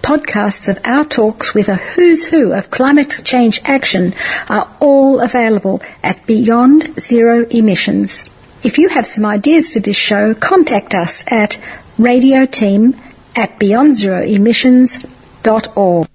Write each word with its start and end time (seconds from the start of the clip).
Podcasts 0.00 0.68
of 0.68 0.78
our 0.84 1.04
talks 1.04 1.54
with 1.54 1.68
a 1.68 1.76
who's 1.76 2.26
who 2.26 2.52
of 2.52 2.70
climate 2.70 3.20
change 3.24 3.60
action 3.64 4.14
are 4.48 4.68
all 4.80 5.20
available 5.20 5.80
at 6.02 6.26
Beyond 6.26 6.98
Zero 6.98 7.46
Emissions. 7.50 8.24
If 8.64 8.78
you 8.78 8.88
have 8.88 9.06
some 9.06 9.24
ideas 9.26 9.70
for 9.70 9.78
this 9.80 9.96
show, 9.96 10.34
contact 10.34 10.94
us 10.94 11.24
at 11.30 11.60
radioteam 11.98 12.98
at 13.36 13.58
beyondzeroemissions.org. 13.60 16.08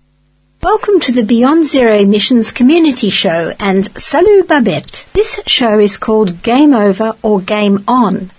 Welcome 0.64 1.00
to 1.02 1.12
the 1.12 1.23
Beyond 1.23 1.66
Zero 1.66 1.94
Emissions 1.94 2.52
Community 2.52 3.12
Show 3.12 3.53
and 3.59 3.95
salut 3.97 4.47
Babette. 4.47 5.06
This 5.14 5.39
show 5.45 5.78
is 5.80 5.97
called 5.97 6.41
Game 6.41 6.73
Over 6.73 7.16
or 7.22 7.39
Game 7.39 7.84
On. 7.88 8.31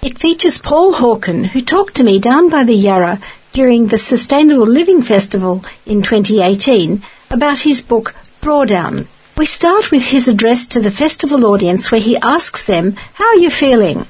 It 0.00 0.16
features 0.18 0.58
Paul 0.58 0.94
Hawken, 0.94 1.46
who 1.46 1.60
talked 1.60 1.96
to 1.96 2.04
me 2.04 2.20
down 2.20 2.48
by 2.48 2.62
the 2.62 2.76
Yarra 2.76 3.18
during 3.52 3.86
the 3.86 3.98
Sustainable 3.98 4.66
Living 4.66 5.02
Festival 5.02 5.64
in 5.86 6.02
2018 6.02 7.02
about 7.30 7.60
his 7.60 7.82
book 7.82 8.14
Drawdown. 8.40 9.06
We 9.36 9.46
start 9.46 9.90
with 9.90 10.04
his 10.04 10.28
address 10.28 10.66
to 10.66 10.80
the 10.80 10.90
festival 10.90 11.44
audience 11.46 11.90
where 11.90 12.00
he 12.00 12.16
asks 12.16 12.64
them, 12.64 12.96
How 13.14 13.26
are 13.26 13.36
you 13.36 13.50
feeling? 13.50 14.06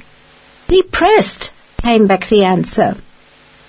Depressed, 0.69 1.51
came 1.83 2.07
back 2.07 2.29
the 2.29 2.45
answer. 2.45 2.97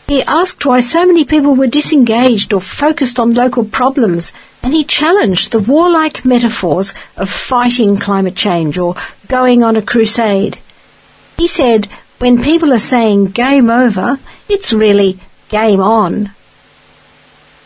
He 0.08 0.24
asked 0.24 0.66
why 0.66 0.80
so 0.80 1.06
many 1.06 1.24
people 1.24 1.56
were 1.56 1.68
disengaged 1.68 2.52
or 2.52 2.62
focused 2.62 3.20
on 3.20 3.36
local 3.36 3.64
problems, 3.64 4.34
and 4.64 4.74
he 4.74 4.84
challenged 4.84 5.52
the 5.52 5.60
warlike 5.60 6.26
metaphors 6.26 6.96
of 7.16 7.30
fighting 7.30 7.98
climate 7.98 8.36
change 8.36 8.78
or 8.78 8.96
going 9.28 9.64
on 9.64 9.76
a 9.76 9.82
crusade. 9.82 10.58
He 11.38 11.48
said, 11.48 11.88
when 12.18 12.44
people 12.44 12.74
are 12.74 12.80
saying 12.80 13.28
game 13.28 13.70
over, 13.70 14.20
it's 14.50 14.74
really 14.74 15.20
game 15.50 15.82
on. 15.82 16.32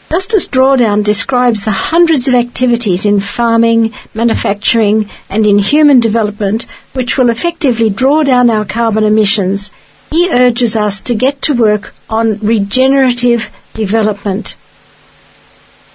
Justice 0.09 0.45
Drawdown 0.45 1.03
describes 1.03 1.65
the 1.65 1.71
hundreds 1.71 2.27
of 2.27 2.35
activities 2.35 3.05
in 3.05 3.19
farming, 3.19 3.93
manufacturing, 4.13 5.09
and 5.29 5.45
in 5.45 5.57
human 5.57 5.99
development 5.99 6.65
which 6.93 7.17
will 7.17 7.29
effectively 7.29 7.89
draw 7.89 8.23
down 8.23 8.49
our 8.49 8.63
carbon 8.63 9.03
emissions 9.03 9.71
he 10.13 10.29
urges 10.31 10.75
us 10.75 11.01
to 11.01 11.15
get 11.15 11.41
to 11.41 11.55
work 11.55 11.95
on 12.07 12.37
regenerative 12.37 13.49
development. 13.73 14.55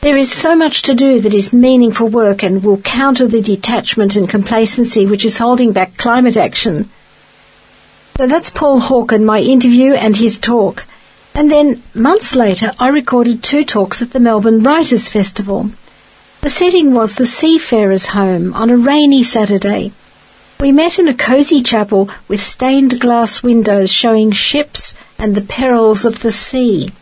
There 0.00 0.16
is 0.16 0.32
so 0.32 0.56
much 0.56 0.82
to 0.82 0.94
do 0.94 1.20
that 1.20 1.32
is 1.32 1.52
meaningful 1.52 2.08
work 2.08 2.42
and 2.42 2.64
will 2.64 2.78
counter 2.78 3.28
the 3.28 3.40
detachment 3.40 4.16
and 4.16 4.28
complacency 4.28 5.06
which 5.06 5.24
is 5.24 5.38
holding 5.38 5.72
back 5.72 5.96
climate 5.96 6.36
action. 6.36 6.90
So 8.16 8.26
that's 8.26 8.50
Paul 8.50 8.80
Hawken, 8.80 9.24
my 9.24 9.40
interview 9.40 9.92
and 9.92 10.16
his 10.16 10.36
talk. 10.38 10.84
And 11.34 11.50
then 11.50 11.82
months 11.94 12.34
later, 12.34 12.72
I 12.78 12.88
recorded 12.88 13.42
two 13.42 13.64
talks 13.64 14.02
at 14.02 14.12
the 14.12 14.20
Melbourne 14.20 14.62
Writers' 14.62 15.08
Festival. 15.08 15.70
The 16.40 16.50
setting 16.50 16.94
was 16.94 17.14
the 17.14 17.26
Seafarer's 17.26 18.06
Home 18.06 18.54
on 18.54 18.70
a 18.70 18.76
rainy 18.76 19.22
Saturday. 19.22 19.92
We 20.60 20.72
met 20.72 20.98
in 20.98 21.06
a 21.06 21.14
cosy 21.14 21.62
chapel 21.62 22.10
with 22.26 22.42
stained 22.42 23.00
glass 23.00 23.42
windows 23.42 23.92
showing 23.92 24.32
ships 24.32 24.94
and 25.18 25.34
the 25.34 25.40
perils 25.40 26.04
of 26.04 26.20
the 26.20 26.32
sea. 26.32 26.92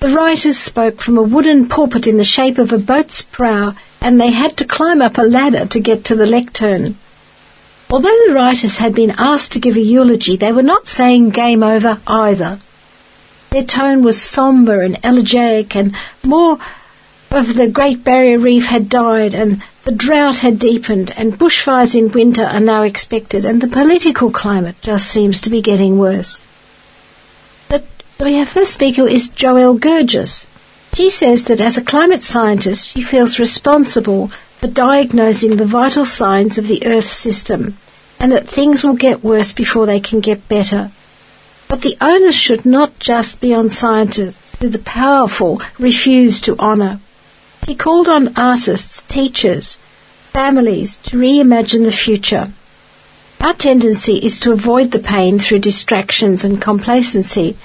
The 0.00 0.10
writers 0.10 0.56
spoke 0.56 1.00
from 1.00 1.18
a 1.18 1.22
wooden 1.22 1.68
pulpit 1.68 2.06
in 2.06 2.18
the 2.18 2.24
shape 2.24 2.56
of 2.56 2.72
a 2.72 2.78
boat's 2.78 3.22
prow, 3.22 3.74
and 4.00 4.20
they 4.20 4.30
had 4.30 4.56
to 4.58 4.64
climb 4.64 5.02
up 5.02 5.18
a 5.18 5.22
ladder 5.22 5.66
to 5.66 5.80
get 5.80 6.04
to 6.04 6.14
the 6.14 6.26
lectern. 6.26 6.96
Although 7.90 8.16
the 8.26 8.34
writers 8.34 8.76
had 8.76 8.94
been 8.94 9.14
asked 9.18 9.50
to 9.52 9.58
give 9.58 9.76
a 9.76 9.80
eulogy, 9.80 10.36
they 10.36 10.52
were 10.52 10.62
not 10.62 10.86
saying 10.86 11.30
game 11.30 11.64
over 11.64 11.98
either. 12.06 12.60
Their 13.50 13.64
tone 13.64 14.02
was 14.02 14.20
sombre 14.20 14.84
and 14.84 14.98
elegiac, 15.02 15.74
and 15.74 15.94
more 16.24 16.58
of 17.30 17.54
the 17.54 17.66
Great 17.66 18.04
Barrier 18.04 18.38
Reef 18.38 18.66
had 18.66 18.88
died, 18.88 19.34
and 19.34 19.62
the 19.84 19.92
drought 19.92 20.38
had 20.38 20.58
deepened, 20.58 21.12
and 21.16 21.38
bushfires 21.38 21.94
in 21.94 22.12
winter 22.12 22.44
are 22.44 22.60
now 22.60 22.82
expected, 22.82 23.46
and 23.46 23.60
the 23.60 23.68
political 23.68 24.30
climate 24.30 24.76
just 24.82 25.06
seems 25.08 25.40
to 25.40 25.50
be 25.50 25.62
getting 25.62 25.98
worse. 25.98 26.44
But 27.68 27.86
our 28.20 28.44
first 28.44 28.74
speaker 28.74 29.06
is 29.06 29.30
Joelle 29.30 29.78
Gergis. 29.78 30.46
She 30.92 31.08
says 31.08 31.44
that 31.44 31.60
as 31.60 31.76
a 31.76 31.82
climate 31.82 32.22
scientist, 32.22 32.88
she 32.88 33.00
feels 33.00 33.38
responsible 33.38 34.30
for 34.60 34.66
diagnosing 34.66 35.56
the 35.56 35.64
vital 35.64 36.04
signs 36.04 36.58
of 36.58 36.66
the 36.66 36.84
Earth 36.84 37.08
system, 37.08 37.78
and 38.18 38.32
that 38.32 38.48
things 38.48 38.82
will 38.82 38.94
get 38.94 39.22
worse 39.22 39.52
before 39.52 39.86
they 39.86 40.00
can 40.00 40.20
get 40.20 40.48
better. 40.48 40.90
But 41.68 41.82
the 41.82 41.96
onus 42.00 42.34
should 42.34 42.64
not 42.64 42.98
just 42.98 43.40
be 43.40 43.52
on 43.52 43.70
scientists 43.70 44.56
who 44.58 44.68
the 44.68 44.78
powerful 44.78 45.60
refuse 45.78 46.40
to 46.40 46.58
honour. 46.58 46.98
He 47.66 47.74
called 47.74 48.08
on 48.08 48.34
artists, 48.36 49.02
teachers, 49.02 49.78
families 50.32 50.96
to 50.98 51.18
reimagine 51.18 51.84
the 51.84 51.92
future. 51.92 52.50
Our 53.40 53.54
tendency 53.54 54.16
is 54.16 54.40
to 54.40 54.52
avoid 54.52 54.90
the 54.90 54.98
pain 54.98 55.38
through 55.38 55.60
distractions 55.60 56.44
and 56.44 56.60
complacency, 56.60 57.56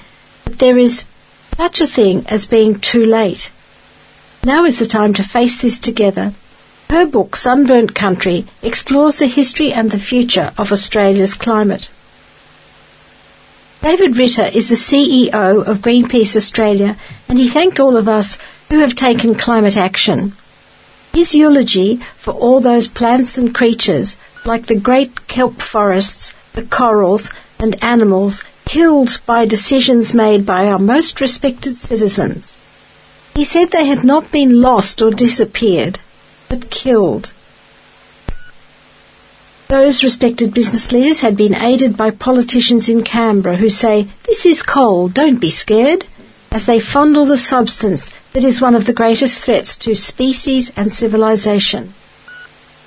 but 0.44 0.58
there 0.58 0.78
is 0.78 1.06
such 1.56 1.80
a 1.80 1.86
thing 1.86 2.24
as 2.28 2.46
being 2.46 2.78
too 2.78 3.04
late. 3.04 3.50
Now 4.44 4.64
is 4.64 4.78
the 4.78 4.86
time 4.86 5.14
to 5.14 5.22
face 5.22 5.60
this 5.60 5.78
together. 5.78 6.34
Her 6.90 7.06
book, 7.06 7.34
Sunburnt 7.34 7.94
Country, 7.94 8.44
explores 8.62 9.18
the 9.18 9.26
history 9.26 9.72
and 9.72 9.90
the 9.90 9.98
future 9.98 10.52
of 10.56 10.70
Australia's 10.70 11.34
climate. 11.34 11.88
David 13.84 14.16
Ritter 14.16 14.46
is 14.46 14.70
the 14.70 14.76
CEO 14.76 15.62
of 15.62 15.82
Greenpeace 15.82 16.36
Australia, 16.36 16.96
and 17.28 17.38
he 17.38 17.50
thanked 17.50 17.78
all 17.78 17.98
of 17.98 18.08
us 18.08 18.38
who 18.70 18.78
have 18.78 18.94
taken 18.94 19.34
climate 19.34 19.76
action. 19.76 20.32
His 21.12 21.34
eulogy 21.34 21.96
for 22.16 22.32
all 22.32 22.60
those 22.60 22.88
plants 22.88 23.36
and 23.36 23.54
creatures, 23.54 24.16
like 24.46 24.68
the 24.68 24.80
great 24.80 25.28
kelp 25.28 25.60
forests, 25.60 26.32
the 26.54 26.62
corals, 26.62 27.30
and 27.58 27.76
animals 27.84 28.42
killed 28.64 29.20
by 29.26 29.44
decisions 29.44 30.14
made 30.14 30.46
by 30.46 30.66
our 30.66 30.78
most 30.78 31.20
respected 31.20 31.76
citizens. 31.76 32.58
He 33.34 33.44
said 33.44 33.70
they 33.70 33.84
had 33.84 34.02
not 34.02 34.32
been 34.32 34.62
lost 34.62 35.02
or 35.02 35.10
disappeared, 35.10 35.98
but 36.48 36.70
killed. 36.70 37.33
Those 39.68 40.04
respected 40.04 40.52
business 40.52 40.92
leaders 40.92 41.20
had 41.20 41.36
been 41.36 41.54
aided 41.54 41.96
by 41.96 42.10
politicians 42.10 42.88
in 42.88 43.02
Canberra 43.02 43.56
who 43.56 43.70
say, 43.70 44.08
This 44.24 44.44
is 44.44 44.62
coal, 44.62 45.08
don't 45.08 45.40
be 45.40 45.50
scared 45.50 46.04
as 46.52 46.66
they 46.66 46.78
fondle 46.78 47.24
the 47.24 47.38
substance 47.38 48.12
that 48.34 48.44
is 48.44 48.60
one 48.60 48.74
of 48.74 48.84
the 48.84 48.92
greatest 48.92 49.42
threats 49.42 49.76
to 49.78 49.94
species 49.94 50.70
and 50.76 50.92
civilization. 50.92 51.94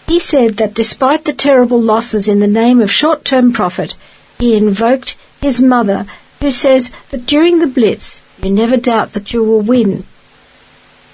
He 0.07 0.19
said 0.19 0.57
that 0.57 0.73
despite 0.73 1.25
the 1.25 1.33
terrible 1.33 1.81
losses 1.81 2.29
in 2.29 2.39
the 2.39 2.47
name 2.47 2.79
of 2.79 2.91
short-term 2.91 3.53
profit, 3.53 3.95
he 4.37 4.55
invoked 4.55 5.17
his 5.41 5.61
mother, 5.61 6.05
who 6.39 6.51
says 6.51 6.91
that 7.09 7.25
during 7.25 7.59
the 7.59 7.67
Blitz, 7.67 8.21
you 8.41 8.51
never 8.51 8.77
doubt 8.77 9.13
that 9.13 9.33
you 9.33 9.43
will 9.43 9.61
win. 9.61 10.05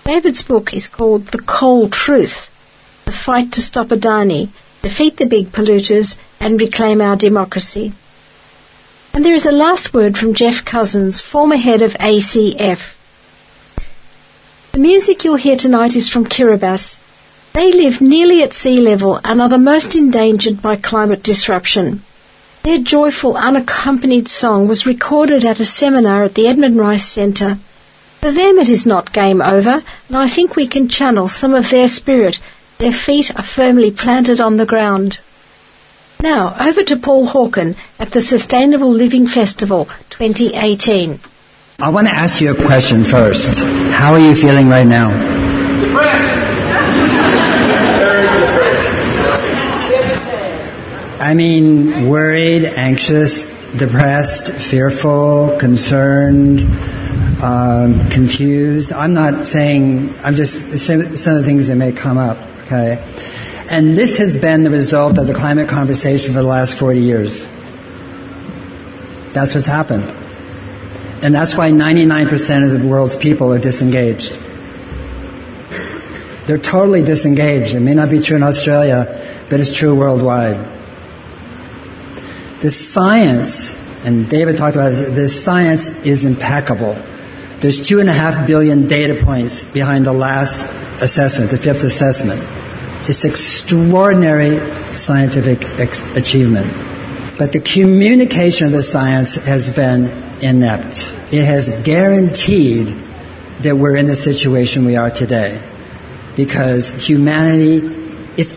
David's 0.04 0.44
book 0.44 0.74
is 0.74 0.88
called 0.88 1.28
The 1.28 1.42
Coal 1.42 1.90
Truth, 1.90 2.52
The 3.06 3.14
Fight 3.14 3.52
to 3.54 3.62
Stop 3.62 3.88
Adani, 3.88 4.50
Defeat 4.84 5.16
the 5.16 5.26
Big 5.26 5.54
Polluters, 5.54 6.18
and 6.42 6.60
Reclaim 6.60 7.00
Our 7.00 7.16
Democracy. 7.16 7.94
And 9.14 9.24
there 9.24 9.34
is 9.34 9.46
a 9.46 9.52
last 9.52 9.94
word 9.94 10.18
from 10.18 10.34
Geoff 10.34 10.66
Cousins, 10.66 11.22
former 11.22 11.56
head 11.56 11.82
of 11.82 11.94
ACF. 11.94 12.94
The 14.74 14.80
music 14.80 15.24
you'll 15.24 15.38
hear 15.38 15.56
tonight 15.56 15.96
is 15.96 16.10
from 16.10 16.26
Kiribati. 16.26 17.00
They 17.54 17.72
live 17.72 18.02
nearly 18.02 18.44
at 18.44 18.52
sea 18.52 18.82
level 18.82 19.22
and 19.24 19.42
are 19.42 19.48
the 19.48 19.58
most 19.58 19.96
endangered 19.96 20.62
by 20.62 20.76
climate 20.76 21.24
disruption. 21.24 22.04
Their 22.64 22.80
joyful, 22.80 23.38
unaccompanied 23.38 24.28
song 24.28 24.68
was 24.68 24.86
recorded 24.86 25.46
at 25.46 25.62
a 25.62 25.66
seminar 25.66 26.26
at 26.26 26.34
the 26.34 26.46
Edmund 26.50 26.76
Rice 26.76 27.08
Centre. 27.08 27.58
For 28.20 28.34
them 28.34 28.60
it 28.60 28.68
is 28.68 28.86
not 28.86 29.14
game 29.14 29.42
over, 29.42 29.82
and 30.10 30.18
I 30.18 30.28
think 30.28 30.58
we 30.58 30.68
can 30.68 30.90
channel 30.90 31.30
some 31.30 31.54
of 31.54 31.70
their 31.70 31.88
spirit. 31.88 32.40
Their 32.84 32.92
feet 32.92 33.34
are 33.40 33.44
firmly 33.44 33.92
planted 33.92 34.42
on 34.42 34.58
the 34.58 34.66
ground. 34.66 35.20
Now, 36.20 36.54
over 36.60 36.84
to 36.84 36.98
Paul 36.98 37.28
Hawken 37.28 37.78
at 37.98 38.12
the 38.12 38.20
Sustainable 38.20 38.92
Living 38.92 39.26
Festival 39.26 39.86
2018. 40.10 41.22
I 41.80 41.90
want 41.92 42.08
to 42.08 42.14
ask 42.14 42.42
you 42.42 42.52
a 42.52 42.66
question 42.66 43.06
first. 43.06 43.62
How 43.94 44.12
are 44.12 44.20
you 44.20 44.36
feeling 44.36 44.68
right 44.68 44.86
now? 44.86 45.12
Depressed. 45.80 46.40
Very 48.00 48.28
depressed. 48.28 48.92
I 51.22 51.34
mean, 51.36 52.10
worried, 52.10 52.66
anxious, 52.66 53.46
depressed, 53.78 54.52
fearful, 54.52 55.56
concerned, 55.58 56.60
um, 57.42 58.10
confused. 58.10 58.92
I'm 58.92 59.14
not 59.14 59.48
saying, 59.48 60.14
I'm 60.22 60.36
just, 60.36 60.80
some, 60.80 61.16
some 61.16 61.38
of 61.38 61.44
the 61.44 61.48
things 61.48 61.70
that 61.70 61.78
may 61.78 61.94
come 61.94 62.18
up, 62.18 62.38
okay? 62.74 63.04
And 63.70 63.96
this 63.96 64.18
has 64.18 64.38
been 64.38 64.64
the 64.64 64.70
result 64.70 65.18
of 65.18 65.28
the 65.28 65.34
climate 65.34 65.70
conversation 65.70 66.34
for 66.34 66.42
the 66.42 66.48
last 66.48 66.78
40 66.78 67.00
years. 67.00 67.46
That's 69.32 69.56
what's 69.56 69.68
happened. 69.68 70.04
And 71.24 71.34
that's 71.34 71.56
why 71.56 71.72
99% 71.72 72.74
of 72.74 72.82
the 72.82 72.88
world's 72.88 73.16
people 73.16 73.54
are 73.54 73.60
disengaged. 73.60 74.38
They're 76.46 76.58
totally 76.58 77.02
disengaged. 77.02 77.74
It 77.74 77.80
may 77.80 77.94
not 77.94 78.10
be 78.10 78.20
true 78.20 78.36
in 78.36 78.44
Australia, 78.44 79.22
but 79.50 79.60
it's 79.60 79.72
true 79.72 79.96
worldwide. 79.96 80.58
The 82.60 82.70
science, 82.70 83.80
and 84.06 84.30
David 84.30 84.58
talked 84.58 84.76
about 84.76 84.92
it, 84.92 85.16
the 85.16 85.30
science 85.30 86.06
is 86.06 86.26
impeccable. 86.26 86.94
There's 87.60 87.80
two 87.80 88.02
and 88.02 88.10
a 88.10 88.14
half 88.14 88.46
billion 88.46 88.88
data 88.88 89.16
points 89.24 89.64
behind 89.64 90.06
the 90.06 90.14
last 90.14 90.66
assessment, 91.02 91.50
the 91.50 91.58
fifth 91.58 91.86
assessment. 91.86 92.42
It's 93.06 93.26
extraordinary 93.26 94.60
scientific 94.94 95.66
ex- 95.80 96.02
achievement. 96.16 96.68
But 97.38 97.52
the 97.52 97.60
communication 97.60 98.68
of 98.68 98.74
the 98.74 98.84
science 98.84 99.36
has 99.46 99.76
been 99.76 100.06
inept. 100.42 101.14
It 101.32 101.44
has 101.44 101.82
guaranteed 101.84 102.96
that 103.60 103.76
we're 103.76 103.96
in 103.98 104.06
the 104.06 104.16
situation 104.16 104.86
we 104.86 104.96
are 104.96 105.10
today. 105.10 105.62
Because 106.36 106.92
humanity, 106.92 107.82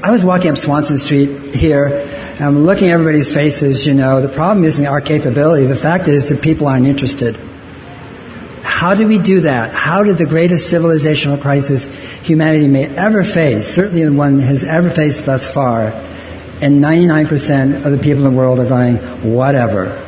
I 0.02 0.10
was 0.10 0.24
walking 0.24 0.50
up 0.50 0.58
Swanston 0.58 0.98
Street 0.98 1.54
here, 1.54 1.88
I'm 2.38 2.64
looking 2.64 2.90
at 2.90 2.94
everybody's 2.94 3.32
faces, 3.32 3.86
you 3.86 3.94
know, 3.94 4.20
the 4.20 4.28
problem 4.28 4.64
isn't 4.64 4.86
our 4.86 5.00
capability. 5.00 5.66
The 5.66 5.74
fact 5.74 6.06
is 6.06 6.28
that 6.28 6.42
people 6.42 6.66
aren't 6.66 6.86
interested. 6.86 7.36
How 8.76 8.94
do 8.94 9.08
we 9.08 9.16
do 9.16 9.40
that? 9.40 9.72
How 9.72 10.04
did 10.04 10.18
the 10.18 10.26
greatest 10.26 10.70
civilizational 10.70 11.40
crisis 11.40 11.86
humanity 12.20 12.68
may 12.68 12.84
ever 12.94 13.24
face, 13.24 13.66
certainly 13.66 14.06
one 14.10 14.38
has 14.40 14.64
ever 14.64 14.90
faced 14.90 15.24
thus 15.24 15.50
far, 15.50 15.92
and 16.60 16.84
99% 16.84 17.86
of 17.86 17.90
the 17.90 17.96
people 17.96 18.26
in 18.26 18.34
the 18.34 18.38
world 18.38 18.58
are 18.58 18.68
going, 18.68 18.96
whatever. 19.32 19.98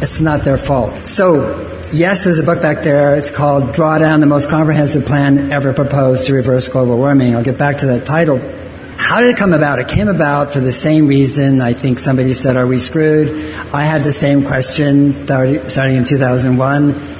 It's 0.00 0.20
not 0.20 0.42
their 0.42 0.56
fault. 0.56 1.08
So, 1.08 1.68
yes, 1.92 2.22
there's 2.22 2.38
a 2.38 2.44
book 2.44 2.62
back 2.62 2.84
there. 2.84 3.16
It's 3.16 3.32
called 3.32 3.74
Drawdown, 3.74 4.20
the 4.20 4.26
most 4.26 4.48
comprehensive 4.48 5.06
plan 5.06 5.50
ever 5.50 5.72
proposed 5.72 6.28
to 6.28 6.34
reverse 6.34 6.68
global 6.68 6.96
warming. 6.96 7.34
I'll 7.34 7.42
get 7.42 7.58
back 7.58 7.78
to 7.78 7.86
that 7.86 8.06
title. 8.06 8.38
How 8.96 9.22
did 9.22 9.30
it 9.30 9.36
come 9.36 9.52
about? 9.52 9.80
It 9.80 9.88
came 9.88 10.06
about 10.06 10.52
for 10.52 10.60
the 10.60 10.70
same 10.70 11.08
reason. 11.08 11.60
I 11.60 11.72
think 11.72 11.98
somebody 11.98 12.32
said, 12.32 12.56
Are 12.56 12.68
we 12.68 12.78
screwed? 12.78 13.30
I 13.74 13.82
had 13.82 14.04
the 14.04 14.12
same 14.12 14.44
question 14.44 15.26
starting 15.26 15.96
in 15.96 16.04
2001. 16.04 17.14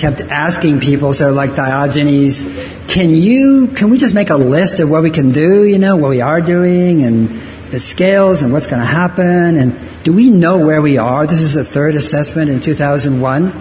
Kept 0.00 0.22
asking 0.22 0.80
people, 0.80 1.12
so 1.12 1.30
like 1.30 1.54
Diogenes, 1.54 2.40
can 2.88 3.10
you, 3.10 3.66
can 3.66 3.90
we 3.90 3.98
just 3.98 4.14
make 4.14 4.30
a 4.30 4.36
list 4.36 4.80
of 4.80 4.88
what 4.88 5.02
we 5.02 5.10
can 5.10 5.30
do, 5.30 5.66
you 5.66 5.78
know, 5.78 5.96
what 5.96 6.08
we 6.08 6.22
are 6.22 6.40
doing 6.40 7.02
and 7.02 7.28
the 7.70 7.80
scales 7.80 8.40
and 8.40 8.50
what's 8.50 8.66
going 8.66 8.80
to 8.80 8.86
happen? 8.86 9.58
And 9.58 9.78
do 10.02 10.14
we 10.14 10.30
know 10.30 10.64
where 10.64 10.80
we 10.80 10.96
are? 10.96 11.26
This 11.26 11.42
is 11.42 11.52
the 11.52 11.64
third 11.64 11.96
assessment 11.96 12.48
in 12.48 12.62
2001. 12.62 13.52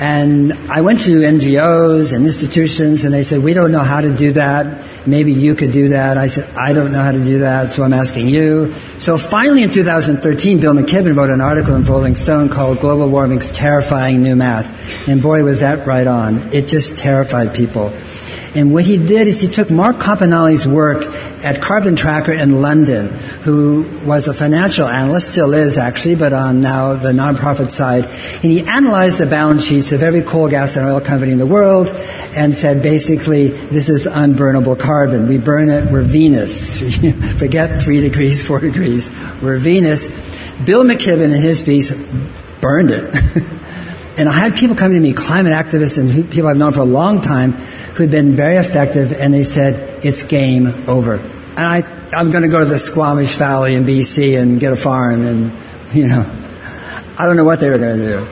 And 0.00 0.52
I 0.70 0.80
went 0.80 1.00
to 1.02 1.20
NGOs 1.20 2.14
and 2.14 2.24
institutions 2.24 3.04
and 3.04 3.12
they 3.12 3.22
said, 3.22 3.42
we 3.42 3.52
don't 3.52 3.72
know 3.72 3.80
how 3.80 4.00
to 4.00 4.14
do 4.14 4.32
that. 4.32 4.88
Maybe 5.06 5.32
you 5.32 5.54
could 5.54 5.72
do 5.72 5.90
that. 5.90 6.16
I 6.16 6.28
said, 6.28 6.54
I 6.56 6.72
don't 6.72 6.92
know 6.92 7.02
how 7.02 7.12
to 7.12 7.22
do 7.22 7.40
that, 7.40 7.72
so 7.72 7.82
I'm 7.82 7.92
asking 7.92 8.28
you. 8.28 8.72
So 9.00 9.18
finally 9.18 9.62
in 9.62 9.70
2013, 9.70 10.60
Bill 10.60 10.74
McKibben 10.74 11.16
wrote 11.16 11.30
an 11.30 11.40
article 11.40 11.74
in 11.74 11.84
Rolling 11.84 12.16
Stone 12.16 12.48
called 12.48 12.80
Global 12.80 13.10
Warming's 13.10 13.52
Terrifying 13.52 14.22
New 14.22 14.36
Math. 14.36 15.08
And 15.08 15.20
boy, 15.20 15.44
was 15.44 15.60
that 15.60 15.86
right 15.86 16.06
on. 16.06 16.36
It 16.52 16.68
just 16.68 16.96
terrified 16.96 17.54
people. 17.54 17.92
And 18.54 18.72
what 18.72 18.84
he 18.84 18.98
did 18.98 19.28
is 19.28 19.40
he 19.40 19.48
took 19.48 19.70
Mark 19.70 19.96
Campanale's 19.96 20.66
work 20.66 21.06
at 21.42 21.62
Carbon 21.62 21.96
Tracker 21.96 22.32
in 22.32 22.60
London, 22.60 23.08
who 23.44 23.88
was 24.04 24.28
a 24.28 24.34
financial 24.34 24.86
analyst, 24.86 25.32
still 25.32 25.54
is 25.54 25.78
actually, 25.78 26.16
but 26.16 26.34
on 26.34 26.60
now 26.60 26.94
the 26.94 27.12
nonprofit 27.12 27.70
side, 27.70 28.04
and 28.04 28.52
he 28.52 28.60
analyzed 28.60 29.18
the 29.18 29.26
balance 29.26 29.64
sheets 29.64 29.92
of 29.92 30.02
every 30.02 30.20
coal, 30.20 30.50
gas, 30.50 30.76
and 30.76 30.86
oil 30.86 31.00
company 31.00 31.32
in 31.32 31.38
the 31.38 31.46
world 31.46 31.88
and 32.36 32.54
said 32.54 32.82
basically, 32.82 33.48
this 33.48 33.88
is 33.88 34.06
unburnable 34.06 34.78
carbon. 34.78 35.28
We 35.28 35.38
burn 35.38 35.70
it, 35.70 35.90
we're 35.90 36.02
Venus. 36.02 36.78
Forget 37.38 37.82
three 37.82 38.02
degrees, 38.02 38.46
four 38.46 38.60
degrees. 38.60 39.10
We're 39.42 39.58
Venus. 39.58 40.08
Bill 40.64 40.84
McKibben 40.84 41.24
in 41.24 41.30
his 41.30 41.62
piece 41.62 41.90
burned 42.60 42.90
it. 42.90 43.04
and 44.18 44.28
I 44.28 44.32
had 44.32 44.56
people 44.56 44.76
coming 44.76 44.96
to 44.96 45.02
me, 45.02 45.14
climate 45.14 45.52
activists 45.52 45.98
and 45.98 46.30
people 46.30 46.48
I've 46.48 46.56
known 46.56 46.72
for 46.72 46.80
a 46.80 46.84
long 46.84 47.20
time, 47.22 47.54
who'd 47.94 48.10
been 48.10 48.36
very 48.36 48.56
effective, 48.56 49.12
and 49.12 49.32
they 49.32 49.44
said, 49.44 50.04
it's 50.04 50.22
game 50.22 50.66
over. 50.88 51.16
And 51.16 51.60
I, 51.60 51.82
I'm 52.12 52.30
going 52.30 52.42
to 52.42 52.48
go 52.48 52.64
to 52.64 52.68
the 52.68 52.78
Squamish 52.78 53.34
Valley 53.36 53.74
in 53.74 53.84
BC 53.84 54.40
and 54.40 54.58
get 54.58 54.72
a 54.72 54.76
farm, 54.76 55.26
and, 55.26 55.52
you 55.92 56.08
know, 56.08 56.24
I 57.18 57.26
don't 57.26 57.36
know 57.36 57.44
what 57.44 57.60
they 57.60 57.70
were 57.70 57.78
going 57.78 57.98
to 57.98 58.04
do. 58.04 58.26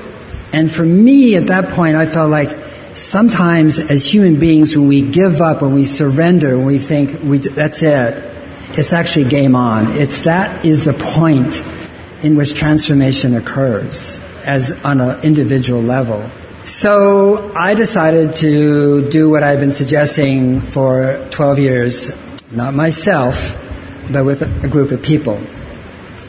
And 0.53 0.73
for 0.73 0.85
me, 0.85 1.37
at 1.37 1.47
that 1.49 1.69
point, 1.75 1.97
I 1.97 2.07
felt 2.07 2.31
like 2.31 2.51
sometimes 2.95 3.79
as 3.79 4.05
human 4.05 4.41
beings, 4.41 4.77
when 4.77 4.89
we 4.89 5.03
give 5.03 5.41
up, 5.41 5.63
when 5.63 5.75
we 5.75 5.85
surrender, 5.85 6.57
when 6.57 6.67
we 6.67 6.79
think 6.79 7.23
we, 7.23 7.39
that's 7.39 7.83
it, 7.83 8.31
it's 8.73 8.93
actually 8.93 9.29
game 9.29 9.55
on. 9.55 9.87
It's 9.89 10.23
that 10.23 10.65
is 10.65 10.85
the 10.85 10.93
point 10.93 11.63
in 12.25 12.37
which 12.37 12.55
transformation 12.55 13.35
occurs 13.35 14.21
as 14.45 14.85
on 14.85 15.01
an 15.01 15.23
individual 15.23 15.83
level. 15.83 16.29
So 16.71 17.53
I 17.57 17.75
decided 17.75 18.37
to 18.37 19.11
do 19.11 19.29
what 19.29 19.43
I've 19.43 19.59
been 19.59 19.73
suggesting 19.73 20.61
for 20.61 21.21
12 21.33 21.59
years, 21.59 22.17
not 22.53 22.75
myself, 22.75 23.59
but 24.13 24.25
with 24.25 24.43
a 24.65 24.69
group 24.69 24.93
of 24.93 25.03
people. 25.03 25.35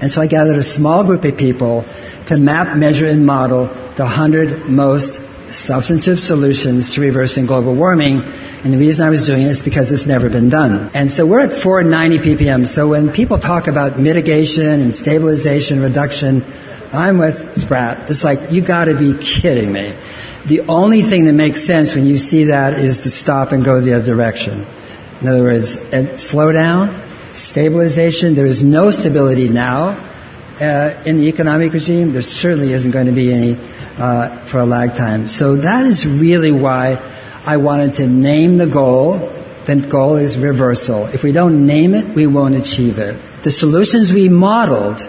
And 0.01 0.09
so 0.09 0.19
I 0.19 0.25
gathered 0.25 0.55
a 0.55 0.63
small 0.63 1.03
group 1.03 1.25
of 1.25 1.37
people 1.37 1.85
to 2.25 2.37
map, 2.37 2.75
measure, 2.75 3.05
and 3.05 3.23
model 3.23 3.65
the 3.95 4.03
100 4.03 4.67
most 4.67 5.21
substantive 5.47 6.19
solutions 6.19 6.95
to 6.95 7.01
reversing 7.01 7.45
global 7.45 7.75
warming. 7.75 8.23
And 8.63 8.73
the 8.73 8.79
reason 8.79 9.05
I 9.05 9.11
was 9.11 9.27
doing 9.27 9.43
it 9.43 9.51
is 9.51 9.61
because 9.61 9.91
it's 9.91 10.07
never 10.07 10.27
been 10.27 10.49
done. 10.49 10.89
And 10.95 11.11
so 11.11 11.27
we're 11.27 11.41
at 11.41 11.53
490 11.53 12.17
ppm. 12.17 12.65
So 12.65 12.89
when 12.89 13.11
people 13.11 13.37
talk 13.37 13.67
about 13.67 13.99
mitigation 13.99 14.81
and 14.81 14.95
stabilization, 14.95 15.81
reduction, 15.81 16.43
I'm 16.93 17.19
with 17.19 17.61
Spratt. 17.61 18.09
It's 18.09 18.23
like, 18.23 18.51
you 18.51 18.61
gotta 18.61 18.97
be 18.97 19.15
kidding 19.19 19.71
me. 19.71 19.93
The 20.45 20.61
only 20.61 21.01
thing 21.03 21.25
that 21.25 21.33
makes 21.33 21.61
sense 21.63 21.93
when 21.93 22.07
you 22.07 22.17
see 22.17 22.45
that 22.45 22.73
is 22.73 23.03
to 23.03 23.11
stop 23.11 23.51
and 23.51 23.63
go 23.63 23.79
the 23.79 23.93
other 23.93 24.05
direction. 24.05 24.65
In 25.21 25.27
other 25.27 25.43
words, 25.43 25.77
slow 26.21 26.51
down, 26.51 26.89
stabilization. 27.33 28.33
There 28.33 28.47
is 28.47 28.63
no 28.63 28.89
stability 28.89 29.49
now 29.49 29.99
uh, 30.59 30.99
in 31.05 31.17
the 31.17 31.27
economic 31.27 31.73
regime. 31.73 32.13
There 32.13 32.23
certainly 32.23 32.73
isn't 32.73 32.91
going 32.91 33.05
to 33.05 33.11
be 33.11 33.31
any 33.31 33.57
uh, 33.99 34.35
for 34.45 34.59
a 34.59 34.65
lag 34.65 34.95
time. 34.95 35.27
So 35.27 35.57
that 35.57 35.85
is 35.85 36.07
really 36.07 36.51
why 36.51 36.97
I 37.45 37.57
wanted 37.57 37.95
to 37.95 38.07
name 38.07 38.57
the 38.57 38.67
goal. 38.67 39.31
The 39.65 39.75
goal 39.75 40.15
is 40.15 40.39
reversal. 40.39 41.05
If 41.07 41.23
we 41.23 41.31
don't 41.31 41.67
name 41.67 41.93
it, 41.93 42.15
we 42.15 42.25
won't 42.25 42.55
achieve 42.55 42.97
it. 42.97 43.15
The 43.43 43.51
solutions 43.51 44.11
we 44.11 44.27
modeled 44.27 45.07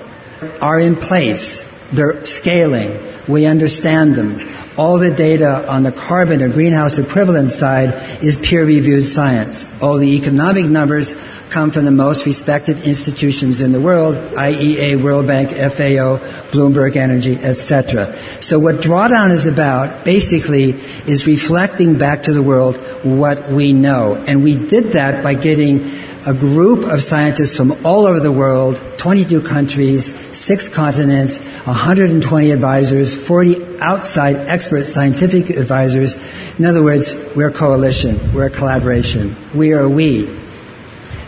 are 0.61 0.79
in 0.79 0.97
place. 0.97 1.69
They're 1.91 2.23
scaling. 2.27 2.99
We 3.27 3.47
understand 3.47 4.15
them. 4.15 4.52
All 4.77 4.99
the 4.99 5.11
data 5.11 5.71
on 5.71 5.83
the 5.83 5.93
carbon 5.93 6.43
or 6.43 6.49
greenhouse 6.49 6.99
equivalent 6.99 7.51
side 7.51 7.93
is 8.23 8.39
peer 8.39 8.65
reviewed 8.65 9.07
science. 9.07 9.67
All 9.83 9.99
the 9.99 10.17
economic 10.17 10.65
numbers 10.65 11.15
come 11.51 11.71
from 11.71 11.85
the 11.85 11.91
most 11.91 12.25
respected 12.25 12.79
institutions 12.87 13.61
in 13.61 13.73
the 13.73 13.81
world, 13.81 14.15
IEA, 14.15 15.03
World 15.03 15.27
Bank, 15.27 15.51
FAO, 15.51 16.17
Bloomberg 16.51 16.97
Energy, 16.97 17.35
etc. 17.35 18.17
So 18.41 18.59
what 18.59 18.77
drawdown 18.77 19.31
is 19.31 19.47
about 19.47 20.07
basically 20.07 20.71
is 21.07 21.27
reflecting 21.27 21.99
back 21.99 22.23
to 22.23 22.33
the 22.33 22.43
world 22.43 22.77
what 23.05 23.51
we 23.51 23.75
know. 23.75 24.15
And 24.27 24.43
we 24.43 24.57
did 24.57 24.93
that 24.93 25.23
by 25.23 25.35
getting 25.35 25.91
a 26.27 26.33
group 26.33 26.85
of 26.85 27.03
scientists 27.03 27.57
from 27.57 27.73
all 27.85 28.07
over 28.07 28.21
the 28.21 28.33
world, 28.33 28.81
22 28.97 29.43
countries, 29.43 30.12
six 30.33 30.69
continents, 30.69 31.41
120 31.65 32.51
advisors, 32.51 33.15
40 33.27 33.79
outside 33.79 34.37
expert 34.37 34.87
scientific 34.87 35.51
advisors. 35.51 36.17
In 36.59 36.65
other 36.65 36.83
words, 36.83 37.15
we're 37.37 37.49
a 37.49 37.53
coalition, 37.53 38.19
we're 38.33 38.47
a 38.47 38.51
collaboration, 38.51 39.37
we 39.55 39.73
are 39.73 39.89
we. 39.89 40.29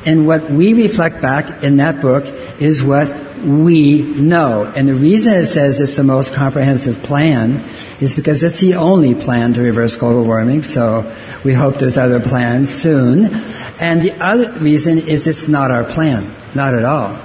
And 0.06 0.26
what 0.26 0.50
we 0.50 0.74
reflect 0.74 1.22
back 1.22 1.62
in 1.62 1.78
that 1.78 2.02
book 2.02 2.26
is 2.60 2.82
what 2.82 3.08
we 3.44 4.02
know. 4.02 4.70
And 4.76 4.88
the 4.88 4.94
reason 4.94 5.34
it 5.34 5.46
says 5.46 5.80
it's 5.80 5.96
the 5.96 6.04
most 6.04 6.34
comprehensive 6.34 7.02
plan 7.02 7.62
is 8.00 8.14
because 8.14 8.42
it's 8.42 8.60
the 8.60 8.74
only 8.74 9.14
plan 9.14 9.52
to 9.54 9.62
reverse 9.62 9.96
global 9.96 10.24
warming. 10.24 10.62
So 10.62 11.10
we 11.44 11.52
hope 11.52 11.76
there's 11.76 11.98
other 11.98 12.20
plans 12.20 12.70
soon. 12.70 13.26
And 13.80 14.02
the 14.02 14.12
other 14.20 14.50
reason 14.52 14.98
is 14.98 15.26
it's 15.26 15.48
not 15.48 15.70
our 15.70 15.84
plan. 15.84 16.34
Not 16.54 16.74
at 16.74 16.84
all. 16.84 17.18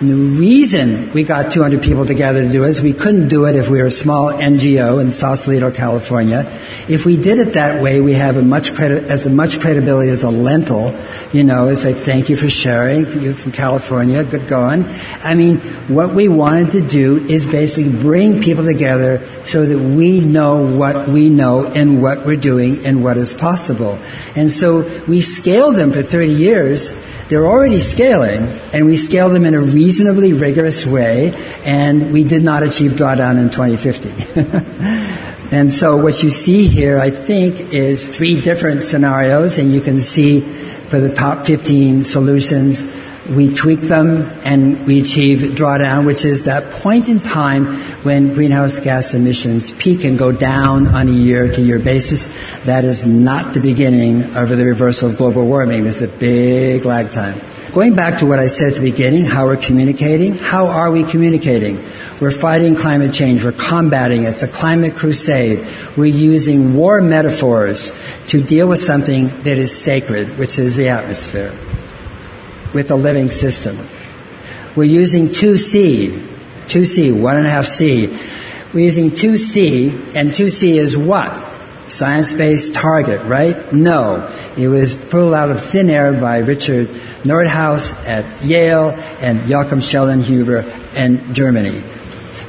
And 0.00 0.08
the 0.08 0.14
reason 0.14 1.12
we 1.12 1.24
got 1.24 1.50
200 1.50 1.82
people 1.82 2.06
together 2.06 2.44
to 2.44 2.52
do 2.52 2.62
it 2.62 2.68
is 2.68 2.80
we 2.80 2.92
couldn't 2.92 3.26
do 3.26 3.46
it 3.46 3.56
if 3.56 3.68
we 3.68 3.80
were 3.80 3.86
a 3.86 3.90
small 3.90 4.30
NGO 4.30 5.00
in 5.00 5.10
Sausalito, 5.10 5.72
California. 5.72 6.44
If 6.88 7.04
we 7.04 7.16
did 7.20 7.40
it 7.40 7.54
that 7.54 7.82
way, 7.82 8.00
we 8.00 8.12
have 8.12 8.36
a 8.36 8.42
much 8.42 8.74
credi- 8.74 9.04
as 9.08 9.28
much 9.28 9.58
credibility 9.58 10.12
as 10.12 10.22
a 10.22 10.30
lentil, 10.30 10.96
you 11.32 11.42
know, 11.42 11.74
say 11.74 11.94
thank 11.94 12.28
you 12.28 12.36
for 12.36 12.48
sharing, 12.48 13.10
you 13.20 13.34
from 13.34 13.50
California, 13.50 14.22
good 14.22 14.46
going. 14.46 14.84
I 15.24 15.34
mean, 15.34 15.56
what 15.88 16.14
we 16.14 16.28
wanted 16.28 16.70
to 16.72 16.80
do 16.80 17.16
is 17.16 17.48
basically 17.48 17.90
bring 17.90 18.40
people 18.40 18.64
together 18.64 19.20
so 19.44 19.66
that 19.66 19.78
we 19.78 20.20
know 20.20 20.64
what 20.76 21.08
we 21.08 21.28
know 21.28 21.66
and 21.66 22.00
what 22.00 22.24
we're 22.24 22.36
doing 22.36 22.86
and 22.86 23.02
what 23.02 23.16
is 23.16 23.34
possible. 23.34 23.98
And 24.36 24.52
so 24.52 24.88
we 25.08 25.22
scaled 25.22 25.74
them 25.74 25.90
for 25.90 26.02
30 26.02 26.30
years 26.30 27.07
they're 27.28 27.46
already 27.46 27.80
scaling, 27.80 28.48
and 28.72 28.86
we 28.86 28.96
scaled 28.96 29.32
them 29.32 29.44
in 29.44 29.54
a 29.54 29.60
reasonably 29.60 30.32
rigorous 30.32 30.86
way, 30.86 31.34
and 31.64 32.12
we 32.12 32.24
did 32.24 32.42
not 32.42 32.62
achieve 32.62 32.92
drawdown 32.92 33.38
in 33.38 33.50
2050. 33.50 35.50
and 35.54 35.72
so 35.72 35.98
what 35.98 36.22
you 36.22 36.30
see 36.30 36.68
here, 36.68 36.98
I 36.98 37.10
think, 37.10 37.74
is 37.74 38.16
three 38.16 38.40
different 38.40 38.82
scenarios, 38.82 39.58
and 39.58 39.72
you 39.72 39.82
can 39.82 40.00
see 40.00 40.40
for 40.40 41.00
the 41.00 41.10
top 41.10 41.44
15 41.44 42.04
solutions, 42.04 42.82
we 43.28 43.52
tweak 43.52 43.80
them 43.80 44.24
and 44.44 44.86
we 44.86 45.00
achieve 45.00 45.40
drawdown, 45.40 46.06
which 46.06 46.24
is 46.24 46.44
that 46.44 46.72
point 46.80 47.08
in 47.08 47.20
time 47.20 47.66
when 48.02 48.32
greenhouse 48.32 48.78
gas 48.78 49.12
emissions 49.12 49.70
peak 49.72 50.04
and 50.04 50.18
go 50.18 50.32
down 50.32 50.86
on 50.86 51.08
a 51.08 51.12
year 51.12 51.52
to 51.52 51.60
year 51.60 51.78
basis. 51.78 52.26
That 52.64 52.84
is 52.84 53.04
not 53.06 53.52
the 53.52 53.60
beginning 53.60 54.34
of 54.34 54.48
the 54.48 54.64
reversal 54.64 55.10
of 55.10 55.18
global 55.18 55.46
warming. 55.46 55.82
There's 55.82 56.00
a 56.00 56.08
big 56.08 56.84
lag 56.84 57.10
time. 57.10 57.38
Going 57.72 57.94
back 57.94 58.20
to 58.20 58.26
what 58.26 58.38
I 58.38 58.46
said 58.46 58.68
at 58.72 58.74
the 58.80 58.90
beginning, 58.90 59.26
how 59.26 59.44
we're 59.44 59.58
communicating, 59.58 60.34
how 60.34 60.66
are 60.66 60.90
we 60.90 61.04
communicating? 61.04 61.76
We're 62.18 62.30
fighting 62.30 62.76
climate 62.76 63.12
change. 63.12 63.44
We're 63.44 63.52
combating 63.52 64.22
it. 64.22 64.28
It's 64.28 64.42
a 64.42 64.48
climate 64.48 64.96
crusade. 64.96 65.66
We're 65.96 66.06
using 66.06 66.74
war 66.74 67.02
metaphors 67.02 67.92
to 68.28 68.42
deal 68.42 68.68
with 68.68 68.80
something 68.80 69.28
that 69.42 69.58
is 69.58 69.78
sacred, 69.78 70.38
which 70.38 70.58
is 70.58 70.76
the 70.76 70.88
atmosphere 70.88 71.52
with 72.74 72.90
a 72.90 72.96
living 72.96 73.30
system. 73.30 73.76
We're 74.76 74.84
using 74.84 75.28
2C, 75.28 76.08
2C, 76.66 77.12
1.5C. 77.12 78.74
We're 78.74 78.84
using 78.84 79.10
2C, 79.10 80.14
and 80.14 80.30
2C 80.30 80.76
is 80.76 80.96
what? 80.96 81.32
Science 81.88 82.34
based 82.34 82.74
target, 82.74 83.22
right? 83.24 83.72
No. 83.72 84.30
It 84.56 84.68
was 84.68 84.94
pulled 84.94 85.34
out 85.34 85.50
of 85.50 85.62
thin 85.62 85.88
air 85.88 86.12
by 86.12 86.38
Richard 86.38 86.88
Nordhaus 87.24 87.92
at 88.06 88.44
Yale 88.44 88.90
and 89.20 89.48
Joachim 89.48 89.80
Schellnhuber 89.80 90.64
in 90.94 91.34
Germany. 91.34 91.82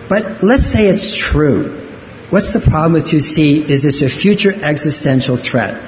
But 0.09 0.43
let's 0.43 0.65
say 0.65 0.88
it's 0.88 1.15
true. 1.15 1.75
What's 2.29 2.53
the 2.53 2.59
problem 2.59 2.93
with 2.93 3.05
2C 3.05 3.69
is 3.69 3.85
it's 3.85 4.01
a 4.01 4.09
future 4.09 4.53
existential 4.61 5.38
threat. 5.38 5.81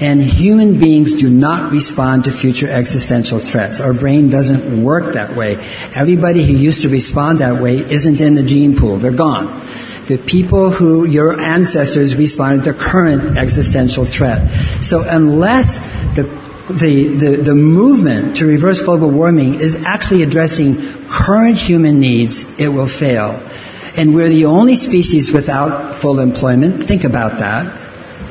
And 0.00 0.22
human 0.22 0.80
beings 0.80 1.14
do 1.14 1.28
not 1.30 1.70
respond 1.70 2.24
to 2.24 2.30
future 2.30 2.68
existential 2.68 3.38
threats. 3.38 3.80
Our 3.80 3.92
brain 3.92 4.30
doesn't 4.30 4.82
work 4.82 5.12
that 5.14 5.36
way. 5.36 5.56
Everybody 5.94 6.44
who 6.44 6.54
used 6.54 6.82
to 6.82 6.88
respond 6.88 7.38
that 7.38 7.62
way 7.62 7.76
isn't 7.76 8.20
in 8.20 8.34
the 8.34 8.42
gene 8.42 8.76
pool. 8.76 8.96
They're 8.96 9.12
gone. 9.12 9.46
The 10.06 10.18
people 10.18 10.70
who 10.70 11.04
your 11.04 11.38
ancestors 11.40 12.16
responded 12.16 12.64
to 12.64 12.72
current 12.72 13.38
existential 13.38 14.04
threat. 14.04 14.50
So 14.82 15.04
unless 15.06 15.78
the 16.16 16.42
the, 16.68 17.08
the, 17.08 17.36
the 17.42 17.54
movement 17.54 18.36
to 18.36 18.46
reverse 18.46 18.82
global 18.82 19.10
warming 19.10 19.60
is 19.60 19.84
actually 19.84 20.22
addressing 20.22 20.76
current 21.08 21.58
human 21.58 21.98
needs, 21.98 22.58
it 22.58 22.68
will 22.68 22.86
fail. 22.86 23.42
And 23.96 24.14
we're 24.14 24.28
the 24.28 24.46
only 24.46 24.76
species 24.76 25.32
without 25.32 25.96
full 25.96 26.20
employment. 26.20 26.84
Think 26.84 27.04
about 27.04 27.40
that 27.40 27.81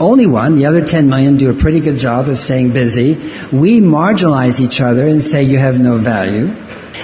only 0.02 0.26
one. 0.26 0.56
The 0.56 0.66
other 0.66 0.86
10 0.86 1.08
million 1.08 1.38
do 1.38 1.50
a 1.50 1.54
pretty 1.54 1.80
good 1.80 1.98
job 1.98 2.28
of 2.28 2.38
staying 2.38 2.74
busy. 2.74 3.14
We 3.56 3.80
marginalize 3.80 4.60
each 4.60 4.82
other 4.82 5.08
and 5.08 5.22
say 5.22 5.44
you 5.44 5.60
have 5.60 5.80
no 5.80 5.98
value. 5.98 6.54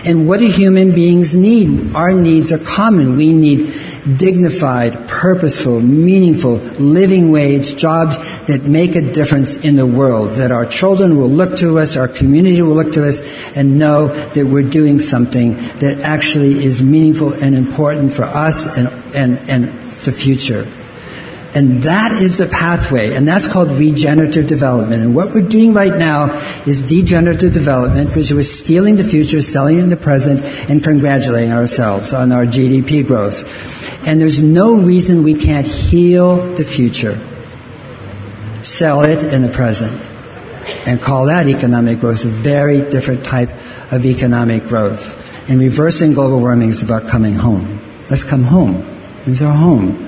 And 0.06 0.28
what 0.28 0.40
do 0.40 0.48
human 0.50 0.92
beings 0.94 1.36
need? 1.36 1.96
Our 1.96 2.14
needs 2.14 2.52
are 2.52 2.60
common. 2.60 3.18
We 3.18 3.34
need 3.34 3.74
dignified, 4.18 5.08
purposeful, 5.08 5.82
meaningful, 5.82 6.56
living 6.80 7.32
wage 7.32 7.76
jobs 7.76 8.18
that 8.46 8.64
make 8.64 8.96
a 8.96 9.02
difference 9.02 9.58
in 9.66 9.76
the 9.76 9.86
world, 9.86 10.32
that 10.32 10.52
our 10.52 10.66
children 10.66 11.18
will 11.18 11.30
look 11.30 11.58
to 11.60 11.80
us, 11.80 11.98
our 11.98 12.08
community 12.08 12.62
will 12.62 12.76
look 12.76 12.94
to 12.94 13.08
us 13.08 13.22
and 13.58 13.78
know 13.78 14.08
that 14.08 14.46
we're 14.46 14.70
doing 14.70 15.00
something 15.00 15.56
that 15.80 16.00
actually 16.04 16.52
is 16.52 16.82
meaningful 16.82 17.34
and 17.34 17.56
important 17.56 18.14
for 18.14 18.24
us 18.24 18.78
and, 18.78 18.88
and, 19.14 19.50
and 19.50 19.66
the 20.04 20.12
future. 20.12 20.66
And 21.56 21.84
that 21.84 22.22
is 22.22 22.38
the 22.38 22.46
pathway, 22.46 23.16
and 23.16 23.28
that's 23.28 23.48
called 23.48 23.70
regenerative 23.70 24.48
development. 24.48 25.02
And 25.02 25.16
what 25.16 25.34
we're 25.34 25.48
doing 25.48 25.74
right 25.74 25.96
now 25.96 26.26
is 26.66 26.82
degenerative 26.82 27.54
development, 27.54 28.16
which 28.16 28.32
we're 28.32 28.44
stealing 28.44 28.98
the 28.98 29.04
future, 29.04 29.42
selling 29.42 29.80
in 29.80 29.90
the 29.90 29.98
present, 29.98 30.42
and 30.70 30.84
congratulating 30.84 31.52
ourselves 31.52 32.14
on 32.14 32.32
our 32.32 32.46
GDP 32.46 33.06
growth. 33.06 33.46
And 34.08 34.22
there's 34.22 34.42
no 34.44 34.76
reason 34.76 35.24
we 35.24 35.36
can't 35.36 35.68
heal 35.68 36.36
the 36.56 36.64
future, 36.64 37.18
sell 38.62 39.02
it 39.02 39.34
in 39.34 39.42
the 39.42 39.50
present, 39.50 40.08
and 40.86 41.02
call 41.02 41.26
that 41.26 41.48
economic 41.48 42.00
growth 42.00 42.26
a 42.26 42.30
very 42.30 42.80
different 42.90 43.24
type 43.26 43.50
of 43.92 44.06
economic 44.06 44.64
growth. 44.64 45.50
And 45.50 45.60
reversing 45.60 46.14
global 46.14 46.40
warming 46.40 46.70
is 46.70 46.84
about 46.84 47.08
coming 47.08 47.36
home. 47.36 47.80
Let's 48.10 48.26
come 48.26 48.44
home. 48.44 48.86
Is 49.26 49.42
our 49.42 49.54
home. 49.54 50.07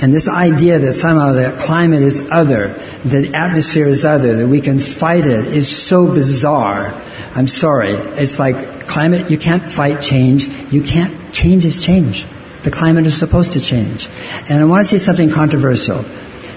And 0.00 0.14
this 0.14 0.28
idea 0.28 0.78
that 0.78 0.92
somehow 0.92 1.32
the 1.32 1.56
climate 1.60 2.02
is 2.02 2.30
other, 2.30 2.68
the 3.04 3.32
atmosphere 3.34 3.88
is 3.88 4.04
other, 4.04 4.36
that 4.36 4.48
we 4.48 4.60
can 4.60 4.78
fight 4.78 5.26
it 5.26 5.46
is 5.46 5.68
so 5.68 6.06
bizarre. 6.06 6.94
I'm 7.34 7.48
sorry. 7.48 7.90
It's 7.90 8.38
like 8.38 8.86
climate, 8.86 9.30
you 9.30 9.38
can't 9.38 9.62
fight 9.62 10.00
change. 10.00 10.46
You 10.72 10.82
can't, 10.82 11.32
change 11.32 11.64
is 11.64 11.84
change. 11.84 12.26
The 12.62 12.70
climate 12.70 13.06
is 13.06 13.16
supposed 13.16 13.52
to 13.52 13.60
change. 13.60 14.08
And 14.48 14.60
I 14.60 14.64
want 14.64 14.86
to 14.86 14.98
say 14.98 14.98
something 14.98 15.30
controversial, 15.30 16.02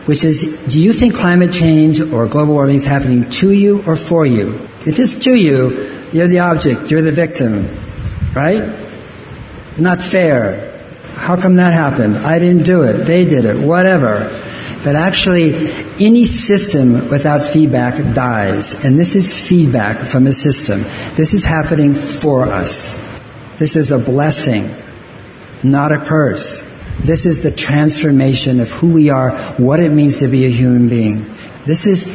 which 0.05 0.23
is, 0.23 0.67
do 0.67 0.79
you 0.79 0.93
think 0.93 1.15
climate 1.15 1.51
change 1.51 1.99
or 1.99 2.27
global 2.27 2.53
warming 2.53 2.75
is 2.75 2.85
happening 2.85 3.29
to 3.31 3.51
you 3.51 3.81
or 3.87 3.95
for 3.95 4.25
you? 4.25 4.55
If 4.85 4.99
it's 4.99 5.15
to 5.25 5.35
you, 5.35 6.05
you're 6.11 6.27
the 6.27 6.39
object, 6.39 6.91
you're 6.91 7.01
the 7.01 7.11
victim, 7.11 7.67
right? 8.35 8.77
Not 9.77 10.01
fair. 10.01 10.70
How 11.21 11.39
come 11.39 11.57
that 11.57 11.71
happened? 11.73 12.17
I 12.17 12.39
didn't 12.39 12.63
do 12.63 12.81
it. 12.81 13.05
They 13.05 13.25
did 13.25 13.45
it. 13.45 13.65
Whatever. 13.65 14.27
But 14.83 14.95
actually, 14.95 15.53
any 15.99 16.25
system 16.25 16.93
without 17.09 17.43
feedback 17.43 18.15
dies. 18.15 18.83
And 18.83 18.97
this 18.97 19.15
is 19.15 19.47
feedback 19.47 20.07
from 20.07 20.25
a 20.25 20.33
system. 20.33 20.81
This 21.15 21.35
is 21.35 21.45
happening 21.45 21.93
for 21.93 22.45
us. 22.45 22.97
This 23.59 23.75
is 23.75 23.91
a 23.91 23.99
blessing, 23.99 24.71
not 25.61 25.91
a 25.91 25.99
curse. 25.99 26.67
This 27.01 27.27
is 27.27 27.43
the 27.43 27.51
transformation 27.51 28.59
of 28.59 28.71
who 28.71 28.91
we 28.91 29.11
are, 29.11 29.37
what 29.57 29.79
it 29.79 29.91
means 29.91 30.19
to 30.21 30.27
be 30.27 30.47
a 30.47 30.49
human 30.49 30.89
being. 30.89 31.31
This 31.65 31.85
is 31.85 32.07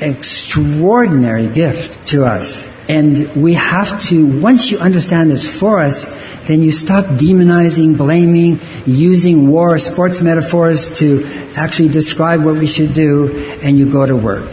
an 0.00 0.14
extraordinary 0.14 1.48
gift 1.48 2.08
to 2.08 2.24
us. 2.24 2.72
And 2.88 3.30
we 3.36 3.54
have 3.54 4.00
to, 4.04 4.40
once 4.40 4.70
you 4.70 4.78
understand 4.78 5.32
it's 5.32 5.60
for 5.60 5.80
us, 5.80 6.23
then 6.46 6.62
you 6.62 6.72
stop 6.72 7.04
demonizing, 7.04 7.96
blaming, 7.96 8.60
using 8.86 9.48
war 9.48 9.78
sports 9.78 10.22
metaphors 10.22 10.98
to 10.98 11.24
actually 11.56 11.88
describe 11.88 12.44
what 12.44 12.56
we 12.56 12.66
should 12.66 12.92
do, 12.92 13.56
and 13.62 13.78
you 13.78 13.90
go 13.90 14.06
to 14.06 14.16
work. 14.16 14.50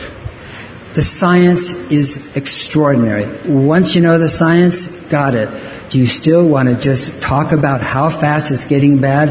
The 0.94 1.02
science 1.02 1.90
is 1.92 2.36
extraordinary. 2.36 3.26
Once 3.46 3.96
you 3.96 4.02
know 4.02 4.18
the 4.18 4.30
science, 4.30 4.88
got 5.10 5.36
it. 5.36 5.50
Do 5.90 6.00
you 6.00 6.08
still 6.08 6.48
want 6.48 6.70
to 6.70 6.76
just 6.76 7.22
talk 7.22 7.52
about 7.52 7.82
how 7.82 8.10
fast 8.10 8.52
it's 8.52 8.66
getting 8.66 9.00
bad 9.00 9.30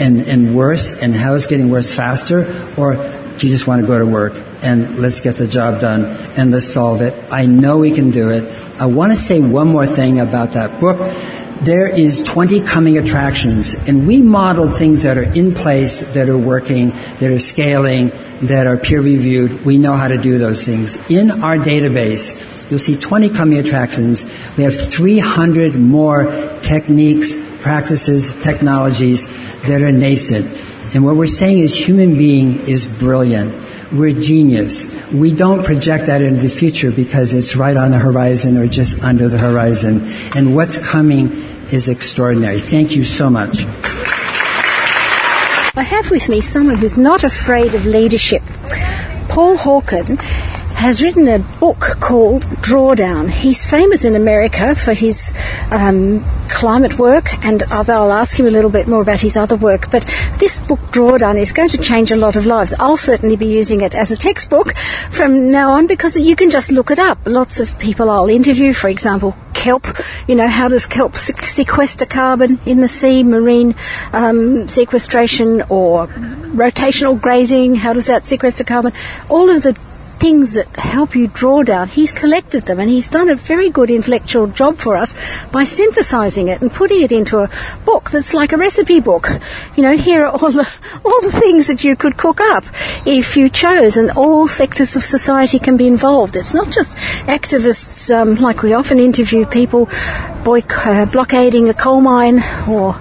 and, 0.00 0.20
and 0.20 0.54
worse 0.54 1.02
and 1.02 1.14
how 1.14 1.34
it's 1.34 1.46
getting 1.46 1.70
worse 1.70 1.94
faster? 1.94 2.44
Or 2.78 2.96
do 3.38 3.46
you 3.46 3.52
just 3.52 3.66
want 3.66 3.80
to 3.80 3.86
go 3.86 3.98
to 3.98 4.06
work 4.06 4.34
and 4.64 4.98
let's 4.98 5.20
get 5.20 5.36
the 5.36 5.46
job 5.46 5.80
done 5.80 6.04
and 6.36 6.50
let's 6.50 6.66
solve 6.66 7.02
it. 7.02 7.14
I 7.30 7.46
know 7.46 7.78
we 7.78 7.92
can 7.92 8.10
do 8.10 8.30
it. 8.30 8.44
I 8.80 8.86
want 8.86 9.12
to 9.12 9.16
say 9.16 9.40
one 9.40 9.68
more 9.68 9.86
thing 9.86 10.20
about 10.20 10.52
that 10.52 10.80
book. 10.80 10.98
There 11.62 11.88
is 11.88 12.22
20 12.22 12.60
coming 12.62 12.98
attractions, 12.98 13.74
and 13.88 14.06
we 14.06 14.20
model 14.20 14.68
things 14.68 15.02
that 15.04 15.16
are 15.16 15.32
in 15.32 15.54
place, 15.54 16.12
that 16.12 16.28
are 16.28 16.36
working, 16.36 16.90
that 17.20 17.30
are 17.30 17.38
scaling, 17.38 18.10
that 18.42 18.66
are 18.66 18.76
peer 18.76 19.00
reviewed. 19.00 19.64
We 19.64 19.78
know 19.78 19.94
how 19.94 20.08
to 20.08 20.18
do 20.18 20.36
those 20.36 20.66
things. 20.66 20.96
In 21.10 21.30
our 21.30 21.56
database, 21.56 22.68
you'll 22.70 22.78
see 22.78 22.96
20 22.96 23.30
coming 23.30 23.58
attractions. 23.58 24.24
We 24.56 24.64
have 24.64 24.74
300 24.76 25.76
more 25.76 26.24
techniques, 26.62 27.34
practices, 27.62 28.38
technologies 28.42 29.26
that 29.62 29.80
are 29.80 29.92
nascent. 29.92 30.46
And 30.94 31.04
what 31.04 31.16
we're 31.16 31.26
saying 31.26 31.60
is 31.60 31.74
human 31.74 32.18
being 32.18 32.60
is 32.66 32.86
brilliant. 32.86 33.63
We're 33.92 34.18
genius. 34.20 34.84
We 35.12 35.34
don't 35.34 35.64
project 35.64 36.06
that 36.06 36.22
into 36.22 36.42
the 36.42 36.48
future 36.48 36.90
because 36.90 37.32
it's 37.32 37.56
right 37.56 37.76
on 37.76 37.90
the 37.90 37.98
horizon 37.98 38.56
or 38.56 38.66
just 38.66 39.02
under 39.02 39.28
the 39.28 39.38
horizon. 39.38 40.02
And 40.34 40.54
what's 40.54 40.78
coming 40.78 41.26
is 41.72 41.88
extraordinary. 41.88 42.58
Thank 42.58 42.96
you 42.96 43.04
so 43.04 43.30
much. 43.30 43.64
I 45.76 45.82
have 45.82 46.10
with 46.10 46.28
me 46.28 46.40
someone 46.40 46.76
who's 46.76 46.96
not 46.96 47.24
afraid 47.24 47.74
of 47.74 47.84
leadership. 47.84 48.42
Paul 49.28 49.56
Hawken 49.56 50.20
has 50.84 51.02
written 51.02 51.26
a 51.28 51.38
book 51.38 51.80
called 51.98 52.42
Drawdown. 52.60 53.30
He's 53.30 53.64
famous 53.64 54.04
in 54.04 54.14
America 54.14 54.74
for 54.74 54.92
his 54.92 55.32
um, 55.70 56.22
climate 56.50 56.98
work, 56.98 57.42
and 57.42 57.62
I'll 57.62 58.12
ask 58.12 58.38
him 58.38 58.44
a 58.44 58.50
little 58.50 58.70
bit 58.70 58.86
more 58.86 59.00
about 59.00 59.22
his 59.22 59.34
other 59.34 59.56
work. 59.56 59.90
But 59.90 60.04
this 60.38 60.60
book, 60.60 60.78
Drawdown, 60.92 61.38
is 61.38 61.54
going 61.54 61.70
to 61.70 61.78
change 61.78 62.10
a 62.10 62.16
lot 62.16 62.36
of 62.36 62.44
lives. 62.44 62.74
I'll 62.78 62.98
certainly 62.98 63.34
be 63.34 63.46
using 63.46 63.80
it 63.80 63.94
as 63.94 64.10
a 64.10 64.16
textbook 64.16 64.76
from 65.10 65.50
now 65.50 65.70
on 65.70 65.86
because 65.86 66.20
you 66.20 66.36
can 66.36 66.50
just 66.50 66.70
look 66.70 66.90
it 66.90 66.98
up. 66.98 67.18
Lots 67.24 67.60
of 67.60 67.78
people 67.78 68.10
I'll 68.10 68.28
interview, 68.28 68.74
for 68.74 68.90
example, 68.90 69.34
kelp. 69.54 69.86
You 70.28 70.34
know, 70.34 70.48
how 70.48 70.68
does 70.68 70.84
kelp 70.84 71.16
sequester 71.16 72.04
carbon 72.04 72.60
in 72.66 72.82
the 72.82 72.88
sea, 72.88 73.22
marine 73.22 73.74
um, 74.12 74.68
sequestration, 74.68 75.62
or 75.70 76.08
rotational 76.08 77.18
grazing? 77.18 77.74
How 77.76 77.94
does 77.94 78.04
that 78.08 78.26
sequester 78.26 78.64
carbon? 78.64 78.92
All 79.30 79.48
of 79.48 79.62
the 79.62 79.72
things 80.24 80.54
that 80.54 80.66
help 80.76 81.14
you 81.14 81.26
draw 81.28 81.62
down. 81.62 81.86
He's 81.86 82.10
collected 82.10 82.62
them 82.62 82.80
and 82.80 82.88
he's 82.88 83.10
done 83.10 83.28
a 83.28 83.34
very 83.34 83.68
good 83.68 83.90
intellectual 83.90 84.46
job 84.46 84.78
for 84.78 84.96
us 84.96 85.12
by 85.48 85.64
synthesizing 85.64 86.48
it 86.48 86.62
and 86.62 86.72
putting 86.72 87.02
it 87.02 87.12
into 87.12 87.40
a 87.40 87.50
book 87.84 88.10
that's 88.10 88.32
like 88.32 88.54
a 88.54 88.56
recipe 88.56 89.00
book. 89.00 89.28
You 89.76 89.82
know, 89.82 89.94
here 89.98 90.24
are 90.24 90.30
all 90.30 90.50
the 90.50 90.66
all 91.04 91.20
the 91.20 91.30
things 91.30 91.66
that 91.66 91.84
you 91.84 91.94
could 91.94 92.16
cook 92.16 92.40
up 92.40 92.64
if 93.04 93.36
you 93.36 93.50
chose, 93.50 93.98
and 93.98 94.10
all 94.12 94.48
sectors 94.48 94.96
of 94.96 95.04
society 95.04 95.58
can 95.58 95.76
be 95.76 95.86
involved. 95.86 96.36
It's 96.36 96.54
not 96.54 96.70
just 96.70 96.96
activists 97.26 98.10
um, 98.10 98.36
like 98.36 98.62
we 98.62 98.72
often 98.72 98.98
interview 98.98 99.44
people 99.44 99.90
boyc- 100.44 100.86
uh, 100.86 101.06
blockading 101.06 101.68
a 101.68 101.74
coal 101.74 102.00
mine 102.00 102.42
or 102.68 102.94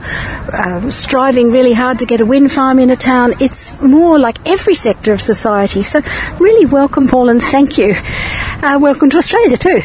uh, 0.51 0.89
striving 0.89 1.51
really 1.51 1.74
hard 1.74 2.00
to 2.00 2.06
get 2.06 2.22
a 2.22 2.25
wind 2.25 2.51
farm 2.51 2.80
in 2.80 2.89
a 2.89 2.96
town. 2.96 3.34
It's 3.39 3.80
more 3.82 4.18
like 4.18 4.38
every 4.48 4.75
sector 4.75 5.12
of 5.12 5.22
society. 5.22 5.84
So, 5.84 6.01
really 6.39 6.65
welcome, 6.65 7.08
Paul, 7.13 7.29
and 7.29 7.43
thank 7.43 7.77
you. 7.77 7.93
Uh, 8.63 8.79
welcome 8.82 9.08
to 9.12 9.17
Australia 9.17 9.55
too. 9.55 9.82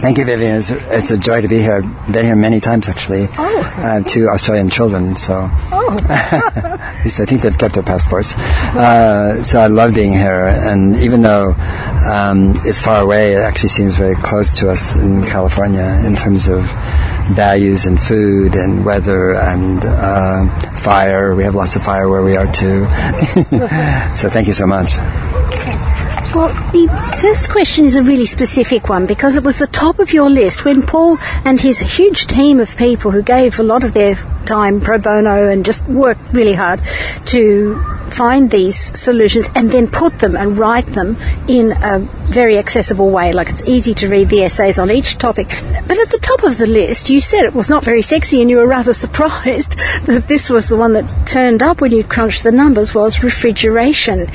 Thank 0.00 0.16
you, 0.16 0.24
Vivian. 0.24 0.56
It's, 0.56 0.70
it's, 0.70 1.10
a 1.10 1.18
joy 1.18 1.42
to 1.42 1.48
be 1.48 1.58
here. 1.58 1.82
I've 1.84 2.12
been 2.12 2.24
here 2.24 2.34
many 2.34 2.60
times, 2.60 2.88
actually. 2.88 3.28
Oh. 3.36 3.62
Have 3.76 4.06
two 4.06 4.26
Australian 4.26 4.70
children, 4.70 5.16
so. 5.16 5.50
Oh. 5.70 5.98
At 6.08 7.04
least 7.04 7.20
I 7.20 7.26
think 7.26 7.42
they've 7.42 7.58
kept 7.58 7.74
their 7.74 7.82
passports. 7.82 8.34
Uh, 8.34 9.44
so 9.44 9.60
I 9.60 9.66
love 9.66 9.94
being 9.94 10.14
here. 10.14 10.46
And 10.46 10.96
even 10.96 11.20
though 11.20 11.52
um, 12.10 12.54
it's 12.64 12.80
far 12.80 13.02
away, 13.02 13.34
it 13.34 13.40
actually 13.40 13.68
seems 13.68 13.96
very 13.96 14.16
close 14.16 14.58
to 14.60 14.70
us 14.70 14.96
in 14.96 15.22
California 15.24 16.00
in 16.06 16.16
terms 16.16 16.48
of 16.48 16.62
values 17.34 17.84
and 17.84 18.02
food 18.02 18.54
and 18.54 18.82
weather 18.82 19.34
and 19.34 19.84
uh, 19.84 20.46
fire. 20.78 21.34
We 21.34 21.42
have 21.42 21.54
lots 21.54 21.76
of 21.76 21.82
fire 21.82 22.08
where 22.08 22.22
we 22.22 22.34
are, 22.38 22.50
too. 22.50 22.86
so 24.16 24.30
thank 24.30 24.46
you 24.46 24.54
so 24.54 24.66
much. 24.66 24.94
Well, 26.32 26.48
the 26.70 26.86
first 27.20 27.50
question 27.50 27.84
is 27.84 27.96
a 27.96 28.02
really 28.04 28.24
specific 28.24 28.88
one 28.88 29.06
because 29.06 29.34
it 29.34 29.42
was 29.42 29.58
the 29.58 29.66
top 29.66 29.98
of 29.98 30.12
your 30.12 30.30
list 30.30 30.64
when 30.64 30.82
Paul 30.82 31.18
and 31.44 31.60
his 31.60 31.80
huge 31.80 32.28
team 32.28 32.60
of 32.60 32.76
people 32.76 33.10
who 33.10 33.20
gave 33.20 33.58
a 33.58 33.64
lot 33.64 33.82
of 33.82 33.94
their 33.94 34.14
time 34.50 34.80
pro 34.80 34.98
bono 34.98 35.48
and 35.48 35.64
just 35.64 35.86
worked 35.86 36.32
really 36.32 36.54
hard 36.54 36.80
to 37.24 37.80
find 38.10 38.50
these 38.50 38.98
solutions 38.98 39.48
and 39.54 39.70
then 39.70 39.86
put 39.86 40.18
them 40.18 40.34
and 40.34 40.58
write 40.58 40.86
them 40.86 41.16
in 41.48 41.72
a 41.72 42.00
very 42.30 42.58
accessible 42.58 43.10
way. 43.10 43.32
Like 43.32 43.48
it's 43.48 43.62
easy 43.68 43.94
to 43.94 44.08
read 44.08 44.28
the 44.28 44.42
essays 44.42 44.78
on 44.78 44.90
each 44.90 45.18
topic. 45.18 45.48
But 45.86 45.98
at 45.98 46.10
the 46.10 46.18
top 46.20 46.42
of 46.42 46.58
the 46.58 46.66
list, 46.66 47.10
you 47.10 47.20
said 47.20 47.44
it 47.44 47.54
was 47.54 47.70
not 47.70 47.84
very 47.84 48.02
sexy 48.02 48.40
and 48.40 48.50
you 48.50 48.56
were 48.56 48.66
rather 48.66 48.92
surprised 48.92 49.78
that 50.06 50.26
this 50.28 50.50
was 50.50 50.68
the 50.68 50.76
one 50.76 50.92
that 50.94 51.26
turned 51.26 51.62
up 51.62 51.80
when 51.80 51.92
you 51.92 52.04
crunched 52.04 52.42
the 52.42 52.52
numbers 52.52 52.94
was 52.94 53.22
refrigeration. 53.22 54.26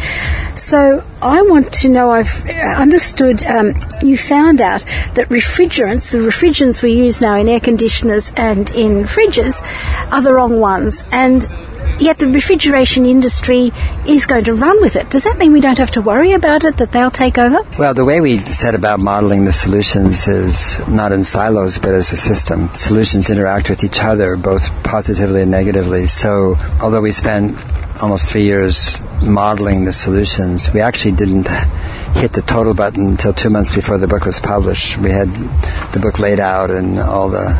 So 0.56 1.04
I 1.22 1.42
want 1.42 1.74
to 1.74 1.90
know, 1.90 2.12
I've 2.12 2.46
understood 2.48 3.44
um, 3.44 3.74
you 4.02 4.18
found 4.18 4.62
out 4.62 4.86
that 5.16 5.28
refrigerants, 5.30 6.12
the 6.12 6.20
refrigerants 6.20 6.84
we 6.84 6.92
use 6.92 7.22
now 7.22 7.36
in 7.36 7.48
air 7.48 7.60
conditioners 7.60 8.32
and 8.38 8.70
in 8.72 9.04
fridges, 9.04 9.62
are 10.12 10.22
the 10.22 10.34
wrong 10.34 10.60
ones. 10.60 11.06
And 11.12 11.46
yet 12.00 12.20
the 12.20 12.28
refrigeration 12.28 13.06
industry 13.06 13.72
is 14.08 14.26
going 14.26 14.44
to 14.46 14.54
run 14.54 14.82
with 14.82 14.96
it. 14.96 15.10
Does 15.10 15.24
that 15.24 15.38
mean 15.38 15.54
we 15.54 15.62
don't 15.62 15.78
have 15.78 15.92
to 15.92 16.02
worry 16.02 16.34
about 16.34 16.64
it, 16.64 16.78
that 16.78 16.92
they'll 16.92 17.12
take 17.12 17.38
over? 17.38 17.60
Well, 17.78 17.94
the 17.94 18.06
way 18.06 18.22
we 18.22 18.38
set 18.40 18.76
about 18.76 19.00
modeling 19.00 19.46
the 19.46 19.54
solutions 19.54 20.28
is 20.28 20.86
not 20.88 21.12
in 21.12 21.24
silos, 21.24 21.78
but 21.78 21.94
as 21.94 22.12
a 22.12 22.18
system. 22.18 22.70
Solutions 22.76 23.30
interact 23.30 23.70
with 23.70 23.84
each 23.84 24.02
other, 24.02 24.36
both 24.36 24.70
positively 24.84 25.42
and 25.42 25.52
negatively. 25.52 26.08
So, 26.08 26.58
although 26.82 27.02
we 27.02 27.12
spent 27.12 27.58
almost 28.02 28.28
three 28.28 28.44
years 28.44 28.98
modeling 29.22 29.86
the 29.86 29.94
solutions, 29.94 30.72
we 30.74 30.82
actually 30.82 31.14
didn't 31.14 31.48
hit 32.16 32.34
the 32.34 32.42
total 32.42 32.74
button 32.74 33.08
until 33.08 33.34
two 33.34 33.50
months 33.50 33.76
before 33.76 33.98
the 33.98 34.08
book 34.08 34.26
was 34.26 34.40
published. 34.40 34.98
We 34.98 35.12
had 35.12 35.30
the 35.92 36.00
book 36.00 36.20
laid 36.20 36.40
out 36.40 36.72
and 36.72 36.98
all 37.00 37.30
the 37.30 37.60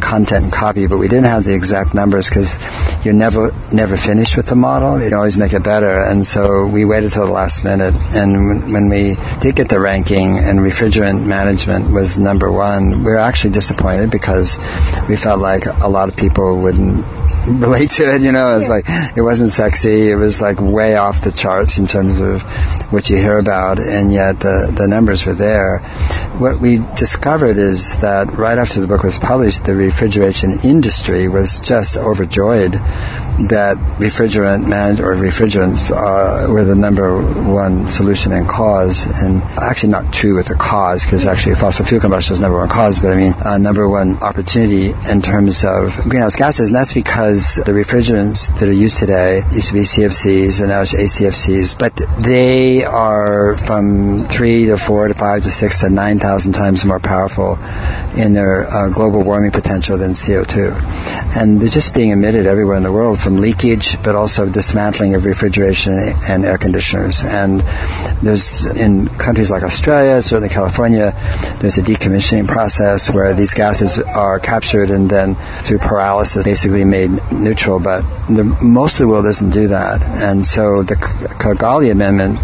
content 0.00 0.44
and 0.44 0.52
copy, 0.52 0.86
but 0.86 0.98
we 0.98 1.06
didn't 1.06 1.26
have 1.26 1.44
the 1.44 1.54
exact 1.54 1.94
numbers 1.94 2.28
because 2.28 2.58
you're 3.04 3.14
never 3.14 3.54
never 3.72 3.96
finished 3.96 4.36
with 4.36 4.46
the 4.46 4.56
model. 4.56 5.00
You 5.00 5.14
always 5.14 5.38
make 5.38 5.52
it 5.52 5.62
better, 5.62 6.02
and 6.02 6.26
so 6.26 6.66
we 6.66 6.84
waited 6.84 7.12
till 7.12 7.26
the 7.26 7.32
last 7.32 7.64
minute. 7.64 7.94
And 8.14 8.48
when, 8.48 8.72
when 8.72 8.88
we 8.88 9.16
did 9.40 9.56
get 9.56 9.68
the 9.68 9.78
ranking, 9.78 10.38
and 10.38 10.58
refrigerant 10.58 11.24
management 11.24 11.92
was 11.92 12.18
number 12.18 12.50
one, 12.50 13.04
we 13.04 13.10
were 13.12 13.16
actually 13.16 13.50
disappointed 13.50 14.10
because 14.10 14.58
we 15.08 15.16
felt 15.16 15.40
like 15.40 15.66
a 15.66 15.88
lot 15.88 16.08
of 16.08 16.16
people 16.16 16.60
wouldn't 16.60 17.06
relate 17.46 17.90
to 17.90 18.14
it. 18.14 18.22
You 18.22 18.32
know, 18.32 18.58
it's 18.58 18.68
yeah. 18.68 18.74
like 18.74 19.16
it 19.16 19.22
wasn't 19.22 19.50
sexy. 19.50 20.10
It 20.10 20.16
was 20.16 20.40
like 20.40 20.60
way 20.60 20.96
off 20.96 21.22
the 21.22 21.32
charts 21.32 21.78
in 21.78 21.86
terms 21.86 22.20
of 22.20 22.42
what 22.92 23.10
you 23.10 23.16
hear 23.16 23.38
about, 23.38 23.78
and 23.78 24.12
yet 24.12 24.40
the 24.40 24.72
the 24.74 24.86
numbers 24.86 25.26
were 25.26 25.34
there. 25.34 25.78
What 26.38 26.60
we 26.60 26.78
discovered 26.96 27.58
is 27.58 27.96
that 28.00 28.32
right 28.34 28.58
after 28.58 28.80
the 28.80 28.86
book 28.86 29.02
was 29.02 29.18
published, 29.18 29.64
the 29.64 29.74
refrigeration 29.74 30.52
industry 30.64 31.28
was 31.28 31.60
just 31.60 31.96
overjoyed 31.96 32.74
that 33.48 33.76
refrigerant 33.98 34.66
manage 34.66 35.00
or 35.00 35.14
refrigerants 35.14 35.90
uh, 35.90 36.50
were 36.50 36.64
the 36.64 36.74
number 36.74 37.20
one 37.44 37.88
solution 37.88 38.32
and 38.32 38.48
cause, 38.48 39.06
and 39.22 39.42
actually 39.58 39.88
not 39.88 40.12
true 40.12 40.36
with 40.36 40.46
the 40.46 40.54
cause 40.54 41.04
because 41.04 41.26
actually 41.26 41.54
fossil 41.54 41.84
fuel 41.84 42.00
combustion 42.00 42.34
is 42.34 42.40
number 42.40 42.58
one 42.58 42.68
cause, 42.68 43.00
but 43.00 43.12
I 43.12 43.16
mean 43.16 43.32
uh, 43.44 43.58
number 43.58 43.88
one 43.88 44.16
opportunity 44.22 44.92
in 45.10 45.22
terms 45.22 45.64
of 45.64 45.96
greenhouse 46.08 46.36
gases, 46.36 46.68
and 46.68 46.76
that's 46.76 46.92
because 46.92 47.56
the 47.56 47.72
refrigerants 47.72 48.56
that 48.58 48.68
are 48.68 48.72
used 48.72 48.98
today 48.98 49.42
used 49.52 49.68
to 49.68 49.74
be 49.74 49.80
CFCs 49.80 50.60
and 50.60 50.68
now 50.68 50.82
it's 50.82 50.94
HCFCs, 50.94 51.78
but 51.78 51.94
they 52.22 52.84
are 52.84 53.56
from 53.58 54.26
three 54.28 54.66
to 54.66 54.76
four 54.76 55.08
to 55.08 55.14
five 55.14 55.42
to 55.44 55.50
six 55.50 55.80
to 55.80 55.88
nine 55.88 56.18
thousand 56.18 56.52
times 56.52 56.84
more 56.84 57.00
powerful 57.00 57.58
in 58.16 58.34
their 58.34 58.66
uh, 58.72 58.88
global 58.90 59.22
warming 59.22 59.50
potential 59.50 59.96
than 59.96 60.12
CO2, 60.12 61.36
and 61.36 61.60
they're 61.60 61.68
just 61.68 61.94
being 61.94 62.10
emitted 62.10 62.46
everywhere 62.46 62.76
in 62.76 62.82
the 62.82 62.92
world 62.92 63.21
from 63.22 63.36
leakage, 63.36 64.02
but 64.02 64.14
also 64.14 64.48
dismantling 64.48 65.14
of 65.14 65.24
refrigeration 65.24 65.94
and 66.28 66.44
air 66.44 66.58
conditioners. 66.58 67.22
And 67.22 67.60
there's 68.22 68.64
in 68.64 69.08
countries 69.08 69.50
like 69.50 69.62
Australia, 69.62 70.20
certainly 70.22 70.48
California, 70.48 71.14
there's 71.60 71.78
a 71.78 71.82
decommissioning 71.82 72.48
process 72.48 73.08
where 73.10 73.32
these 73.34 73.54
gases 73.54 73.98
are 73.98 74.40
captured 74.40 74.90
and 74.90 75.08
then 75.08 75.36
through 75.62 75.78
pyrolysis 75.78 76.44
basically 76.44 76.84
made 76.84 77.10
neutral. 77.30 77.78
But 77.78 78.02
the, 78.28 78.44
most 78.62 78.94
of 78.94 79.06
the 79.06 79.08
world 79.08 79.24
doesn't 79.24 79.50
do 79.50 79.68
that, 79.68 80.02
and 80.02 80.46
so 80.46 80.82
the 80.82 80.96
Kigali 80.96 81.90
Amendment 81.90 82.38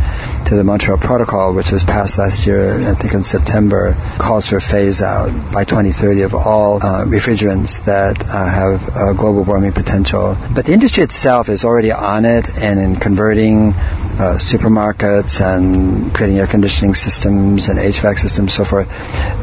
to 0.49 0.55
the 0.55 0.65
Montreal 0.65 0.97
Protocol, 0.97 1.53
which 1.53 1.71
was 1.71 1.85
passed 1.85 2.17
last 2.17 2.47
year, 2.47 2.81
I 2.89 2.95
think 2.95 3.13
in 3.13 3.23
September, 3.23 3.95
calls 4.19 4.49
for 4.49 4.57
a 4.57 4.61
phase 4.63 5.03
out 5.03 5.31
by 5.53 5.65
2030 5.65 6.23
of 6.23 6.35
all 6.35 6.77
uh, 6.77 7.05
refrigerants 7.05 7.85
that 7.85 8.19
uh, 8.25 8.47
have 8.47 8.89
uh, 8.97 9.13
global 9.13 9.45
warming 9.45 9.73
potential. 9.73 10.39
But 10.55 10.65
the 10.65 10.73
industry 10.73 11.03
itself 11.03 11.51
is 11.51 11.67
already 11.67 11.93
on 11.93 12.25
it 12.25 12.49
and 12.57 12.81
in 12.81 12.97
converting 12.97 13.75
uh, 14.19 14.39
supermarkets 14.39 15.41
and 15.41 16.15
creating 16.15 16.39
air 16.39 16.47
conditioning 16.47 16.95
systems 16.95 17.69
and 17.69 17.79
HVAC 17.79 18.19
systems, 18.19 18.55
so 18.55 18.65
forth, 18.65 18.89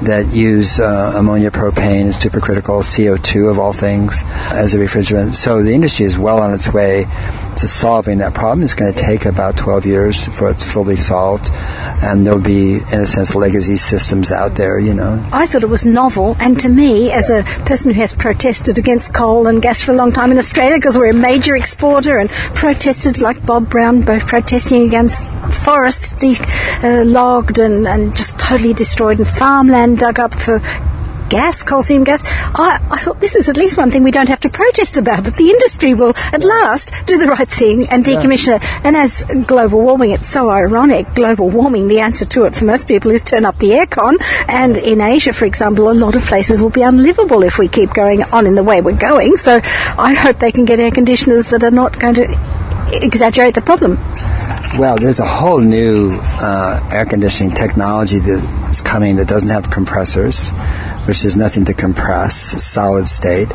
that 0.03 0.25
use 0.33 0.79
uh, 0.79 1.13
ammonia, 1.15 1.51
propane, 1.51 2.13
supercritical 2.13 2.81
CO2 2.81 3.51
of 3.51 3.59
all 3.59 3.73
things 3.73 4.23
as 4.51 4.73
a 4.73 4.79
refrigerant. 4.79 5.35
So 5.35 5.61
the 5.61 5.73
industry 5.73 6.07
is 6.07 6.17
well 6.17 6.39
on 6.39 6.51
its 6.51 6.73
way 6.73 7.05
to 7.57 7.67
solving 7.67 8.19
that 8.19 8.33
problem. 8.33 8.63
It's 8.63 8.73
going 8.73 8.93
to 8.93 8.99
take 8.99 9.25
about 9.25 9.57
12 9.57 9.85
years 9.85 10.25
for 10.25 10.49
it's 10.49 10.63
fully 10.63 10.95
solved, 10.95 11.49
and 11.51 12.25
there'll 12.25 12.39
be, 12.39 12.75
in 12.75 13.01
a 13.01 13.07
sense, 13.07 13.35
legacy 13.35 13.77
systems 13.77 14.31
out 14.31 14.55
there. 14.55 14.79
You 14.79 14.93
know. 14.93 15.25
I 15.31 15.45
thought 15.45 15.63
it 15.63 15.69
was 15.69 15.85
novel, 15.85 16.35
and 16.39 16.59
to 16.59 16.69
me, 16.69 17.11
as 17.11 17.29
a 17.29 17.43
person 17.65 17.93
who 17.93 18.01
has 18.01 18.13
protested 18.13 18.77
against 18.77 19.13
coal 19.13 19.47
and 19.47 19.61
gas 19.61 19.81
for 19.81 19.91
a 19.91 19.95
long 19.95 20.11
time 20.11 20.31
in 20.31 20.37
Australia, 20.37 20.77
because 20.77 20.97
we're 20.97 21.11
a 21.11 21.13
major 21.13 21.55
exporter, 21.55 22.17
and 22.19 22.29
protested 22.29 23.21
like 23.21 23.45
Bob 23.45 23.69
Brown, 23.69 24.01
both 24.01 24.25
protesting 24.27 24.83
against 24.83 25.27
forests 25.63 26.13
de- 26.15 26.37
uh, 26.83 27.03
logged 27.05 27.59
and, 27.59 27.87
and 27.87 28.15
just 28.15 28.37
totally 28.39 28.73
destroyed, 28.73 29.19
and 29.19 29.27
farmland 29.27 29.99
dug 29.99 30.19
up 30.19 30.33
for 30.33 30.61
gas, 31.35 31.63
coal 31.63 31.83
seam 31.83 32.03
gas. 32.05 32.23
I, 32.55 32.79
I 32.89 32.97
thought 32.97 33.19
this 33.19 33.35
is 33.35 33.49
at 33.49 33.57
least 33.57 33.77
one 33.77 33.91
thing 33.91 34.03
we 34.03 34.11
don't 34.11 34.29
have 34.29 34.39
to 34.41 34.49
protest 34.49 34.95
about, 34.97 35.25
that 35.25 35.35
the 35.35 35.49
industry 35.49 35.93
will 35.93 36.13
at 36.31 36.43
last 36.43 36.93
do 37.05 37.17
the 37.17 37.27
right 37.27 37.47
thing 37.47 37.87
and 37.89 38.05
decommission 38.05 38.53
yeah. 38.55 38.79
it. 38.79 38.85
And 38.85 38.95
as 38.95 39.25
global 39.45 39.81
warming, 39.81 40.11
it's 40.11 40.27
so 40.27 40.49
ironic. 40.49 41.13
Global 41.13 41.49
warming, 41.49 41.89
the 41.89 41.99
answer 41.99 42.25
to 42.25 42.45
it 42.45 42.55
for 42.55 42.65
most 42.65 42.87
people 42.87 43.11
is 43.11 43.23
turn 43.23 43.43
up 43.43 43.57
the 43.59 43.71
aircon. 43.71 44.15
And 44.47 44.77
in 44.77 45.01
Asia, 45.01 45.33
for 45.33 45.45
example, 45.45 45.91
a 45.91 45.97
lot 46.05 46.15
of 46.15 46.23
places 46.23 46.61
will 46.61 46.69
be 46.69 46.83
unlivable 46.83 47.43
if 47.43 47.59
we 47.59 47.67
keep 47.67 47.93
going 47.93 48.23
on 48.23 48.45
in 48.45 48.55
the 48.55 48.63
way 48.63 48.81
we're 48.81 48.97
going. 48.97 49.35
So 49.37 49.59
I 50.09 50.13
hope 50.13 50.39
they 50.39 50.53
can 50.53 50.63
get 50.65 50.79
air 50.79 50.91
conditioners 50.91 51.49
that 51.49 51.63
are 51.63 51.71
not 51.71 51.99
going 51.99 52.15
to 52.15 52.25
exaggerate 52.93 53.55
the 53.55 53.61
problem. 53.61 53.97
Well, 54.79 54.97
there's 54.97 55.19
a 55.19 55.25
whole 55.25 55.59
new 55.59 56.17
uh, 56.21 56.89
air 56.91 57.05
conditioning 57.05 57.55
technology 57.55 58.19
that's 58.19 58.81
coming 58.81 59.17
that 59.17 59.27
doesn't 59.27 59.49
have 59.49 59.71
compressors 59.71 60.51
which 61.07 61.25
is 61.25 61.37
nothing 61.37 61.65
to 61.65 61.73
compress, 61.73 62.35
solid 62.63 63.07
state. 63.07 63.49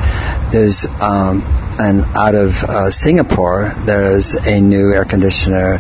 There's 0.51 0.87
um, 1.01 1.43
and 1.79 2.05
out 2.15 2.35
of 2.35 2.63
uh, 2.65 2.91
Singapore, 2.91 3.73
there's 3.85 4.35
a 4.35 4.61
new 4.61 4.93
air 4.93 5.05
conditioner 5.07 5.79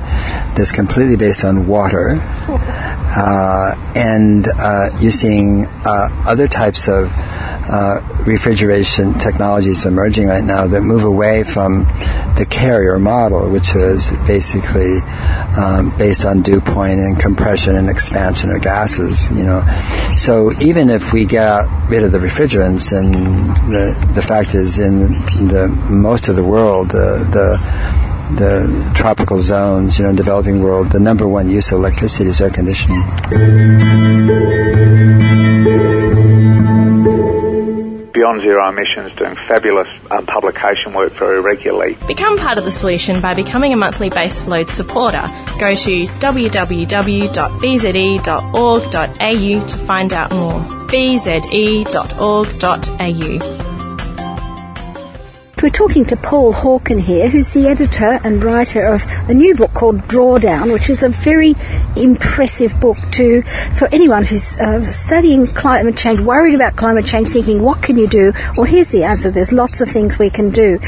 that's 0.57 0.73
completely 0.73 1.17
based 1.17 1.45
on 1.45 1.67
water, 1.67 2.17
uh, 3.17 3.75
and 3.95 4.47
uh, 4.47 4.91
you're 5.01 5.11
seeing 5.11 5.67
uh, 5.85 6.09
other 6.27 6.47
types 6.47 6.89
of 6.89 7.11
uh, 7.71 8.01
refrigeration 8.27 9.15
technologies 9.15 9.87
emerging 9.87 10.27
right 10.27 10.45
now 10.45 10.67
that 10.67 10.81
move 10.81 11.05
away 11.05 11.43
from 11.43 11.85
the 12.37 12.47
carrier 12.49 12.99
model, 12.99 13.49
which 13.51 13.75
was 13.75 14.11
basically 14.27 14.99
um, 15.57 15.97
based 15.99 16.25
on 16.25 16.43
dew 16.43 16.61
point 16.61 17.01
and 17.01 17.19
compression 17.19 17.77
and 17.77 17.89
expansion 17.89 18.51
of 18.51 18.63
gases. 18.63 19.31
You 19.31 19.45
know, 19.45 19.63
so 20.17 20.53
even 20.61 20.91
if 20.91 21.13
we 21.13 21.25
get 21.25 21.67
rid 21.89 22.03
of 22.03 22.13
the 22.13 22.19
refrigerants, 22.19 22.97
and 22.97 23.15
the 23.73 24.13
the 24.15 24.23
fact 24.23 24.55
is, 24.55 24.79
in 24.79 25.13
the 25.49 25.69
most 25.89 26.29
of 26.29 26.37
the 26.37 26.45
world, 26.45 26.91
the 26.91 27.59
the 28.37 28.51
the 28.61 28.93
tropical 28.95 29.39
zones, 29.39 29.99
you 29.99 30.05
know, 30.05 30.15
developing 30.15 30.63
world, 30.63 30.91
the 30.91 31.01
number 31.01 31.27
one 31.27 31.49
use 31.49 31.73
of 31.73 31.79
electricity 31.79 32.29
is 32.29 32.41
air 32.41 32.51
conditioning. 32.51 33.03
Beyond 38.13 38.43
Zero 38.43 38.69
Emissions 38.69 39.15
doing 39.17 39.35
fabulous 39.35 39.89
um, 40.11 40.27
publication 40.27 40.93
work 40.93 41.13
very 41.13 41.41
regularly. 41.41 41.97
Become 42.07 42.37
part 42.39 42.59
of 42.59 42.65
the 42.65 42.71
solution 42.71 43.21
by 43.21 43.35
becoming 43.35 43.73
a 43.73 43.77
monthly 43.77 44.11
base 44.11 44.47
load 44.47 44.69
supporter. 44.69 45.23
Go 45.59 45.75
to 45.75 46.07
www.bze.org.au 46.07 46.47
to 49.67 49.77
find 49.87 50.13
out 50.13 50.31
more. 50.33 50.61
bze.org.au 50.89 51.31
we're 55.63 55.69
talking 55.69 56.07
to 56.07 56.17
Paul 56.17 56.55
Hawken 56.55 56.99
here, 57.01 57.29
who's 57.29 57.53
the 57.53 57.69
editor 57.69 58.19
and 58.25 58.43
writer 58.43 58.83
of 58.83 59.03
a 59.29 59.35
new 59.35 59.55
book 59.55 59.75
called 59.75 59.99
Drawdown, 60.03 60.73
which 60.73 60.89
is 60.89 61.03
a 61.03 61.11
very 61.11 61.55
impressive 61.97 62.81
book 62.81 62.97
to 63.13 63.43
for 63.77 63.87
anyone 63.93 64.25
who's 64.25 64.59
uh, 64.59 64.83
studying 64.91 65.47
climate 65.47 65.99
change, 65.99 66.21
worried 66.21 66.55
about 66.55 66.77
climate 66.77 67.05
change, 67.05 67.31
thinking, 67.31 67.63
what 67.63 67.83
can 67.83 67.99
you 67.99 68.09
do? 68.09 68.33
Well, 68.57 68.65
here's 68.65 68.89
the 68.89 69.05
answer. 69.05 69.31
There's 69.31 69.53
lots 69.53 69.83
of 69.83 69.91
things 69.91 70.19
we 70.19 70.31
can 70.31 70.51
do. 70.51 70.79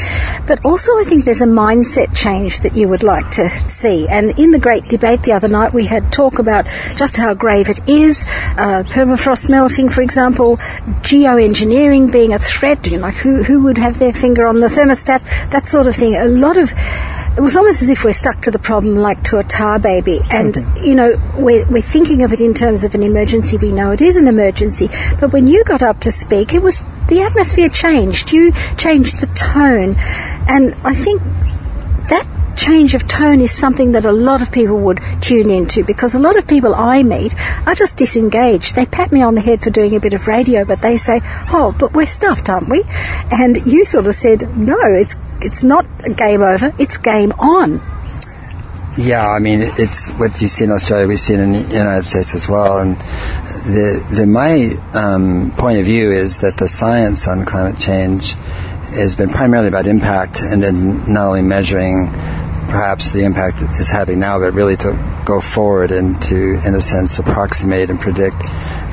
But 0.47 0.65
also, 0.65 0.97
I 0.97 1.03
think 1.03 1.25
there's 1.25 1.41
a 1.41 1.45
mindset 1.45 2.15
change 2.15 2.61
that 2.61 2.75
you 2.75 2.87
would 2.87 3.03
like 3.03 3.29
to 3.31 3.49
see. 3.69 4.07
And 4.07 4.39
in 4.39 4.51
the 4.51 4.59
great 4.59 4.85
debate 4.85 5.21
the 5.21 5.33
other 5.33 5.47
night, 5.47 5.73
we 5.73 5.85
had 5.85 6.11
talk 6.11 6.39
about 6.39 6.65
just 6.95 7.17
how 7.17 7.33
grave 7.35 7.69
it 7.69 7.87
is, 7.87 8.25
uh, 8.57 8.83
permafrost 8.87 9.49
melting, 9.49 9.89
for 9.89 10.01
example, 10.01 10.57
geoengineering 11.03 12.11
being 12.11 12.33
a 12.33 12.39
threat. 12.39 12.85
You 12.87 12.97
know, 12.97 13.03
like 13.03 13.15
who, 13.15 13.43
who 13.43 13.61
would 13.63 13.77
have 13.77 13.99
their 13.99 14.13
finger 14.13 14.47
on 14.47 14.62
the 14.63 14.75
thermostat, 14.75 15.21
that 15.51 15.67
sort 15.67 15.87
of 15.87 15.95
thing. 15.95 16.15
A 16.15 16.25
lot 16.25 16.57
of 16.57 16.73
it 17.35 17.41
was 17.41 17.55
almost 17.57 17.81
as 17.81 17.89
if 17.89 18.03
we're 18.03 18.13
stuck 18.13 18.43
to 18.43 18.51
the 18.51 18.59
problem 18.59 18.95
like 18.95 19.23
to 19.23 19.39
a 19.39 19.43
tar 19.43 19.79
baby. 19.79 20.19
And, 20.29 20.53
mm-hmm. 20.53 20.85
you 20.85 20.93
know, 20.93 21.19
we're, 21.35 21.65
we're 21.65 21.81
thinking 21.81 22.21
of 22.21 22.31
it 22.31 22.39
in 22.39 22.53
terms 22.53 22.83
of 22.83 22.93
an 22.93 23.01
emergency. 23.01 23.57
We 23.57 23.71
know 23.71 23.91
it 23.91 24.01
is 24.01 24.17
an 24.17 24.27
emergency. 24.27 24.87
But 25.19 25.33
when 25.33 25.47
you 25.47 25.63
got 25.63 25.81
up 25.81 26.01
to 26.01 26.11
speak, 26.11 26.53
it 26.53 26.61
was 26.61 26.83
the 27.07 27.21
atmosphere 27.21 27.69
changed. 27.69 28.31
You 28.31 28.51
changed 28.77 29.19
the 29.19 29.27
tone. 29.27 29.95
And 30.47 30.75
I 30.83 30.93
think 30.93 31.23
change 32.55 32.93
of 32.93 33.07
tone 33.07 33.41
is 33.41 33.51
something 33.51 33.93
that 33.93 34.05
a 34.05 34.11
lot 34.11 34.41
of 34.41 34.51
people 34.51 34.77
would 34.79 35.01
tune 35.21 35.49
into 35.49 35.83
because 35.83 36.15
a 36.15 36.19
lot 36.19 36.37
of 36.37 36.47
people 36.47 36.73
I 36.75 37.03
meet 37.03 37.35
are 37.67 37.75
just 37.75 37.97
disengaged. 37.97 38.75
They 38.75 38.85
pat 38.85 39.11
me 39.11 39.21
on 39.21 39.35
the 39.35 39.41
head 39.41 39.61
for 39.61 39.69
doing 39.69 39.95
a 39.95 39.99
bit 39.99 40.13
of 40.13 40.27
radio, 40.27 40.65
but 40.65 40.81
they 40.81 40.97
say, 40.97 41.21
"Oh, 41.51 41.75
but 41.77 41.93
we're 41.93 42.05
stuffed, 42.05 42.49
aren't 42.49 42.69
we?" 42.69 42.83
And 43.31 43.65
you 43.65 43.85
sort 43.85 44.07
of 44.07 44.15
said, 44.15 44.57
"No, 44.57 44.79
it's 44.81 45.15
it's 45.41 45.63
not 45.63 45.85
game 46.15 46.41
over; 46.41 46.73
it's 46.77 46.97
game 46.97 47.31
on." 47.39 47.81
Yeah, 48.97 49.27
I 49.27 49.39
mean, 49.39 49.61
it's 49.61 50.11
what 50.11 50.39
you 50.39 50.47
see 50.47 50.65
in 50.65 50.71
Australia, 50.71 51.07
we 51.07 51.17
see 51.17 51.33
in 51.33 51.53
the 51.53 51.59
United 51.59 52.05
States 52.05 52.35
as 52.35 52.47
well. 52.47 52.77
And 52.77 52.95
the, 52.99 54.05
the 54.13 54.27
my 54.27 54.75
um, 54.93 55.51
point 55.57 55.79
of 55.79 55.85
view 55.85 56.11
is 56.11 56.37
that 56.37 56.57
the 56.57 56.67
science 56.67 57.27
on 57.27 57.43
climate 57.43 57.79
change 57.79 58.35
has 58.93 59.15
been 59.15 59.29
primarily 59.29 59.69
about 59.69 59.87
impact, 59.87 60.41
and 60.41 60.61
then 60.61 61.11
not 61.11 61.27
only 61.27 61.41
measuring 61.41 62.07
perhaps 62.73 63.11
the 63.11 63.23
impact 63.23 63.61
is 63.79 63.91
having 63.91 64.17
now, 64.17 64.39
but 64.39 64.51
really 64.51 64.75
to 64.75 64.97
go 65.25 65.39
forward 65.39 65.91
and 65.91 66.19
to, 66.23 66.59
in 66.65 66.73
a 66.73 66.81
sense, 66.81 67.19
approximate 67.19 67.91
and 67.91 67.99
predict 67.99 68.35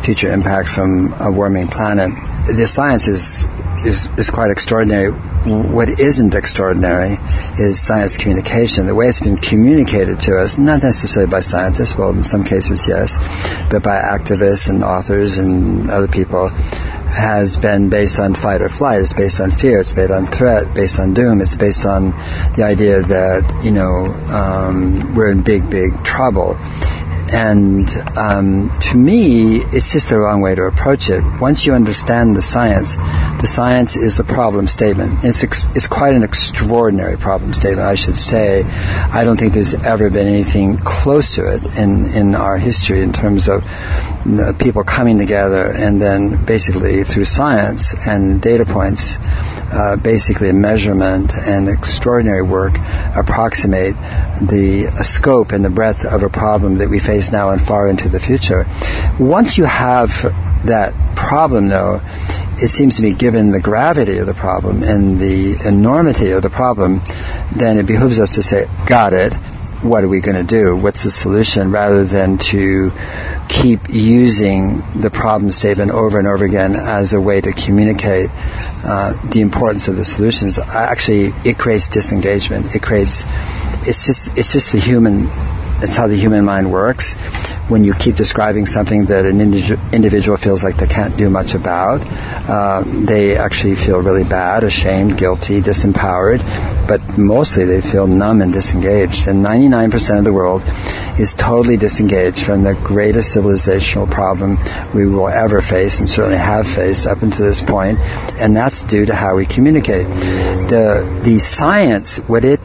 future 0.04 0.30
impact 0.30 0.68
from 0.68 1.14
a 1.18 1.32
warming 1.32 1.66
planet. 1.66 2.10
The 2.46 2.66
science 2.66 3.08
is, 3.08 3.46
is, 3.86 4.06
is 4.18 4.28
quite 4.28 4.50
extraordinary. 4.50 5.12
What 5.12 5.98
isn't 5.98 6.34
extraordinary 6.34 7.16
is 7.58 7.80
science 7.80 8.18
communication. 8.18 8.86
The 8.86 8.94
way 8.94 9.08
it's 9.08 9.20
been 9.20 9.38
communicated 9.38 10.20
to 10.20 10.38
us, 10.38 10.58
not 10.58 10.82
necessarily 10.82 11.30
by 11.30 11.40
scientists, 11.40 11.96
well, 11.96 12.10
in 12.10 12.22
some 12.22 12.44
cases, 12.44 12.86
yes, 12.86 13.16
but 13.70 13.82
by 13.82 13.98
activists 13.98 14.68
and 14.68 14.84
authors 14.84 15.38
and 15.38 15.90
other 15.90 16.08
people 16.08 16.50
has 17.10 17.56
been 17.56 17.88
based 17.88 18.18
on 18.18 18.34
fight 18.34 18.62
or 18.62 18.68
flight. 18.68 19.00
It's 19.00 19.12
based 19.12 19.40
on 19.40 19.50
fear. 19.50 19.80
It's 19.80 19.92
based 19.92 20.10
on 20.10 20.26
threat. 20.26 20.74
Based 20.74 20.98
on 20.98 21.14
doom. 21.14 21.40
It's 21.40 21.56
based 21.56 21.84
on 21.84 22.10
the 22.56 22.62
idea 22.64 23.02
that 23.02 23.64
you 23.64 23.72
know 23.72 24.06
um, 24.32 25.14
we're 25.14 25.30
in 25.30 25.42
big, 25.42 25.68
big 25.70 26.02
trouble. 26.04 26.56
And 27.32 27.88
um, 28.16 28.70
to 28.90 28.96
me, 28.96 29.58
it's 29.72 29.92
just 29.92 30.10
the 30.10 30.18
wrong 30.18 30.40
way 30.40 30.54
to 30.54 30.64
approach 30.64 31.08
it. 31.08 31.22
Once 31.40 31.64
you 31.64 31.72
understand 31.72 32.36
the 32.36 32.42
science, 32.42 32.96
the 33.40 33.46
science 33.46 33.96
is 33.96 34.18
a 34.18 34.24
problem 34.24 34.66
statement. 34.66 35.24
It's 35.24 35.44
ex- 35.44 35.66
it's 35.76 35.86
quite 35.86 36.14
an 36.14 36.22
extraordinary 36.22 37.16
problem 37.16 37.54
statement, 37.54 37.86
I 37.86 37.94
should 37.94 38.16
say. 38.16 38.64
I 39.12 39.24
don't 39.24 39.38
think 39.38 39.54
there's 39.54 39.74
ever 39.74 40.10
been 40.10 40.26
anything 40.26 40.76
close 40.78 41.34
to 41.36 41.54
it 41.54 41.78
in 41.78 42.06
in 42.06 42.34
our 42.34 42.58
history 42.58 43.00
in 43.00 43.12
terms 43.12 43.48
of 43.48 43.64
people 44.58 44.84
coming 44.84 45.18
together 45.18 45.72
and 45.72 46.00
then 46.00 46.44
basically 46.44 47.04
through 47.04 47.24
science 47.24 47.94
and 48.06 48.42
data 48.42 48.64
points 48.66 49.18
uh, 49.72 49.96
basically 49.96 50.48
a 50.48 50.52
measurement 50.52 51.33
and 51.35 51.68
extraordinary 51.68 52.42
work 52.42 52.76
approximate 53.16 53.94
the 54.40 54.90
scope 55.02 55.52
and 55.52 55.64
the 55.64 55.70
breadth 55.70 56.04
of 56.04 56.22
a 56.22 56.28
problem 56.28 56.78
that 56.78 56.88
we 56.88 56.98
face 56.98 57.30
now 57.30 57.50
and 57.50 57.61
far 57.61 57.88
into 57.88 58.09
the 58.09 58.20
future. 58.20 58.66
Once 59.18 59.56
you 59.59 59.64
have 59.64 60.11
that 60.64 60.94
problem, 61.16 61.68
though, 61.68 62.00
it 62.62 62.68
seems 62.68 62.96
to 62.96 63.02
me, 63.02 63.14
given 63.14 63.52
the 63.52 63.61
gravity 63.61 64.18
of 64.18 64.26
the 64.26 64.35
problem 64.35 64.83
and 64.83 65.18
the 65.18 65.56
enormity 65.66 66.30
of 66.33 66.42
the 66.42 66.50
problem, 66.50 67.00
then 67.56 67.78
it 67.78 67.87
behooves 67.87 68.18
us 68.18 68.35
to 68.35 68.42
say, 68.42 68.66
got 68.87 69.12
it, 69.12 69.35
what 69.82 70.04
are 70.04 70.08
we 70.08 70.20
going 70.20 70.36
to 70.36 70.44
do? 70.44 70.76
What's 70.76 71.04
the 71.04 71.10
solution? 71.10 71.70
Rather 71.70 72.04
than 72.04 72.38
to 72.38 72.92
keep 73.48 73.80
using 73.88 74.82
the 74.94 75.10
problem 75.10 75.52
statement 75.52 75.90
over 75.90 76.18
and 76.18 76.28
over 76.28 76.44
again 76.44 76.76
as 76.76 77.12
a 77.12 77.20
way 77.20 77.40
to 77.40 77.52
communicate 77.52 78.30
uh, 78.84 79.14
the 79.30 79.40
importance 79.40 79.88
of 79.88 79.96
the 79.96 80.04
solutions. 80.04 80.58
Actually, 80.58 81.32
it 81.44 81.58
creates 81.58 81.88
disengagement. 81.88 82.74
It 82.74 82.82
creates. 82.82 83.24
It's 83.86 84.06
just. 84.06 84.36
It's 84.36 84.52
just 84.52 84.72
the 84.72 84.80
human 84.80 85.28
it's 85.82 85.96
how 85.96 86.06
the 86.06 86.16
human 86.16 86.44
mind 86.44 86.70
works. 86.70 87.14
When 87.68 87.84
you 87.84 87.94
keep 87.94 88.16
describing 88.16 88.66
something 88.66 89.06
that 89.06 89.24
an 89.24 89.40
indi- 89.40 89.76
individual 89.92 90.36
feels 90.36 90.64
like 90.64 90.76
they 90.76 90.86
can't 90.86 91.16
do 91.16 91.30
much 91.30 91.54
about, 91.54 92.00
uh, 92.48 92.82
they 92.84 93.36
actually 93.36 93.76
feel 93.76 94.00
really 94.00 94.24
bad, 94.24 94.64
ashamed, 94.64 95.16
guilty, 95.16 95.60
disempowered, 95.60 96.40
but 96.88 97.00
mostly 97.16 97.64
they 97.64 97.80
feel 97.80 98.06
numb 98.06 98.42
and 98.42 98.52
disengaged. 98.52 99.28
And 99.28 99.44
99% 99.44 100.18
of 100.18 100.24
the 100.24 100.32
world 100.32 100.62
is 101.18 101.34
totally 101.34 101.76
disengaged 101.76 102.42
from 102.42 102.62
the 102.62 102.74
greatest 102.74 103.36
civilizational 103.36 104.10
problem 104.10 104.58
we 104.94 105.06
will 105.06 105.28
ever 105.28 105.60
face 105.60 106.00
and 106.00 106.08
certainly 106.08 106.38
have 106.38 106.66
faced 106.66 107.06
up 107.06 107.22
until 107.22 107.46
this 107.46 107.62
point, 107.62 107.98
and 108.40 108.56
that's 108.56 108.82
due 108.84 109.06
to 109.06 109.14
how 109.14 109.36
we 109.36 109.46
communicate. 109.46 110.06
The, 110.70 111.20
the 111.22 111.38
science, 111.38 112.16
what 112.20 112.44
it 112.44 112.60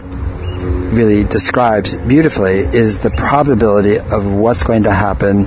really 0.95 1.23
describes 1.25 1.95
beautifully 1.95 2.59
is 2.59 2.99
the 2.99 3.09
probability 3.09 3.99
of 3.99 4.25
what's 4.25 4.63
going 4.63 4.83
to 4.83 4.93
happen 4.93 5.45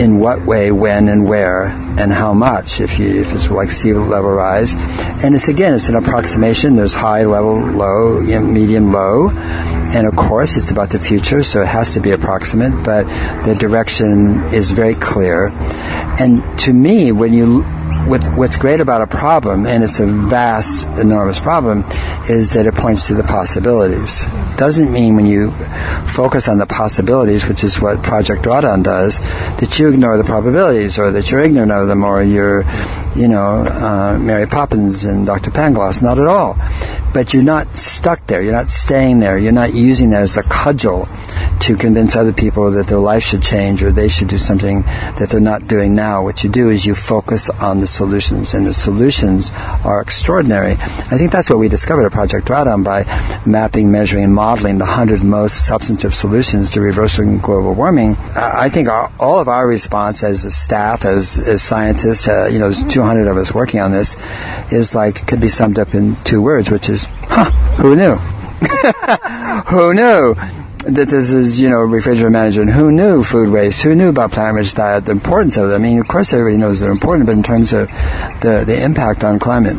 in 0.00 0.18
what 0.18 0.42
way, 0.42 0.70
when, 0.72 1.08
and 1.08 1.28
where, 1.28 1.66
and 1.66 2.12
how 2.12 2.32
much. 2.32 2.80
If 2.80 2.98
you 2.98 3.20
if 3.20 3.32
it's 3.32 3.50
like 3.50 3.70
sea 3.70 3.92
level 3.92 4.30
rise, 4.30 4.74
and 5.22 5.34
it's 5.34 5.48
again 5.48 5.74
it's 5.74 5.88
an 5.88 5.96
approximation. 5.96 6.76
There's 6.76 6.94
high, 6.94 7.24
level, 7.24 7.58
low, 7.60 8.20
medium, 8.20 8.92
low, 8.92 9.30
and 9.30 10.06
of 10.06 10.16
course 10.16 10.56
it's 10.56 10.70
about 10.70 10.90
the 10.90 10.98
future, 10.98 11.42
so 11.42 11.62
it 11.62 11.68
has 11.68 11.94
to 11.94 12.00
be 12.00 12.12
approximate. 12.12 12.72
But 12.84 13.04
the 13.44 13.54
direction 13.54 14.42
is 14.54 14.70
very 14.70 14.94
clear. 14.94 15.48
And 16.20 16.42
to 16.60 16.72
me, 16.72 17.12
when 17.12 17.32
you 17.32 17.64
what, 18.06 18.24
what's 18.36 18.56
great 18.56 18.80
about 18.80 19.02
a 19.02 19.06
problem, 19.06 19.66
and 19.66 19.82
it's 19.82 20.00
a 20.00 20.06
vast, 20.06 20.86
enormous 20.98 21.38
problem, 21.38 21.84
is 22.28 22.52
that 22.52 22.66
it 22.66 22.74
points 22.74 23.08
to 23.08 23.14
the 23.14 23.22
possibilities. 23.22 24.24
Doesn't 24.56 24.92
mean 24.92 25.16
when 25.16 25.26
you 25.26 25.50
focus 26.14 26.48
on 26.48 26.58
the 26.58 26.66
possibilities, 26.66 27.46
which 27.46 27.64
is 27.64 27.80
what 27.80 28.02
Project 28.02 28.42
Drawdown 28.42 28.82
does, 28.82 29.20
that 29.20 29.78
you 29.78 29.88
ignore 29.88 30.16
the 30.16 30.24
probabilities 30.24 30.98
or 30.98 31.12
that 31.12 31.30
you're 31.30 31.40
ignorant 31.40 31.72
of 31.72 31.88
them 31.88 32.04
or 32.04 32.22
you're, 32.22 32.64
you 33.14 33.28
know, 33.28 33.64
uh, 33.64 34.18
Mary 34.20 34.46
Poppins 34.46 35.04
and 35.04 35.26
Dr. 35.26 35.50
Pangloss. 35.50 36.02
Not 36.02 36.18
at 36.18 36.26
all. 36.26 36.56
But 37.12 37.32
you're 37.32 37.42
not 37.42 37.78
stuck 37.78 38.26
there. 38.26 38.42
You're 38.42 38.52
not 38.52 38.70
staying 38.70 39.20
there. 39.20 39.38
You're 39.38 39.52
not 39.52 39.74
using 39.74 40.10
that 40.10 40.22
as 40.22 40.36
a 40.36 40.42
cudgel 40.42 41.08
to 41.60 41.76
convince 41.76 42.16
other 42.16 42.32
people 42.32 42.70
that 42.72 42.86
their 42.86 42.98
life 42.98 43.22
should 43.22 43.42
change 43.42 43.82
or 43.82 43.92
they 43.92 44.08
should 44.08 44.28
do 44.28 44.38
something 44.38 44.82
that 44.82 45.28
they're 45.30 45.40
not 45.40 45.66
doing 45.66 45.94
now. 45.94 46.22
What 46.22 46.44
you 46.44 46.50
do 46.50 46.70
is 46.70 46.86
you 46.86 46.94
focus 46.94 47.50
on 47.50 47.80
the 47.80 47.86
solutions, 47.86 48.54
and 48.54 48.66
the 48.66 48.74
solutions 48.74 49.50
are 49.84 50.00
extraordinary. 50.00 50.72
I 50.72 51.18
think 51.18 51.32
that's 51.32 51.50
what 51.50 51.58
we 51.58 51.68
discovered 51.68 52.06
at 52.06 52.12
Project 52.12 52.46
Drawdown 52.46 52.84
by 52.84 53.04
mapping, 53.46 53.90
measuring, 53.90 54.24
and 54.24 54.34
modeling 54.34 54.78
the 54.78 54.84
100 54.84 55.22
most 55.22 55.66
substantive 55.66 56.14
solutions 56.14 56.70
to 56.72 56.80
reversing 56.80 57.38
global 57.38 57.74
warming. 57.74 58.16
I 58.34 58.68
think 58.68 58.88
our, 58.88 59.10
all 59.18 59.40
of 59.40 59.48
our 59.48 59.66
response 59.66 60.22
as 60.22 60.44
a 60.44 60.50
staff, 60.50 61.04
as, 61.04 61.38
as 61.38 61.62
scientists, 61.62 62.28
uh, 62.28 62.48
you 62.50 62.58
know, 62.58 62.70
there's 62.70 62.84
200 62.84 63.28
of 63.28 63.36
us 63.36 63.52
working 63.52 63.80
on 63.80 63.92
this, 63.92 64.16
is 64.70 64.94
like, 64.94 65.26
could 65.26 65.40
be 65.40 65.48
summed 65.48 65.78
up 65.78 65.94
in 65.94 66.16
two 66.24 66.42
words, 66.42 66.70
which 66.70 66.88
is, 66.88 67.06
huh, 67.22 67.50
who 67.76 67.96
knew? 67.96 68.16
who 69.66 69.94
knew? 69.94 70.34
That 70.78 71.08
this 71.08 71.32
is, 71.32 71.60
you 71.60 71.68
know, 71.68 71.78
refrigerator 71.78 72.30
management. 72.30 72.70
Who 72.70 72.92
knew 72.92 73.22
food 73.24 73.50
waste? 73.50 73.82
Who 73.82 73.94
knew 73.94 74.08
about 74.08 74.32
plant-rich 74.32 74.74
diet? 74.74 75.04
The 75.04 75.12
importance 75.12 75.56
of 75.56 75.70
it. 75.70 75.74
I 75.74 75.78
mean, 75.78 75.98
of 75.98 76.08
course, 76.08 76.32
everybody 76.32 76.56
knows 76.56 76.80
they're 76.80 76.90
important, 76.90 77.26
but 77.26 77.32
in 77.32 77.42
terms 77.42 77.72
of 77.72 77.88
the 78.42 78.64
the 78.66 78.82
impact 78.82 79.24
on 79.24 79.38
climate. 79.38 79.76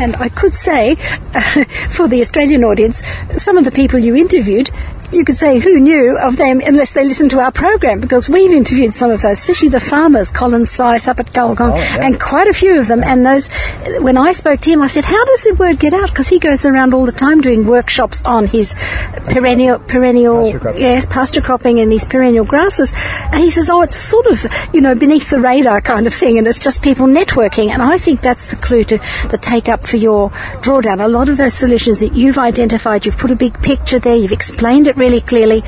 And 0.00 0.16
I 0.16 0.28
could 0.28 0.54
say, 0.54 0.96
uh, 1.34 1.64
for 1.90 2.08
the 2.08 2.20
Australian 2.20 2.64
audience, 2.64 3.04
some 3.36 3.56
of 3.56 3.64
the 3.64 3.70
people 3.70 3.98
you 3.98 4.16
interviewed 4.16 4.70
you 5.14 5.24
could 5.24 5.36
say 5.36 5.58
who 5.58 5.80
knew 5.80 6.18
of 6.18 6.36
them 6.36 6.60
unless 6.66 6.92
they 6.92 7.04
listened 7.04 7.30
to 7.30 7.40
our 7.40 7.52
program 7.52 8.00
because 8.00 8.28
we've 8.28 8.50
interviewed 8.50 8.92
some 8.92 9.10
of 9.10 9.22
those, 9.22 9.38
especially 9.38 9.68
the 9.68 9.80
farmers, 9.80 10.30
Colin 10.30 10.66
Seis 10.66 11.06
up 11.06 11.20
at 11.20 11.32
Gulgong, 11.32 11.72
oh, 11.72 11.76
yeah. 11.76 12.06
and 12.06 12.20
quite 12.20 12.48
a 12.48 12.52
few 12.52 12.80
of 12.80 12.88
them. 12.88 13.02
And 13.02 13.24
those, 13.24 13.48
when 14.00 14.16
I 14.16 14.32
spoke 14.32 14.60
to 14.60 14.70
him, 14.70 14.82
I 14.82 14.88
said, 14.88 15.04
"How 15.04 15.24
does 15.24 15.44
the 15.44 15.54
word 15.54 15.78
get 15.78 15.92
out?" 15.92 16.08
Because 16.08 16.28
he 16.28 16.38
goes 16.38 16.64
around 16.64 16.94
all 16.94 17.06
the 17.06 17.12
time 17.12 17.40
doing 17.40 17.66
workshops 17.66 18.24
on 18.24 18.46
his 18.46 18.74
perennial, 19.28 19.78
perennial, 19.78 20.52
pasture 20.52 20.78
yes, 20.78 21.06
pasture 21.06 21.40
cropping 21.40 21.80
and 21.80 21.90
these 21.90 22.04
perennial 22.04 22.44
grasses. 22.44 22.92
And 23.30 23.42
he 23.42 23.50
says, 23.50 23.70
"Oh, 23.70 23.82
it's 23.82 23.96
sort 23.96 24.26
of 24.26 24.44
you 24.72 24.80
know 24.80 24.94
beneath 24.94 25.30
the 25.30 25.40
radar 25.40 25.80
kind 25.80 26.06
of 26.06 26.14
thing, 26.14 26.38
and 26.38 26.46
it's 26.46 26.58
just 26.58 26.82
people 26.82 27.06
networking." 27.06 27.70
And 27.70 27.82
I 27.82 27.98
think 27.98 28.20
that's 28.20 28.50
the 28.50 28.56
clue 28.56 28.84
to 28.84 28.98
the 29.30 29.38
take 29.38 29.68
up 29.68 29.86
for 29.86 29.96
your 29.96 30.30
drawdown. 30.60 31.04
A 31.04 31.08
lot 31.08 31.28
of 31.28 31.36
those 31.36 31.54
solutions 31.54 32.00
that 32.00 32.14
you've 32.14 32.38
identified, 32.38 33.06
you've 33.06 33.18
put 33.18 33.30
a 33.30 33.36
big 33.36 33.60
picture 33.62 33.98
there, 33.98 34.16
you've 34.16 34.32
explained 34.32 34.88
it 34.88 34.96
really 34.96 35.03
clearly, 35.20 35.62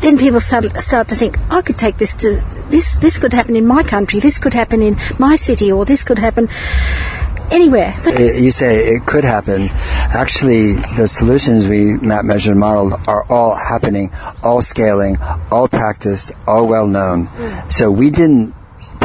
then 0.00 0.18
people 0.18 0.40
start, 0.40 0.64
start 0.76 1.08
to 1.08 1.14
think, 1.14 1.38
I 1.50 1.62
could 1.62 1.78
take 1.78 1.98
this 1.98 2.14
to 2.16 2.40
this. 2.70 2.94
This 2.96 3.18
could 3.18 3.32
happen 3.32 3.56
in 3.56 3.66
my 3.66 3.82
country. 3.82 4.20
This 4.20 4.38
could 4.38 4.54
happen 4.54 4.82
in 4.82 4.96
my 5.18 5.36
city, 5.36 5.72
or 5.72 5.84
this 5.84 6.04
could 6.04 6.18
happen 6.18 6.48
anywhere. 7.50 7.94
you 8.18 8.50
say 8.50 8.94
it 8.94 9.06
could 9.06 9.24
happen. 9.24 9.68
Actually, 10.12 10.74
the 10.96 11.06
solutions 11.08 11.66
we 11.66 11.94
map, 11.94 12.24
measure, 12.24 12.52
and 12.52 12.60
model 12.60 12.98
are 13.06 13.24
all 13.30 13.54
happening, 13.54 14.10
all 14.42 14.62
scaling, 14.62 15.18
all 15.50 15.68
practiced, 15.68 16.32
all 16.46 16.66
well 16.66 16.86
known. 16.86 17.26
Mm. 17.26 17.72
So 17.72 17.90
we 17.90 18.10
didn't 18.10 18.54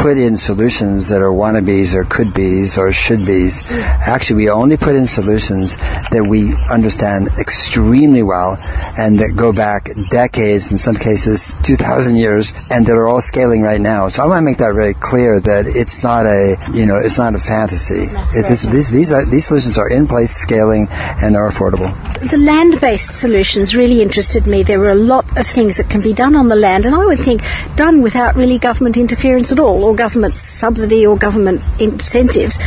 put 0.05 0.19
in 0.19 0.37
solutions 0.37 1.09
that 1.09 1.19
are 1.19 1.33
wannabes 1.33 1.95
or 1.95 2.03
could 2.05 2.31
be's 2.31 2.77
or 2.77 2.93
should 2.93 3.25
be's. 3.25 3.65
Actually, 4.05 4.35
we 4.35 4.49
only 4.51 4.77
put 4.77 4.93
in 4.93 5.07
solutions 5.07 5.77
that 6.11 6.23
we 6.29 6.53
understand 6.69 7.27
extremely 7.39 8.21
well 8.21 8.55
and 8.99 9.17
that 9.17 9.35
go 9.35 9.51
back 9.51 9.89
decades, 10.11 10.71
in 10.71 10.77
some 10.77 10.95
cases 10.95 11.55
2,000 11.63 12.17
years, 12.17 12.53
and 12.69 12.85
that 12.85 12.91
are 12.91 13.07
all 13.07 13.19
scaling 13.19 13.63
right 13.63 13.81
now. 13.81 14.07
So 14.07 14.21
I 14.21 14.27
want 14.27 14.43
to 14.43 14.45
make 14.45 14.59
that 14.59 14.75
very 14.75 14.93
clear 14.93 15.39
that 15.39 15.65
it's 15.65 16.03
not 16.03 16.27
a, 16.27 16.55
you 16.71 16.85
know, 16.85 16.97
it's 16.97 17.17
not 17.17 17.33
a 17.33 17.39
fantasy. 17.39 18.05
This, 18.35 18.91
these, 18.91 19.11
are, 19.11 19.25
these 19.25 19.47
solutions 19.47 19.75
are 19.79 19.89
in 19.89 20.05
place, 20.05 20.35
scaling, 20.35 20.87
and 20.91 21.35
are 21.35 21.49
affordable. 21.49 21.89
The 22.29 22.37
land-based 22.37 23.11
solutions 23.11 23.75
really 23.75 24.03
interested 24.03 24.45
me. 24.45 24.61
There 24.61 24.77
were 24.77 24.91
a 24.91 25.01
lot 25.13 25.25
of 25.35 25.47
things 25.47 25.77
that 25.77 25.89
can 25.89 26.01
be 26.01 26.13
done 26.13 26.35
on 26.35 26.47
the 26.47 26.55
land, 26.55 26.85
and 26.85 26.93
I 26.93 27.05
would 27.07 27.19
think 27.19 27.41
done 27.75 28.03
without 28.03 28.35
really 28.35 28.59
government 28.59 28.97
interference 28.97 29.51
at 29.51 29.57
all 29.57 29.83
or 29.83 29.94
government 29.95 30.33
subsidy 30.33 31.05
or 31.05 31.17
government 31.17 31.61
incentives. 31.79 32.59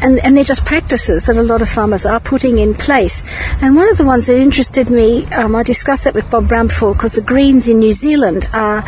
And, 0.00 0.18
and 0.24 0.36
they're 0.36 0.44
just 0.44 0.64
practices 0.64 1.26
that 1.26 1.36
a 1.36 1.42
lot 1.42 1.62
of 1.62 1.68
farmers 1.68 2.06
are 2.06 2.20
putting 2.20 2.58
in 2.58 2.74
place. 2.74 3.24
And 3.62 3.76
one 3.76 3.88
of 3.88 3.98
the 3.98 4.04
ones 4.04 4.26
that 4.26 4.38
interested 4.38 4.90
me, 4.90 5.26
um, 5.26 5.54
I 5.54 5.62
discussed 5.62 6.04
that 6.04 6.14
with 6.14 6.30
Bob 6.30 6.48
Brown 6.48 6.68
before, 6.68 6.92
because 6.92 7.14
the 7.14 7.22
Greens 7.22 7.68
in 7.68 7.78
New 7.78 7.92
Zealand 7.92 8.48
are 8.52 8.86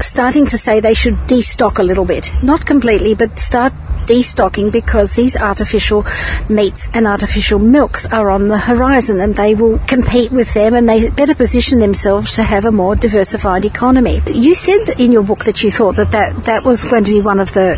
starting 0.00 0.46
to 0.46 0.58
say 0.58 0.80
they 0.80 0.94
should 0.94 1.14
destock 1.28 1.78
a 1.78 1.82
little 1.82 2.04
bit. 2.04 2.32
Not 2.42 2.66
completely, 2.66 3.14
but 3.14 3.38
start 3.38 3.72
destocking 4.06 4.72
because 4.72 5.12
these 5.12 5.36
artificial 5.36 6.04
meats 6.48 6.88
and 6.94 7.06
artificial 7.06 7.58
milks 7.58 8.06
are 8.06 8.30
on 8.30 8.48
the 8.48 8.58
horizon 8.58 9.20
and 9.20 9.36
they 9.36 9.54
will 9.54 9.78
compete 9.86 10.30
with 10.30 10.54
them 10.54 10.74
and 10.74 10.88
they 10.88 11.08
better 11.10 11.34
position 11.34 11.80
themselves 11.80 12.34
to 12.34 12.42
have 12.42 12.64
a 12.64 12.72
more 12.72 12.94
diversified 12.94 13.64
economy. 13.64 14.20
You 14.26 14.54
said 14.54 15.00
in 15.00 15.12
your 15.12 15.22
book 15.22 15.44
that 15.44 15.62
you 15.62 15.70
thought 15.70 15.96
that 15.96 16.12
that, 16.12 16.44
that 16.44 16.64
was 16.64 16.84
going 16.84 17.04
to 17.04 17.10
be 17.10 17.20
one 17.20 17.40
of 17.40 17.52
the 17.52 17.74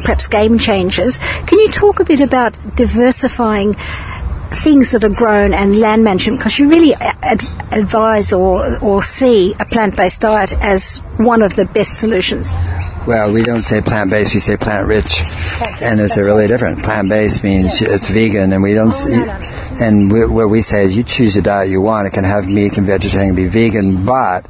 perhaps 0.00 0.26
game 0.28 0.58
changers. 0.58 1.18
Can 1.46 1.58
you 1.58 1.68
talk 1.68 2.00
a 2.00 2.04
bit 2.04 2.20
about 2.20 2.58
diversifying 2.76 3.74
things 4.52 4.90
that 4.92 5.04
are 5.04 5.08
grown 5.08 5.54
and 5.54 5.78
land 5.78 6.04
management 6.04 6.38
because 6.38 6.58
you 6.58 6.68
really 6.68 6.94
ad- 6.94 7.42
advise 7.72 8.32
or, 8.32 8.78
or 8.82 9.02
see 9.02 9.54
a 9.58 9.64
plant-based 9.64 10.20
diet 10.20 10.52
as 10.60 10.98
one 11.16 11.42
of 11.42 11.56
the 11.56 11.64
best 11.64 11.98
solutions? 11.98 12.52
Well, 13.06 13.32
we 13.32 13.42
don't 13.42 13.64
say 13.64 13.80
plant 13.80 14.10
based, 14.10 14.32
we 14.32 14.40
say 14.40 14.56
plant 14.56 14.86
rich. 14.86 15.22
And 15.80 16.00
it's 16.00 16.16
a 16.16 16.24
really 16.24 16.46
different. 16.46 16.84
Plant 16.84 17.08
based 17.08 17.42
means 17.42 17.82
it's 17.82 18.08
vegan, 18.08 18.52
and 18.52 18.62
we 18.62 18.74
don't. 18.74 18.94
Oh, 18.94 19.76
and 19.80 20.12
we, 20.12 20.24
what 20.26 20.48
we 20.48 20.62
say 20.62 20.84
is 20.84 20.96
you 20.96 21.02
choose 21.02 21.34
the 21.34 21.42
diet 21.42 21.68
you 21.68 21.80
want. 21.80 22.06
It 22.06 22.10
can 22.10 22.22
have 22.22 22.46
meat, 22.46 22.74
can 22.74 22.84
vegetarian, 22.84 23.30
can 23.30 23.36
be 23.36 23.46
vegan, 23.48 24.06
but 24.06 24.46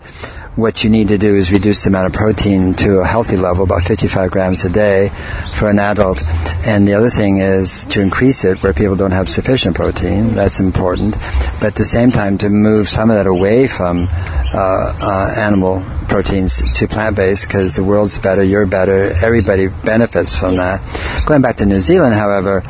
what 0.57 0.85
you 0.85 0.91
need 0.91 1.09
to 1.09 1.17
do 1.17 1.35
is 1.35 1.51
reduce 1.51 1.85
the 1.85 1.89
amount 1.89 2.07
of 2.07 2.13
protein 2.13 2.75
to 2.75 2.99
a 2.99 3.07
healthy 3.07 3.37
level, 3.37 3.65
about 3.65 3.83
55 3.83 4.31
grams 4.31 4.65
a 4.65 4.71
day 4.71 5.11
for 5.55 5.71
an 5.71 5.79
adult. 5.79 6.23
And 6.67 6.87
the 6.87 6.95
other 6.95 7.09
thing 7.09 7.39
is 7.39 7.87
to 7.89 8.03
increase 8.03 8.45
it 8.45 8.63
where 8.63 8.75
people 8.75 8.97
don't 8.97 9.13
have 9.13 9.29
sufficient 9.29 9.77
protein. 9.77 10.35
That's 10.35 10.61
important. 10.61 11.15
But 11.59 11.69
at 11.69 11.75
the 11.77 11.85
same 11.85 12.11
time, 12.11 12.37
to 12.39 12.51
move 12.51 12.89
some 12.89 13.11
of 13.11 13.17
that 13.17 13.27
away 13.27 13.67
from 13.67 14.07
uh, 14.55 14.95
uh, 15.01 15.35
animal 15.39 15.83
proteins 16.13 16.61
to 16.79 16.87
plant-based 16.87 17.49
because 17.49 17.75
the 17.75 17.83
world's 17.83 18.19
better, 18.19 18.43
you're 18.43 18.67
better, 18.67 19.11
everybody 19.25 19.69
benefits 19.69 20.37
from 20.37 20.57
that. 20.57 20.81
Going 21.27 21.41
back 21.41 21.57
to 21.57 21.67
New 21.67 21.81
Zealand, 21.81 22.15
however, 22.15 22.63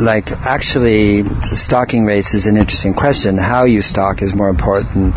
like 0.00 0.32
actually 0.42 1.22
stocking 1.54 2.04
rates 2.04 2.34
is 2.34 2.48
an 2.48 2.56
interesting 2.56 2.94
question. 2.94 3.38
How 3.38 3.64
you 3.64 3.82
stock 3.82 4.20
is 4.20 4.34
more 4.34 4.48
important 4.48 5.14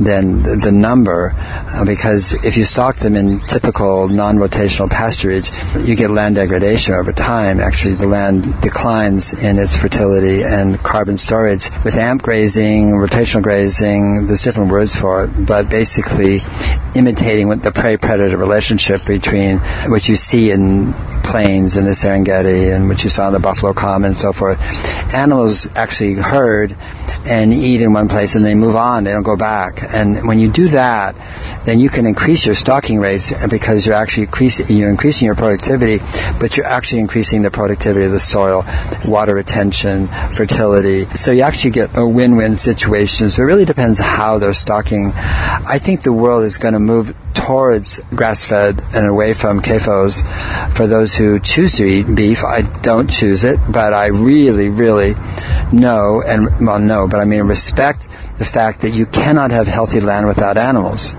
than 0.00 0.42
the 0.42 0.72
number 0.72 1.27
uh, 1.34 1.84
because 1.84 2.32
if 2.44 2.56
you 2.56 2.64
stock 2.64 2.96
them 2.96 3.16
in 3.16 3.40
typical 3.40 4.08
non-rotational 4.08 4.90
pasturage, 4.90 5.50
you 5.86 5.94
get 5.94 6.10
land 6.10 6.36
degradation 6.36 6.94
over 6.94 7.12
time. 7.12 7.60
Actually, 7.60 7.94
the 7.94 8.06
land 8.06 8.60
declines 8.60 9.44
in 9.44 9.58
its 9.58 9.76
fertility 9.76 10.42
and 10.42 10.78
carbon 10.78 11.18
storage. 11.18 11.70
With 11.84 11.96
amp 11.96 12.22
grazing, 12.22 12.90
rotational 12.90 13.42
grazing, 13.42 14.26
there's 14.26 14.42
different 14.42 14.70
words 14.70 14.94
for 14.94 15.24
it, 15.24 15.46
but 15.46 15.70
basically 15.70 16.38
imitating 16.94 17.48
the 17.48 17.72
prey-predator 17.72 18.36
relationship 18.36 19.04
between 19.06 19.58
what 19.88 20.08
you 20.08 20.16
see 20.16 20.50
in 20.50 20.92
plains 21.28 21.76
in 21.76 21.84
the 21.84 21.90
Serengeti 21.90 22.74
and 22.74 22.88
what 22.88 23.04
you 23.04 23.10
saw 23.10 23.26
in 23.26 23.34
the 23.34 23.38
Buffalo 23.38 23.74
Common 23.74 24.12
and 24.12 24.18
so 24.18 24.32
forth. 24.32 24.58
Animals 25.14 25.68
actually 25.76 26.14
herd 26.14 26.74
and 27.26 27.52
eat 27.52 27.80
in 27.80 27.92
one 27.92 28.08
place 28.08 28.34
and 28.34 28.44
they 28.44 28.54
move 28.54 28.76
on. 28.76 29.04
They 29.04 29.12
don't 29.12 29.22
go 29.22 29.36
back. 29.36 29.82
And 29.94 30.26
when 30.26 30.38
you 30.38 30.50
do 30.50 30.68
that, 30.68 31.14
then 31.64 31.80
you 31.80 31.88
can 31.88 32.06
increase 32.06 32.46
your 32.46 32.54
stocking 32.54 33.00
rates 33.00 33.32
because 33.48 33.86
you're 33.86 33.94
actually 33.94 34.24
increasing, 34.24 34.76
you're 34.76 34.90
increasing 34.90 35.26
your 35.26 35.34
productivity, 35.34 35.98
but 36.40 36.56
you're 36.56 36.66
actually 36.66 37.00
increasing 37.00 37.42
the 37.42 37.50
productivity 37.50 38.06
of 38.06 38.12
the 38.12 38.20
soil, 38.20 38.64
water 39.06 39.34
retention, 39.34 40.06
fertility. 40.06 41.04
So 41.16 41.32
you 41.32 41.42
actually 41.42 41.72
get 41.72 41.96
a 41.96 42.06
win-win 42.06 42.56
situation. 42.56 43.30
So 43.30 43.42
it 43.42 43.46
really 43.46 43.64
depends 43.64 43.98
how 43.98 44.38
they're 44.38 44.54
stocking. 44.54 45.12
I 45.14 45.78
think 45.78 46.02
the 46.02 46.12
world 46.12 46.44
is 46.44 46.58
going 46.58 46.74
to 46.74 46.80
move 46.80 47.14
towards 47.38 48.00
grass-fed 48.14 48.82
and 48.94 49.06
away 49.06 49.32
from 49.32 49.60
CAFOs 49.60 50.24
for 50.74 50.86
those 50.86 51.14
who 51.14 51.38
choose 51.38 51.76
to 51.76 51.84
eat 51.84 52.14
beef. 52.14 52.44
I 52.44 52.62
don't 52.82 53.08
choose 53.08 53.44
it, 53.44 53.58
but 53.70 53.94
I 53.94 54.06
really, 54.06 54.68
really 54.68 55.14
know 55.72 56.22
and 56.26 56.66
well, 56.66 56.78
no, 56.78 57.08
but 57.08 57.20
I 57.20 57.24
mean 57.24 57.42
respect 57.42 58.08
the 58.38 58.44
fact 58.44 58.82
that 58.82 58.90
you 58.90 59.06
cannot 59.06 59.50
have 59.50 59.66
healthy 59.66 60.00
land 60.00 60.26
without 60.26 60.56
animals. 60.56 61.14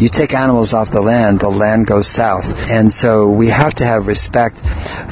You 0.00 0.08
take 0.08 0.32
animals 0.32 0.72
off 0.72 0.90
the 0.90 1.02
land, 1.02 1.40
the 1.40 1.50
land 1.50 1.86
goes 1.86 2.08
south. 2.08 2.56
And 2.70 2.90
so 2.90 3.30
we 3.30 3.48
have 3.48 3.74
to 3.74 3.84
have 3.84 4.06
respect 4.06 4.58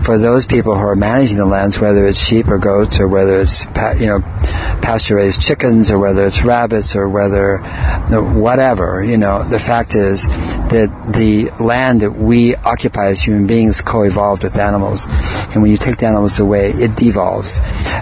for 0.02 0.16
those 0.16 0.46
people 0.46 0.74
who 0.74 0.80
are 0.80 0.96
managing 0.96 1.36
the 1.36 1.44
lands, 1.44 1.78
whether 1.78 2.06
it's 2.06 2.18
sheep 2.18 2.48
or 2.48 2.56
goats, 2.58 2.98
or 2.98 3.06
whether 3.06 3.38
it's 3.40 3.66
you 4.00 4.06
know 4.06 4.20
pasture 4.80 5.16
raised 5.16 5.42
chickens, 5.42 5.90
or 5.90 5.98
whether 5.98 6.26
it's 6.26 6.42
rabbits, 6.42 6.96
or 6.96 7.08
whether 7.08 7.58
whatever. 8.08 9.04
You 9.04 9.18
know, 9.18 9.44
the 9.44 9.58
fact 9.58 9.94
is 9.94 10.26
that 10.26 11.12
the 11.14 11.50
land 11.62 12.00
that 12.00 12.12
we 12.12 12.54
occupy 12.56 13.08
as 13.08 13.20
human 13.20 13.46
beings 13.46 13.82
co-evolved 13.82 14.44
with 14.44 14.56
animals, 14.56 15.06
and 15.52 15.60
when 15.60 15.70
you 15.70 15.76
take 15.76 15.98
the 15.98 16.06
animals 16.06 16.40
away, 16.40 16.70
it 16.70 16.96
devolves. 16.96 17.60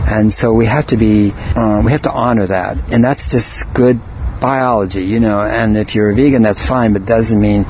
And 0.08 0.32
so 0.32 0.52
we 0.52 0.66
have 0.66 0.86
to 0.88 0.96
be, 0.96 1.32
um, 1.56 1.84
we 1.84 1.90
have 1.90 2.02
to 2.02 2.12
honor 2.12 2.46
that, 2.46 2.78
and 2.92 3.02
that's 3.02 3.26
just 3.28 3.72
good 3.74 4.00
biology, 4.40 5.04
you 5.04 5.20
know, 5.20 5.40
and 5.40 5.76
if 5.76 5.94
you're 5.94 6.10
a 6.10 6.14
vegan, 6.14 6.42
that's 6.42 6.64
fine, 6.64 6.92
but 6.92 7.04
doesn't 7.06 7.40
mean 7.40 7.66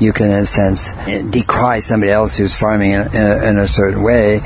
you 0.00 0.12
can, 0.12 0.26
in 0.26 0.42
a 0.42 0.46
sense, 0.46 0.92
decry 1.30 1.80
somebody 1.80 2.10
else 2.10 2.36
who's 2.36 2.58
farming 2.58 2.92
in, 2.92 3.00
a, 3.00 3.48
in 3.48 3.58
a, 3.58 3.68
certain 3.68 4.02
way. 4.02 4.40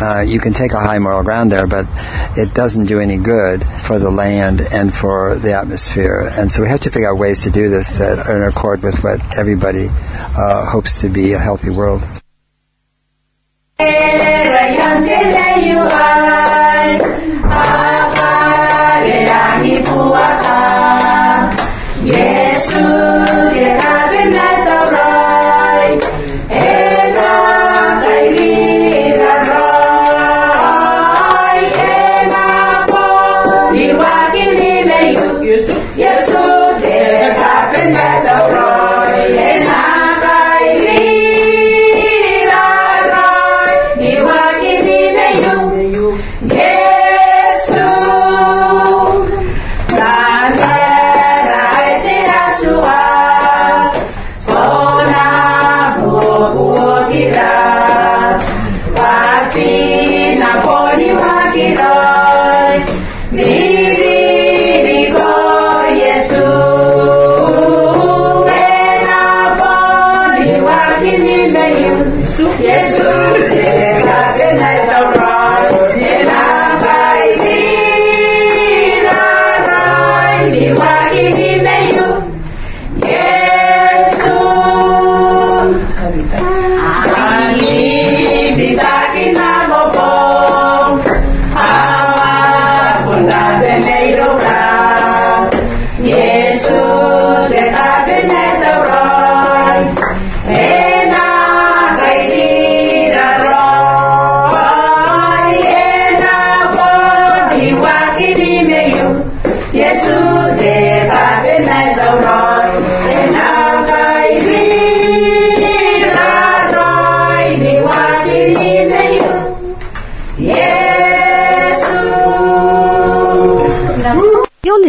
Uh, 0.00 0.20
you 0.20 0.38
can 0.38 0.52
take 0.52 0.72
a 0.72 0.78
high 0.78 0.98
moral 0.98 1.22
ground 1.22 1.50
there, 1.50 1.66
but 1.66 1.86
it 2.36 2.54
doesn't 2.54 2.86
do 2.86 3.00
any 3.00 3.16
good 3.16 3.64
for 3.64 3.98
the 3.98 4.10
land 4.10 4.60
and 4.72 4.94
for 4.94 5.34
the 5.36 5.52
atmosphere. 5.54 6.28
And 6.32 6.50
so 6.50 6.62
we 6.62 6.68
have 6.68 6.80
to 6.82 6.90
figure 6.90 7.10
out 7.10 7.18
ways 7.18 7.42
to 7.42 7.50
do 7.50 7.68
this 7.68 7.98
that 7.98 8.28
are 8.28 8.36
in 8.36 8.48
accord 8.48 8.82
with 8.82 9.02
what 9.02 9.20
everybody 9.38 9.88
uh, 9.88 10.70
hopes 10.70 11.00
to 11.02 11.08
be 11.08 11.32
a 11.32 11.38
healthy 11.38 11.70
world. 11.70 12.02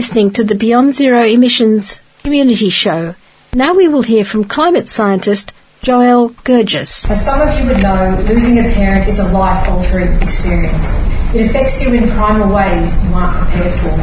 Listening 0.02 0.32
to 0.32 0.44
the 0.44 0.56
Beyond 0.56 0.96
Zero 0.96 1.22
Emissions 1.24 2.02
Community 2.24 2.70
Show. 2.70 3.14
Now 3.54 3.76
we 3.76 3.88
will 3.88 4.02
hear 4.02 4.26
from 4.26 4.46
climate 4.46 4.90
scientist 4.90 5.54
Joel 5.84 6.32
Gergis. 6.42 7.08
As 7.08 7.24
some 7.24 7.40
of 7.40 7.54
you 7.54 7.68
would 7.68 7.84
know, 7.84 8.18
losing 8.28 8.58
a 8.58 8.64
parent 8.74 9.08
is 9.08 9.20
a 9.20 9.32
life 9.32 9.70
altering 9.70 10.12
experience. 10.24 10.90
It 11.36 11.46
affects 11.46 11.86
you 11.86 11.94
in 11.94 12.10
primal 12.10 12.50
ways 12.50 12.98
you 13.06 13.14
aren't 13.14 13.46
prepared 13.46 13.74
for. 13.78 13.94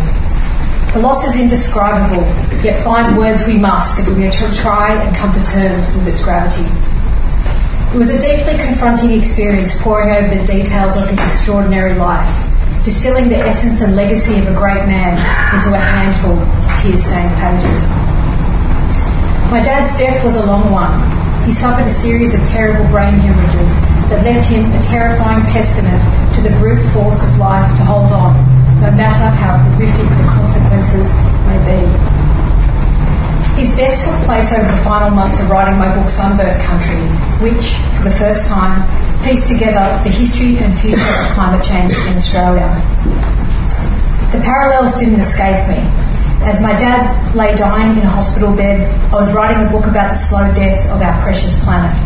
The 0.95 1.01
loss 1.01 1.27
is 1.27 1.43
indescribable, 1.43 2.23
yet 2.63 2.81
find 2.85 3.19
words 3.19 3.45
we 3.49 3.59
must 3.59 3.99
if 3.99 4.07
we 4.17 4.25
are 4.25 4.31
to 4.31 4.55
try 4.55 4.95
and 4.95 5.17
come 5.17 5.35
to 5.35 5.43
terms 5.51 5.93
with 5.97 6.07
its 6.07 6.23
gravity. 6.23 6.63
It 7.93 7.99
was 7.99 8.15
a 8.15 8.21
deeply 8.23 8.57
confronting 8.65 9.19
experience 9.19 9.83
poring 9.83 10.15
over 10.15 10.33
the 10.33 10.47
details 10.47 10.97
of 10.97 11.11
his 11.11 11.19
extraordinary 11.27 11.95
life 11.99 12.58
distilling 12.85 13.29
the 13.29 13.37
essence 13.37 13.81
and 13.83 13.97
legacy 13.97 14.39
of 14.41 14.49
a 14.49 14.55
great 14.55 14.85
man 14.87 15.19
into 15.55 15.75
a 15.75 15.81
handful 15.81 16.39
of 16.39 16.49
tear 16.81 16.97
stained 16.97 17.35
pages. 17.41 17.81
My 19.51 19.65
dad's 19.65 19.97
death 19.99 20.25
was 20.25 20.37
a 20.37 20.45
long 20.45 20.71
one. 20.71 20.93
He 21.49 21.53
suffered 21.53 21.87
a 21.87 21.91
series 21.91 22.35
of 22.37 22.45
terrible 22.45 22.85
brain 22.93 23.15
hemorrhages 23.25 23.81
that 24.13 24.21
left 24.21 24.49
him 24.53 24.69
a 24.73 24.81
terrifying 24.85 25.45
testament 25.49 25.97
to 26.37 26.41
the 26.45 26.53
brute 26.61 26.85
force 26.93 27.25
of 27.25 27.39
life 27.39 27.65
to 27.81 27.85
hold 27.85 28.13
on, 28.13 28.37
no 28.85 28.93
matter 28.93 29.33
how 29.41 29.57
horrific 29.57 30.05
the 30.05 30.29
consequences 30.29 31.17
may 31.49 31.61
be. 31.65 31.81
His 33.57 33.75
death 33.75 33.97
took 34.05 34.15
place 34.29 34.53
over 34.53 34.69
the 34.69 34.83
final 34.85 35.11
months 35.11 35.41
of 35.41 35.51
writing 35.51 35.81
my 35.81 35.89
book 35.97 36.09
Sunburnt 36.09 36.63
Country, 36.63 37.01
which, 37.41 37.75
for 37.97 38.05
the 38.05 38.15
first 38.15 38.47
time, 38.47 38.85
piece 39.25 39.49
together 39.49 39.85
the 40.05 40.11
history 40.11 40.59
and 40.59 40.73
future 40.79 41.01
of 41.01 41.27
climate 41.35 41.65
change 41.65 41.93
in 42.09 42.17
Australia. 42.17 42.69
The 44.33 44.41
parallels 44.45 44.99
didn't 45.01 45.21
escape 45.21 45.69
me. 45.69 45.81
As 46.45 46.61
my 46.63 46.73
dad 46.73 47.35
lay 47.35 47.55
dying 47.57 47.99
in 47.99 48.05
a 48.05 48.11
hospital 48.11 48.55
bed, 48.55 48.89
I 49.13 49.17
was 49.17 49.35
writing 49.35 49.67
a 49.67 49.71
book 49.71 49.87
about 49.87 50.11
the 50.11 50.17
slow 50.17 50.53
death 50.55 50.89
of 50.91 51.03
our 51.03 51.21
precious 51.23 51.63
planet. 51.65 51.97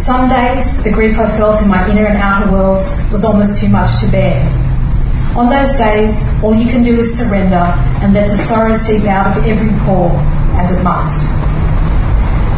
Some 0.00 0.28
days, 0.28 0.82
the 0.84 0.92
grief 0.92 1.18
I 1.18 1.26
felt 1.36 1.62
in 1.62 1.68
my 1.68 1.88
inner 1.90 2.06
and 2.06 2.18
outer 2.18 2.50
worlds 2.52 3.00
was 3.10 3.24
almost 3.24 3.60
too 3.60 3.68
much 3.68 4.00
to 4.00 4.10
bear. 4.10 4.42
On 5.36 5.50
those 5.50 5.74
days, 5.76 6.22
all 6.44 6.54
you 6.54 6.70
can 6.70 6.82
do 6.84 7.00
is 7.00 7.18
surrender 7.18 7.64
and 8.02 8.14
let 8.14 8.30
the 8.30 8.36
sorrow 8.36 8.74
seep 8.74 9.04
out 9.04 9.36
of 9.36 9.44
every 9.46 9.70
pore, 9.80 10.12
as 10.60 10.70
it 10.70 10.82
must. 10.84 11.22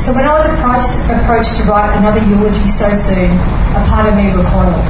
So 0.04 0.12
when 0.12 0.28
I 0.28 0.32
was 0.36 0.46
approached, 0.46 1.08
approached 1.08 1.56
to 1.58 1.62
write 1.66 1.90
another 1.96 2.20
eulogy 2.20 2.68
so 2.68 2.92
soon, 2.92 3.32
a 3.74 3.82
part 3.88 4.06
of 4.06 4.14
me 4.14 4.28
recoiled. 4.30 4.86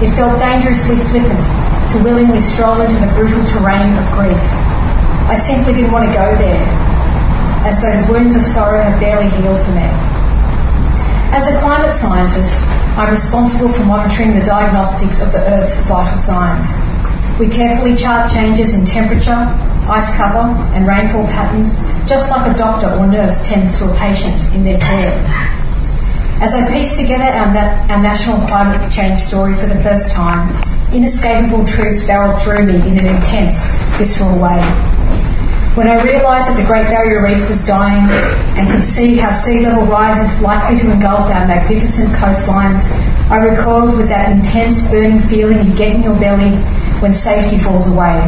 It 0.00 0.14
felt 0.16 0.38
dangerously 0.38 0.96
flippant 1.10 1.44
to 1.92 1.96
willingly 2.00 2.40
stroll 2.40 2.80
into 2.80 2.96
the 3.02 3.10
brutal 3.18 3.42
terrain 3.50 3.90
of 3.98 4.06
grief. 4.14 4.40
I 5.28 5.34
simply 5.34 5.74
didn't 5.74 5.92
want 5.92 6.06
to 6.08 6.14
go 6.14 6.26
there, 6.38 6.64
as 7.66 7.82
those 7.82 8.06
wounds 8.08 8.34
of 8.34 8.42
sorrow 8.46 8.80
have 8.80 8.98
barely 8.98 9.28
healed 9.42 9.58
for 9.60 9.74
me. 9.74 9.90
As 11.34 11.46
a 11.46 11.58
climate 11.60 11.92
scientist, 11.92 12.64
I'm 12.96 13.10
responsible 13.10 13.72
for 13.74 13.84
monitoring 13.84 14.34
the 14.38 14.44
diagnostics 14.46 15.22
of 15.22 15.32
the 15.32 15.38
Earth's 15.38 15.86
vital 15.86 16.18
signs. 16.18 16.66
We 17.40 17.48
carefully 17.48 17.96
chart 17.96 18.30
changes 18.30 18.74
in 18.74 18.84
temperature, 18.84 19.48
ice 19.88 20.14
cover, 20.18 20.52
and 20.76 20.86
rainfall 20.86 21.24
patterns, 21.28 21.80
just 22.06 22.30
like 22.30 22.54
a 22.54 22.58
doctor 22.58 22.90
or 22.90 23.06
nurse 23.06 23.48
tends 23.48 23.78
to 23.78 23.90
a 23.90 23.96
patient 23.96 24.36
in 24.54 24.62
their 24.62 24.78
care. 24.78 25.16
As 26.44 26.52
I 26.52 26.70
pieced 26.70 27.00
together 27.00 27.24
our, 27.24 27.48
na- 27.48 27.94
our 27.94 28.02
national 28.02 28.46
climate 28.46 28.92
change 28.92 29.20
story 29.20 29.54
for 29.54 29.64
the 29.68 29.80
first 29.82 30.12
time, 30.12 30.52
inescapable 30.92 31.64
truths 31.64 32.06
barreled 32.06 32.38
through 32.42 32.66
me 32.66 32.76
in 32.76 32.98
an 32.98 33.06
intense, 33.06 33.74
visceral 33.96 34.38
way. 34.38 34.60
When 35.80 35.88
I 35.88 36.02
realised 36.04 36.48
that 36.48 36.60
the 36.60 36.66
Great 36.66 36.88
Barrier 36.88 37.24
Reef 37.24 37.48
was 37.48 37.66
dying 37.66 38.04
and 38.60 38.68
could 38.68 38.84
see 38.84 39.16
how 39.16 39.30
sea 39.32 39.64
level 39.64 39.86
rise 39.86 40.18
is 40.18 40.42
likely 40.42 40.78
to 40.80 40.92
engulf 40.92 41.20
our 41.20 41.48
magnificent 41.48 42.10
coastlines, 42.10 42.92
I 43.30 43.36
recoiled 43.36 43.96
with 43.96 44.10
that 44.10 44.30
intense 44.30 44.90
burning 44.90 45.20
feeling 45.20 45.66
you 45.66 45.74
get 45.74 45.96
in 45.96 46.02
your 46.02 46.20
belly 46.20 46.52
when 47.00 47.12
safety 47.12 47.58
falls 47.58 47.90
away. 47.90 48.20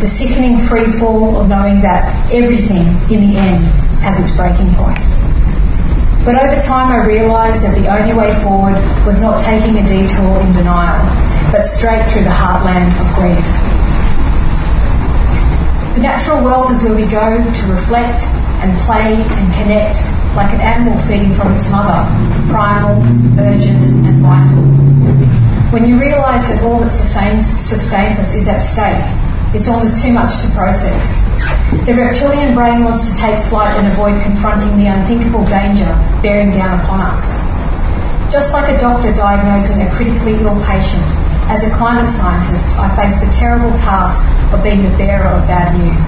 The 0.00 0.06
sickening 0.06 0.58
free 0.58 0.86
fall 0.98 1.36
of 1.36 1.48
knowing 1.48 1.80
that 1.80 2.04
everything, 2.32 2.86
in 3.08 3.30
the 3.30 3.36
end, 3.36 3.64
has 4.04 4.20
its 4.20 4.36
breaking 4.36 4.74
point. 4.74 5.00
But 6.24 6.38
over 6.38 6.60
time, 6.60 6.92
I 6.92 7.04
realised 7.06 7.62
that 7.64 7.74
the 7.74 7.90
only 7.90 8.14
way 8.14 8.30
forward 8.42 8.78
was 9.06 9.18
not 9.20 9.40
taking 9.42 9.78
a 9.78 9.84
detour 9.86 10.38
in 10.38 10.52
denial, 10.52 11.02
but 11.50 11.66
straight 11.66 12.06
through 12.06 12.22
the 12.22 12.34
heartland 12.34 12.94
of 12.98 13.06
grief. 13.18 13.42
The 15.98 16.02
natural 16.02 16.42
world 16.44 16.70
is 16.70 16.82
where 16.82 16.94
we 16.94 17.06
go 17.06 17.42
to 17.42 17.62
reflect 17.66 18.22
and 18.62 18.70
play 18.86 19.18
and 19.18 19.46
connect 19.58 19.98
like 20.38 20.54
an 20.54 20.62
animal 20.62 20.98
feeding 21.04 21.34
from 21.34 21.52
its 21.54 21.70
mother, 21.70 22.06
primal, 22.50 23.02
urgent, 23.38 23.84
and 24.06 24.22
vital. 24.22 24.62
When 25.72 25.88
you 25.88 25.96
realise 25.96 26.52
that 26.52 26.60
all 26.68 26.84
that 26.84 26.92
sustains, 26.92 27.48
sustains 27.48 28.20
us 28.20 28.36
is 28.36 28.44
at 28.44 28.60
stake, 28.60 29.00
it's 29.56 29.72
almost 29.72 30.04
too 30.04 30.12
much 30.12 30.44
to 30.44 30.52
process. 30.52 31.16
The 31.88 31.96
reptilian 31.96 32.52
brain 32.52 32.84
wants 32.84 33.08
to 33.08 33.16
take 33.16 33.40
flight 33.48 33.72
and 33.80 33.88
avoid 33.88 34.20
confronting 34.20 34.76
the 34.76 34.92
unthinkable 34.92 35.48
danger 35.48 35.88
bearing 36.20 36.52
down 36.52 36.76
upon 36.76 37.00
us. 37.00 37.40
Just 38.28 38.52
like 38.52 38.68
a 38.68 38.76
doctor 38.76 39.16
diagnosing 39.16 39.80
a 39.80 39.88
critically 39.96 40.36
ill 40.44 40.60
patient, 40.68 41.08
as 41.48 41.64
a 41.64 41.72
climate 41.72 42.12
scientist, 42.12 42.76
I 42.76 42.92
face 42.92 43.24
the 43.24 43.32
terrible 43.32 43.72
task 43.80 44.28
of 44.52 44.60
being 44.60 44.84
the 44.84 44.92
bearer 45.00 45.24
of 45.24 45.48
bad 45.48 45.72
news. 45.72 46.04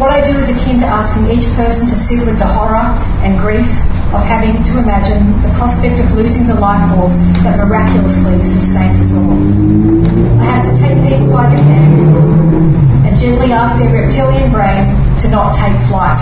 What 0.00 0.08
I 0.08 0.24
do 0.24 0.32
is 0.40 0.48
akin 0.48 0.80
to 0.80 0.88
asking 0.88 1.28
each 1.36 1.44
person 1.52 1.84
to 1.92 1.96
sit 2.00 2.24
with 2.24 2.40
the 2.40 2.48
horror 2.48 2.96
and 3.20 3.36
grief 3.36 3.68
of 4.10 4.26
having 4.26 4.58
to 4.64 4.78
imagine 4.78 5.22
the 5.42 5.52
prospect 5.54 6.02
of 6.02 6.10
losing 6.18 6.46
the 6.46 6.58
life 6.58 6.82
force 6.94 7.14
that 7.46 7.54
miraculously 7.62 8.42
sustains 8.42 8.98
us 8.98 9.14
all. 9.14 9.38
I 10.42 10.44
have 10.50 10.66
to 10.66 10.74
take 10.82 10.98
people 11.06 11.30
by 11.30 11.46
the 11.46 11.62
hand 11.62 13.06
and 13.06 13.14
gently 13.18 13.52
ask 13.52 13.78
their 13.78 13.94
reptilian 13.94 14.50
brain 14.50 14.90
to 15.22 15.30
not 15.30 15.54
take 15.54 15.78
flight. 15.86 16.18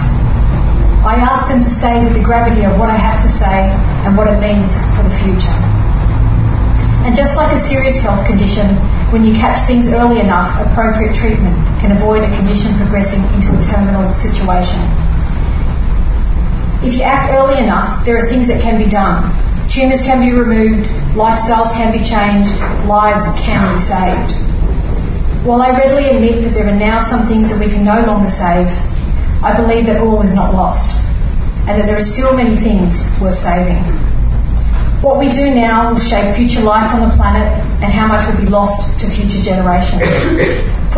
I 1.00 1.16
ask 1.16 1.48
them 1.48 1.64
to 1.64 1.70
stay 1.70 2.04
with 2.04 2.12
the 2.12 2.22
gravity 2.22 2.64
of 2.64 2.78
what 2.78 2.90
I 2.90 2.96
have 2.96 3.22
to 3.22 3.28
say 3.28 3.72
and 4.04 4.16
what 4.16 4.28
it 4.28 4.36
means 4.36 4.84
for 4.92 5.02
the 5.08 5.14
future. 5.24 5.56
And 7.08 7.16
just 7.16 7.38
like 7.38 7.56
a 7.56 7.58
serious 7.58 8.02
health 8.02 8.26
condition, 8.26 8.68
when 9.16 9.24
you 9.24 9.32
catch 9.32 9.64
things 9.64 9.88
early 9.88 10.20
enough, 10.20 10.52
appropriate 10.60 11.16
treatment 11.16 11.56
can 11.80 11.96
avoid 11.96 12.20
a 12.20 12.36
condition 12.36 12.76
progressing 12.76 13.24
into 13.32 13.48
a 13.56 13.62
terminal 13.64 14.12
situation. 14.12 15.07
If 16.80 16.94
you 16.94 17.02
act 17.02 17.32
early 17.32 17.58
enough, 17.58 18.04
there 18.04 18.16
are 18.16 18.28
things 18.28 18.46
that 18.48 18.62
can 18.62 18.78
be 18.78 18.88
done. 18.88 19.22
Tumours 19.68 20.04
can 20.04 20.20
be 20.20 20.32
removed, 20.32 20.88
lifestyles 21.18 21.72
can 21.74 21.90
be 21.92 21.98
changed, 22.04 22.54
lives 22.86 23.26
can 23.40 23.74
be 23.74 23.80
saved. 23.80 24.32
While 25.44 25.62
I 25.62 25.70
readily 25.70 26.08
admit 26.10 26.42
that 26.44 26.54
there 26.54 26.68
are 26.68 26.78
now 26.78 27.00
some 27.00 27.26
things 27.26 27.50
that 27.50 27.58
we 27.58 27.70
can 27.72 27.84
no 27.84 28.00
longer 28.06 28.28
save, 28.28 28.68
I 29.42 29.56
believe 29.56 29.86
that 29.86 30.00
all 30.02 30.22
is 30.22 30.34
not 30.34 30.54
lost 30.54 30.96
and 31.68 31.80
that 31.80 31.86
there 31.86 31.96
are 31.96 32.00
still 32.00 32.36
many 32.36 32.56
things 32.56 33.10
worth 33.20 33.34
saving. 33.34 33.82
What 35.02 35.18
we 35.18 35.30
do 35.30 35.54
now 35.54 35.90
will 35.90 35.98
shape 35.98 36.34
future 36.34 36.60
life 36.60 36.94
on 36.94 37.08
the 37.08 37.14
planet 37.14 37.52
and 37.82 37.92
how 37.92 38.06
much 38.06 38.26
will 38.26 38.44
be 38.44 38.50
lost 38.50 38.98
to 39.00 39.06
future 39.10 39.42
generations. 39.42 40.02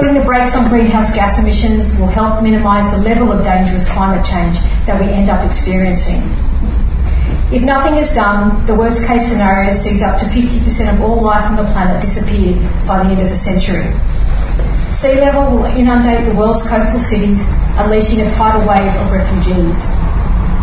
Putting 0.00 0.16
the 0.16 0.24
brakes 0.24 0.56
on 0.56 0.66
greenhouse 0.70 1.14
gas 1.14 1.36
emissions 1.42 2.00
will 2.00 2.06
help 2.06 2.42
minimise 2.42 2.90
the 2.90 3.04
level 3.04 3.30
of 3.30 3.44
dangerous 3.44 3.84
climate 3.92 4.24
change 4.24 4.56
that 4.88 4.96
we 4.98 5.12
end 5.12 5.28
up 5.28 5.44
experiencing. 5.44 6.24
If 7.52 7.68
nothing 7.68 8.00
is 8.00 8.08
done, 8.14 8.64
the 8.64 8.74
worst 8.74 9.06
case 9.06 9.28
scenario 9.28 9.72
sees 9.72 10.00
up 10.00 10.18
to 10.20 10.24
50% 10.24 10.94
of 10.94 11.02
all 11.02 11.20
life 11.20 11.44
on 11.44 11.56
the 11.56 11.68
planet 11.68 12.00
disappear 12.00 12.56
by 12.88 13.04
the 13.04 13.12
end 13.12 13.20
of 13.20 13.28
the 13.28 13.36
century. 13.36 13.92
Sea 14.88 15.20
level 15.20 15.52
will 15.52 15.68
inundate 15.76 16.24
the 16.24 16.34
world's 16.34 16.66
coastal 16.66 17.00
cities, 17.00 17.52
unleashing 17.76 18.24
a 18.24 18.30
tidal 18.30 18.64
wave 18.64 18.88
of 19.04 19.12
refugees. 19.12 19.84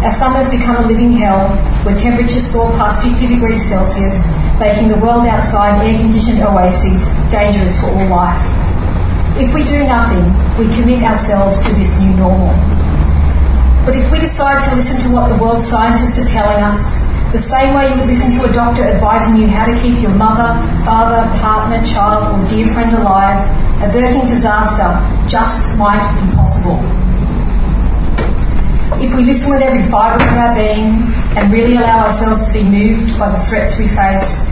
Our 0.01 0.09
summers 0.09 0.49
become 0.49 0.83
a 0.83 0.88
living 0.88 1.13
hell 1.13 1.45
where 1.85 1.95
temperatures 1.95 2.41
soar 2.41 2.71
past 2.81 3.05
50 3.05 3.27
degrees 3.27 3.61
Celsius, 3.61 4.25
making 4.57 4.88
the 4.88 4.97
world 4.97 5.29
outside 5.29 5.77
air 5.85 5.93
conditioned 6.01 6.41
oases 6.41 7.05
dangerous 7.29 7.79
for 7.79 7.93
all 7.93 8.07
life. 8.09 8.66
If 9.38 9.53
we 9.53 9.63
do 9.63 9.85
nothing, 9.85 10.25
we 10.57 10.65
commit 10.73 11.03
ourselves 11.03 11.63
to 11.67 11.71
this 11.75 12.01
new 12.01 12.09
normal. 12.17 12.57
But 13.85 13.95
if 13.95 14.11
we 14.11 14.17
decide 14.17 14.63
to 14.67 14.75
listen 14.75 14.99
to 15.07 15.15
what 15.15 15.29
the 15.29 15.38
world 15.39 15.61
scientists 15.61 16.17
are 16.17 16.25
telling 16.25 16.63
us, 16.63 17.05
the 17.31 17.38
same 17.38 17.75
way 17.75 17.85
you 17.85 17.95
would 17.99 18.07
listen 18.07 18.31
to 18.31 18.49
a 18.49 18.51
doctor 18.51 18.81
advising 18.81 19.38
you 19.38 19.47
how 19.47 19.67
to 19.69 19.79
keep 19.79 20.01
your 20.01 20.15
mother, 20.15 20.57
father, 20.83 21.21
partner, 21.38 21.85
child, 21.85 22.33
or 22.33 22.49
dear 22.49 22.65
friend 22.73 22.91
alive, 22.97 23.38
averting 23.83 24.25
disaster 24.25 24.89
just 25.29 25.77
might 25.77 26.01
be 26.01 26.35
possible. 26.35 26.81
If 28.97 29.15
we 29.15 29.23
listen 29.23 29.53
with 29.53 29.61
every 29.61 29.83
fibre 29.91 30.17
of 30.17 30.33
our 30.33 30.55
being 30.55 30.97
and 31.38 31.53
really 31.53 31.77
allow 31.77 32.05
ourselves 32.05 32.47
to 32.47 32.53
be 32.57 32.63
moved 32.63 33.19
by 33.19 33.29
the 33.29 33.38
threats 33.45 33.77
we 33.77 33.88
face, 33.88 34.49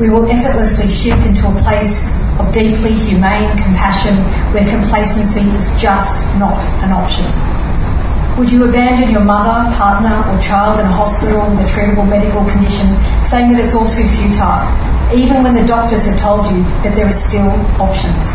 we 0.00 0.08
will 0.08 0.24
effortlessly 0.30 0.88
shift 0.88 1.26
into 1.26 1.46
a 1.46 1.54
place 1.60 2.23
of 2.38 2.52
deeply 2.52 2.92
humane 2.92 3.50
compassion 3.58 4.14
where 4.52 4.66
complacency 4.68 5.46
is 5.54 5.70
just 5.80 6.24
not 6.38 6.62
an 6.82 6.90
option. 6.90 7.26
Would 8.38 8.50
you 8.50 8.66
abandon 8.68 9.10
your 9.10 9.22
mother, 9.22 9.70
partner, 9.76 10.10
or 10.30 10.40
child 10.40 10.80
in 10.80 10.86
a 10.86 10.92
hospital 10.92 11.46
with 11.50 11.60
a 11.60 11.68
treatable 11.70 12.08
medical 12.08 12.42
condition, 12.50 12.90
saying 13.24 13.52
that 13.52 13.62
it's 13.62 13.74
all 13.74 13.86
too 13.86 14.02
futile, 14.18 14.66
even 15.14 15.44
when 15.44 15.54
the 15.54 15.64
doctors 15.64 16.04
have 16.06 16.18
told 16.18 16.50
you 16.50 16.62
that 16.82 16.96
there 16.96 17.06
are 17.06 17.12
still 17.12 17.54
options? 17.78 18.34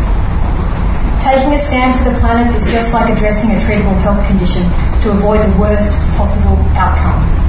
Taking 1.20 1.52
a 1.52 1.58
stand 1.58 1.92
for 2.00 2.08
the 2.08 2.16
planet 2.16 2.56
is 2.56 2.64
just 2.72 2.94
like 2.94 3.12
addressing 3.12 3.50
a 3.50 3.60
treatable 3.60 4.00
health 4.00 4.26
condition 4.26 4.62
to 5.02 5.10
avoid 5.12 5.44
the 5.44 5.60
worst 5.60 6.00
possible 6.16 6.56
outcome. 6.80 7.39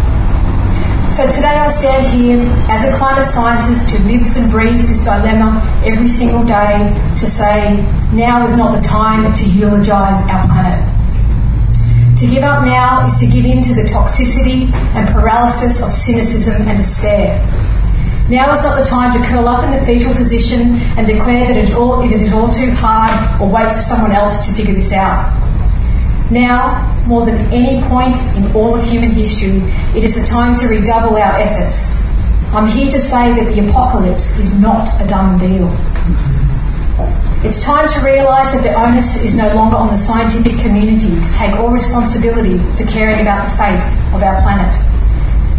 So 1.12 1.30
today 1.30 1.60
I 1.60 1.68
stand 1.68 2.08
here 2.08 2.40
as 2.72 2.88
a 2.88 2.98
climate 2.98 3.26
scientist 3.26 3.90
who 3.90 4.00
lives 4.08 4.38
and 4.38 4.50
breathes 4.50 4.88
this 4.88 5.04
dilemma 5.04 5.60
every 5.84 6.08
single 6.08 6.46
day 6.46 6.88
to 7.20 7.26
say 7.28 7.84
now 8.14 8.46
is 8.46 8.56
not 8.56 8.82
the 8.82 8.82
time 8.82 9.36
to 9.36 9.46
eulogise 9.46 10.24
our 10.32 10.48
planet. 10.48 10.80
To 12.18 12.28
give 12.28 12.44
up 12.44 12.64
now 12.64 13.06
is 13.06 13.20
to 13.20 13.28
give 13.28 13.44
in 13.44 13.62
to 13.62 13.76
the 13.76 13.84
toxicity 13.92 14.72
and 14.96 15.10
paralysis 15.10 15.84
of 15.84 15.92
cynicism 15.92 16.62
and 16.70 16.78
despair. 16.78 17.36
Now 18.30 18.54
is 18.56 18.64
not 18.64 18.80
the 18.80 18.86
time 18.86 19.12
to 19.20 19.28
curl 19.28 19.50
up 19.50 19.66
in 19.66 19.72
the 19.72 19.86
fetal 19.86 20.16
position 20.16 20.80
and 20.96 21.06
declare 21.06 21.46
that 21.46 21.58
it, 21.58 21.74
all, 21.76 22.02
it 22.04 22.12
is 22.14 22.32
all 22.32 22.54
too 22.54 22.72
hard 22.76 23.12
or 23.42 23.52
wait 23.52 23.70
for 23.74 23.82
someone 23.82 24.14
else 24.14 24.48
to 24.48 24.54
figure 24.54 24.74
this 24.74 24.94
out. 24.94 25.28
Now, 26.32 26.91
more 27.08 27.26
than 27.26 27.36
any 27.54 27.82
point 27.84 28.16
in 28.36 28.52
all 28.56 28.76
of 28.76 28.84
human 28.90 29.12
history, 29.12 29.62
it 29.98 30.04
is 30.04 30.20
the 30.20 30.26
time 30.26 30.56
to 30.56 30.68
redouble 30.68 31.18
our 31.18 31.40
efforts. 31.40 31.98
I'm 32.54 32.68
here 32.68 32.90
to 32.92 33.00
say 33.00 33.34
that 33.34 33.54
the 33.54 33.68
apocalypse 33.68 34.38
is 34.40 34.60
not 34.60 34.90
a 35.02 35.08
done 35.08 35.40
deal. 35.40 35.70
It's 37.44 37.64
time 37.64 37.88
to 37.88 38.00
realise 38.06 38.54
that 38.54 38.62
the 38.62 38.74
onus 38.74 39.24
is 39.24 39.36
no 39.36 39.54
longer 39.56 39.76
on 39.76 39.88
the 39.88 39.98
scientific 39.98 40.60
community 40.60 41.10
to 41.10 41.34
take 41.34 41.56
all 41.56 41.70
responsibility 41.70 42.60
for 42.78 42.86
caring 42.92 43.22
about 43.22 43.50
the 43.50 43.58
fate 43.58 44.14
of 44.14 44.22
our 44.22 44.42
planet. 44.42 44.91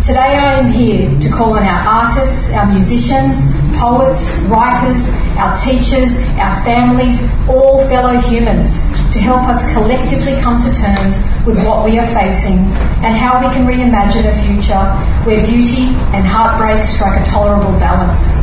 Today 0.03 0.35
I 0.35 0.59
am 0.59 0.73
here 0.73 1.07
to 1.21 1.29
call 1.31 1.55
on 1.55 1.63
our 1.63 2.03
artists, 2.03 2.51
our 2.55 2.67
musicians, 2.67 3.47
poets, 3.79 4.35
writers, 4.51 5.07
our 5.39 5.55
teachers, 5.55 6.19
our 6.43 6.59
families, 6.67 7.23
all 7.47 7.79
fellow 7.87 8.19
humans 8.19 8.83
to 9.15 9.23
help 9.23 9.47
us 9.47 9.63
collectively 9.79 10.35
come 10.43 10.59
to 10.59 10.75
terms 10.75 11.23
with 11.47 11.55
what 11.63 11.87
we 11.87 12.03
are 12.03 12.11
facing 12.11 12.59
and 13.07 13.15
how 13.15 13.39
we 13.39 13.47
can 13.55 13.63
reimagine 13.63 14.27
a 14.27 14.35
future 14.43 14.83
where 15.23 15.47
beauty 15.47 15.95
and 16.19 16.27
heartbreak 16.27 16.85
strike 16.85 17.23
a 17.23 17.25
tolerable 17.31 17.79
balance. 17.79 18.35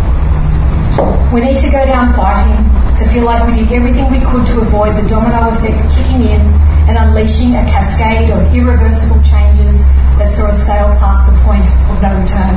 We 1.36 1.42
need 1.44 1.60
to 1.60 1.68
go 1.68 1.84
down 1.84 2.16
fighting 2.16 2.56
to 3.00 3.04
feel 3.12 3.26
like 3.26 3.44
we 3.44 3.60
did 3.60 3.70
everything 3.74 4.10
we 4.10 4.24
could 4.24 4.48
to 4.56 4.62
avoid 4.62 4.96
the 4.96 5.04
domino 5.10 5.52
effect 5.52 5.76
kicking 5.92 6.24
in 6.24 6.40
and 6.88 6.96
unleashing 6.96 7.52
a 7.60 7.68
cascade 7.68 8.30
of 8.30 8.48
irreversible 8.56 9.22
changes 9.28 9.59
that 10.20 10.28
saw 10.28 10.52
us 10.52 10.60
sail 10.68 10.92
past 11.00 11.26
the 11.32 11.36
point 11.48 11.64
of 11.64 11.96
no 12.04 12.12
return. 12.12 12.54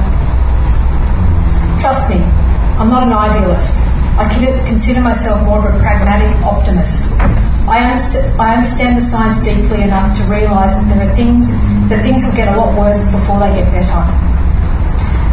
Trust 1.78 2.10
me, 2.10 2.18
I'm 2.76 2.90
not 2.90 3.06
an 3.06 3.14
idealist. 3.14 3.78
I 4.18 4.26
consider 4.66 5.00
myself 5.00 5.46
more 5.46 5.62
of 5.62 5.70
a 5.70 5.78
pragmatic 5.78 6.34
optimist. 6.44 7.14
I, 7.70 7.94
I 8.36 8.58
understand 8.58 8.98
the 8.98 9.00
science 9.00 9.46
deeply 9.46 9.86
enough 9.86 10.12
to 10.18 10.22
realise 10.26 10.74
that 10.76 10.86
there 10.90 11.06
are 11.06 11.14
things 11.14 11.54
that 11.88 12.02
things 12.02 12.26
will 12.26 12.34
get 12.34 12.50
a 12.52 12.56
lot 12.58 12.76
worse 12.76 13.06
before 13.08 13.38
they 13.38 13.54
get 13.54 13.70
better. 13.70 14.02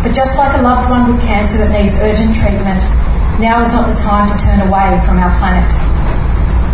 But 0.05 0.13
just 0.15 0.37
like 0.37 0.55
a 0.55 0.61
loved 0.61 0.87
one 0.87 1.11
with 1.11 1.19
cancer 1.25 1.57
that 1.59 1.73
needs 1.75 1.97
urgent 1.99 2.37
treatment, 2.37 2.79
now 3.41 3.59
is 3.59 3.73
not 3.73 3.89
the 3.89 3.97
time 3.99 4.29
to 4.31 4.37
turn 4.39 4.63
away 4.63 4.95
from 5.03 5.19
our 5.19 5.33
planet. 5.41 5.67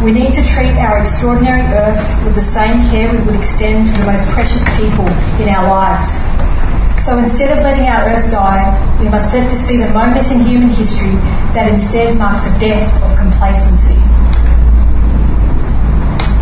We 0.04 0.12
need 0.12 0.34
to 0.34 0.44
treat 0.46 0.76
our 0.78 1.00
extraordinary 1.00 1.62
earth 1.74 2.04
with 2.26 2.36
the 2.36 2.42
same 2.42 2.78
care 2.92 3.12
we 3.12 3.24
would 3.26 3.36
extend 3.36 3.88
to 3.90 3.94
the 3.96 4.06
most 4.06 4.28
precious 4.30 4.64
people 4.78 5.08
in 5.42 5.50
our 5.50 5.68
lives. 5.68 6.22
So 7.04 7.18
instead 7.18 7.56
of 7.58 7.64
letting 7.64 7.88
our 7.88 8.10
earth 8.10 8.30
die, 8.32 8.70
we 9.00 9.10
must 9.10 9.34
let 9.34 9.50
this 9.50 9.68
be 9.68 9.78
the 9.78 9.90
moment 9.90 10.30
in 10.32 10.42
human 10.42 10.70
history 10.70 11.16
that 11.54 11.72
instead 11.72 12.18
marks 12.18 12.48
the 12.50 12.60
death 12.60 12.86
of 13.04 13.18
complacency. 13.18 13.96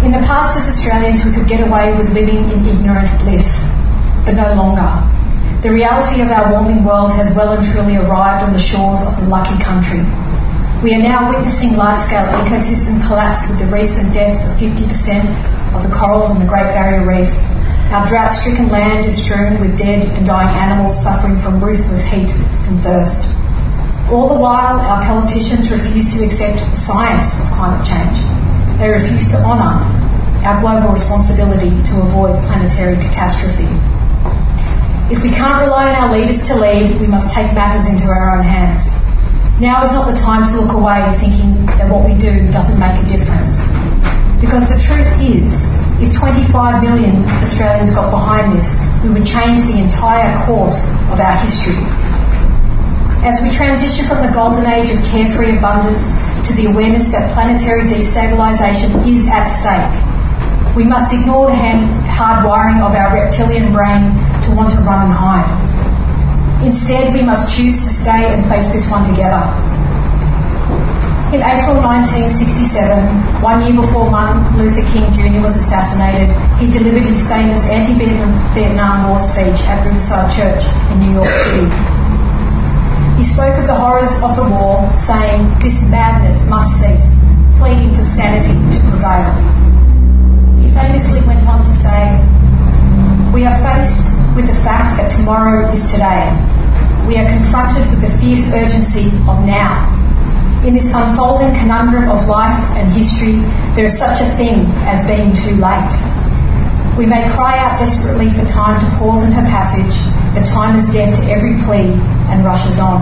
In 0.06 0.12
the 0.12 0.20
past, 0.28 0.58
as 0.58 0.68
Australians, 0.68 1.24
we 1.24 1.32
could 1.32 1.48
get 1.48 1.66
away 1.66 1.96
with 1.96 2.14
living 2.14 2.50
in 2.52 2.66
ignorant 2.66 3.08
bliss, 3.22 3.64
but 4.26 4.36
no 4.36 4.54
longer. 4.56 4.92
The 5.62 5.72
reality 5.72 6.22
of 6.22 6.30
our 6.30 6.52
warming 6.52 6.84
world 6.84 7.14
has 7.14 7.34
well 7.34 7.54
and 7.54 7.66
truly 7.66 7.96
arrived 7.96 8.44
on 8.44 8.52
the 8.52 8.60
shores 8.60 9.02
of 9.02 9.16
the 9.16 9.30
lucky 9.30 9.58
country. 9.64 10.04
We 10.84 10.94
are 10.94 11.02
now 11.02 11.32
witnessing 11.32 11.78
large 11.78 12.02
scale 12.02 12.28
ecosystem 12.44 13.00
collapse 13.08 13.48
with 13.48 13.58
the 13.58 13.68
recent 13.68 14.14
death 14.14 14.36
of 14.52 14.60
50% 14.60 15.24
of 15.74 15.82
the 15.82 15.96
corals 15.96 16.30
on 16.30 16.40
the 16.40 16.46
Great 16.46 16.76
Barrier 16.76 17.08
Reef. 17.08 17.32
Our 17.96 18.06
drought 18.06 18.34
stricken 18.34 18.68
land 18.68 19.06
is 19.06 19.24
strewn 19.24 19.62
with 19.62 19.78
dead 19.78 20.06
and 20.12 20.26
dying 20.26 20.50
animals 20.50 21.02
suffering 21.02 21.40
from 21.40 21.64
ruthless 21.64 22.04
heat 22.04 22.30
and 22.68 22.82
thirst. 22.82 23.32
All 24.12 24.28
the 24.28 24.38
while, 24.38 24.78
our 24.82 25.02
politicians 25.04 25.72
refuse 25.72 26.14
to 26.18 26.26
accept 26.26 26.60
the 26.60 26.76
science 26.76 27.40
of 27.40 27.48
climate 27.56 27.88
change. 27.88 28.20
They 28.78 28.90
refuse 28.90 29.32
to 29.32 29.38
honour 29.38 29.80
our 30.44 30.60
global 30.60 30.92
responsibility 30.92 31.72
to 31.72 32.02
avoid 32.02 32.36
planetary 32.44 32.98
catastrophe. 32.98 33.72
If 35.08 35.24
we 35.24 35.30
can't 35.30 35.64
rely 35.64 35.96
on 35.96 35.96
our 35.96 36.20
leaders 36.20 36.46
to 36.50 36.60
lead, 36.60 37.00
we 37.00 37.08
must 37.08 37.34
take 37.34 37.56
matters 37.56 37.88
into 37.88 38.04
our 38.12 38.38
own 38.38 38.44
hands. 38.44 39.13
Now 39.64 39.82
is 39.82 39.94
not 39.94 40.12
the 40.12 40.20
time 40.20 40.44
to 40.44 40.60
look 40.60 40.76
away 40.76 41.08
thinking 41.24 41.56
that 41.80 41.88
what 41.88 42.04
we 42.04 42.20
do 42.20 42.52
doesn't 42.52 42.76
make 42.84 43.00
a 43.00 43.08
difference. 43.08 43.64
Because 44.44 44.68
the 44.68 44.76
truth 44.76 45.08
is, 45.24 45.72
if 46.04 46.12
25 46.12 46.84
million 46.84 47.24
Australians 47.40 47.96
got 47.96 48.12
behind 48.12 48.60
this, 48.60 48.76
we 49.08 49.16
would 49.16 49.24
change 49.24 49.64
the 49.72 49.80
entire 49.80 50.36
course 50.44 50.92
of 51.08 51.16
our 51.16 51.40
history. 51.40 51.80
As 53.24 53.40
we 53.40 53.56
transition 53.56 54.04
from 54.04 54.20
the 54.20 54.36
golden 54.36 54.68
age 54.68 54.92
of 54.92 55.00
carefree 55.08 55.56
abundance 55.56 56.20
to 56.44 56.52
the 56.60 56.68
awareness 56.68 57.16
that 57.16 57.32
planetary 57.32 57.88
destabilisation 57.88 58.92
is 59.08 59.32
at 59.32 59.48
stake, 59.48 60.76
we 60.76 60.84
must 60.84 61.16
ignore 61.16 61.48
the 61.48 61.56
hard 62.12 62.44
wiring 62.44 62.84
of 62.84 62.92
our 62.92 63.16
reptilian 63.16 63.72
brain 63.72 64.12
to 64.44 64.52
want 64.52 64.76
to 64.76 64.78
run 64.84 65.08
and 65.08 65.16
hide. 65.16 65.73
Instead, 66.64 67.14
we 67.14 67.22
must 67.22 67.56
choose 67.56 67.84
to 67.84 67.90
stay 67.90 68.34
and 68.34 68.44
face 68.50 68.72
this 68.72 68.90
one 68.90 69.04
together. 69.04 69.44
In 71.36 71.42
April 71.42 71.82
1967, 71.82 73.42
one 73.42 73.60
year 73.66 73.74
before 73.74 74.10
Martin 74.10 74.40
Luther 74.56 74.86
King 74.94 75.12
Jr. 75.12 75.42
was 75.42 75.58
assassinated, 75.58 76.30
he 76.62 76.70
delivered 76.70 77.04
his 77.04 77.28
famous 77.28 77.66
anti 77.66 77.98
Vietnam 78.54 79.10
War 79.10 79.20
speech 79.20 79.60
at 79.68 79.84
Riverside 79.84 80.30
Church 80.32 80.64
in 80.94 81.00
New 81.02 81.14
York 81.18 81.28
City. 81.28 81.68
He 83.18 83.26
spoke 83.26 83.58
of 83.58 83.68
the 83.68 83.74
horrors 83.74 84.14
of 84.22 84.36
the 84.38 84.48
war, 84.48 84.88
saying, 85.00 85.50
This 85.60 85.90
madness 85.90 86.50
must 86.50 86.80
cease, 86.80 87.20
pleading 87.58 87.94
for 87.96 88.04
sanity 88.04 88.54
to 88.78 88.80
prevail. 88.88 89.34
He 90.62 90.70
famously 90.72 91.26
went 91.28 91.42
on 91.48 91.60
to 91.60 91.74
say, 91.74 92.22
We 93.34 93.46
are 93.46 93.58
faced 93.66 94.14
with 94.36 94.46
the 94.46 94.54
fact 94.62 95.02
that 95.02 95.10
tomorrow 95.10 95.68
is 95.74 95.92
today 95.92 96.30
we 97.08 97.18
are 97.18 97.28
confronted 97.28 97.82
with 97.90 98.00
the 98.00 98.14
fierce 98.22 98.46
urgency 98.54 99.10
of 99.26 99.42
now. 99.44 99.90
In 100.64 100.76
this 100.76 100.94
unfolding 100.94 101.52
conundrum 101.58 102.10
of 102.14 102.28
life 102.28 102.62
and 102.78 102.92
history, 102.94 103.42
there 103.74 103.86
is 103.86 103.98
such 103.98 104.22
a 104.22 104.30
thing 104.38 104.70
as 104.86 105.02
being 105.10 105.34
too 105.34 105.58
late. 105.58 105.94
We 106.96 107.06
may 107.06 107.28
cry 107.34 107.58
out 107.58 107.80
desperately 107.80 108.30
for 108.30 108.46
time 108.46 108.80
to 108.80 108.88
pause 108.98 109.24
in 109.24 109.34
her 109.34 109.50
passage, 109.50 109.98
but 110.38 110.46
time 110.46 110.78
is 110.78 110.94
deaf 110.94 111.18
to 111.18 111.26
every 111.32 111.58
plea 111.66 111.90
and 112.30 112.46
rushes 112.46 112.80
on. 112.80 113.02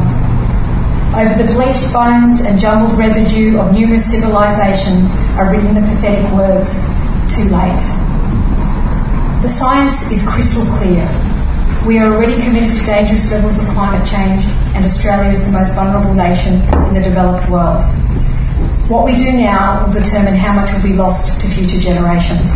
Over 1.14 1.44
the 1.44 1.52
bleached 1.52 1.92
bones 1.94 2.40
and 2.40 2.58
jumbled 2.58 2.98
residue 2.98 3.60
of 3.60 3.74
numerous 3.74 4.10
civilizations 4.10 5.12
are 5.36 5.52
written 5.52 5.76
the 5.76 5.82
pathetic 5.82 6.24
words, 6.32 6.88
too 7.36 7.52
late. 7.52 8.01
The 9.42 9.50
science 9.50 10.12
is 10.12 10.22
crystal 10.22 10.64
clear. 10.78 11.02
We 11.88 11.98
are 11.98 12.14
already 12.14 12.40
committed 12.44 12.78
to 12.78 12.86
dangerous 12.86 13.32
levels 13.32 13.58
of 13.58 13.68
climate 13.70 14.08
change, 14.08 14.46
and 14.76 14.86
Australia 14.86 15.32
is 15.32 15.44
the 15.44 15.52
most 15.52 15.74
vulnerable 15.74 16.14
nation 16.14 16.62
in 16.86 16.94
the 16.94 17.02
developed 17.02 17.50
world. 17.50 17.82
What 18.88 19.04
we 19.04 19.16
do 19.16 19.32
now 19.32 19.84
will 19.84 19.94
determine 19.94 20.36
how 20.36 20.54
much 20.54 20.72
will 20.72 20.84
be 20.84 20.94
lost 20.94 21.42
to 21.42 21.48
future 21.48 21.80
generations. 21.80 22.54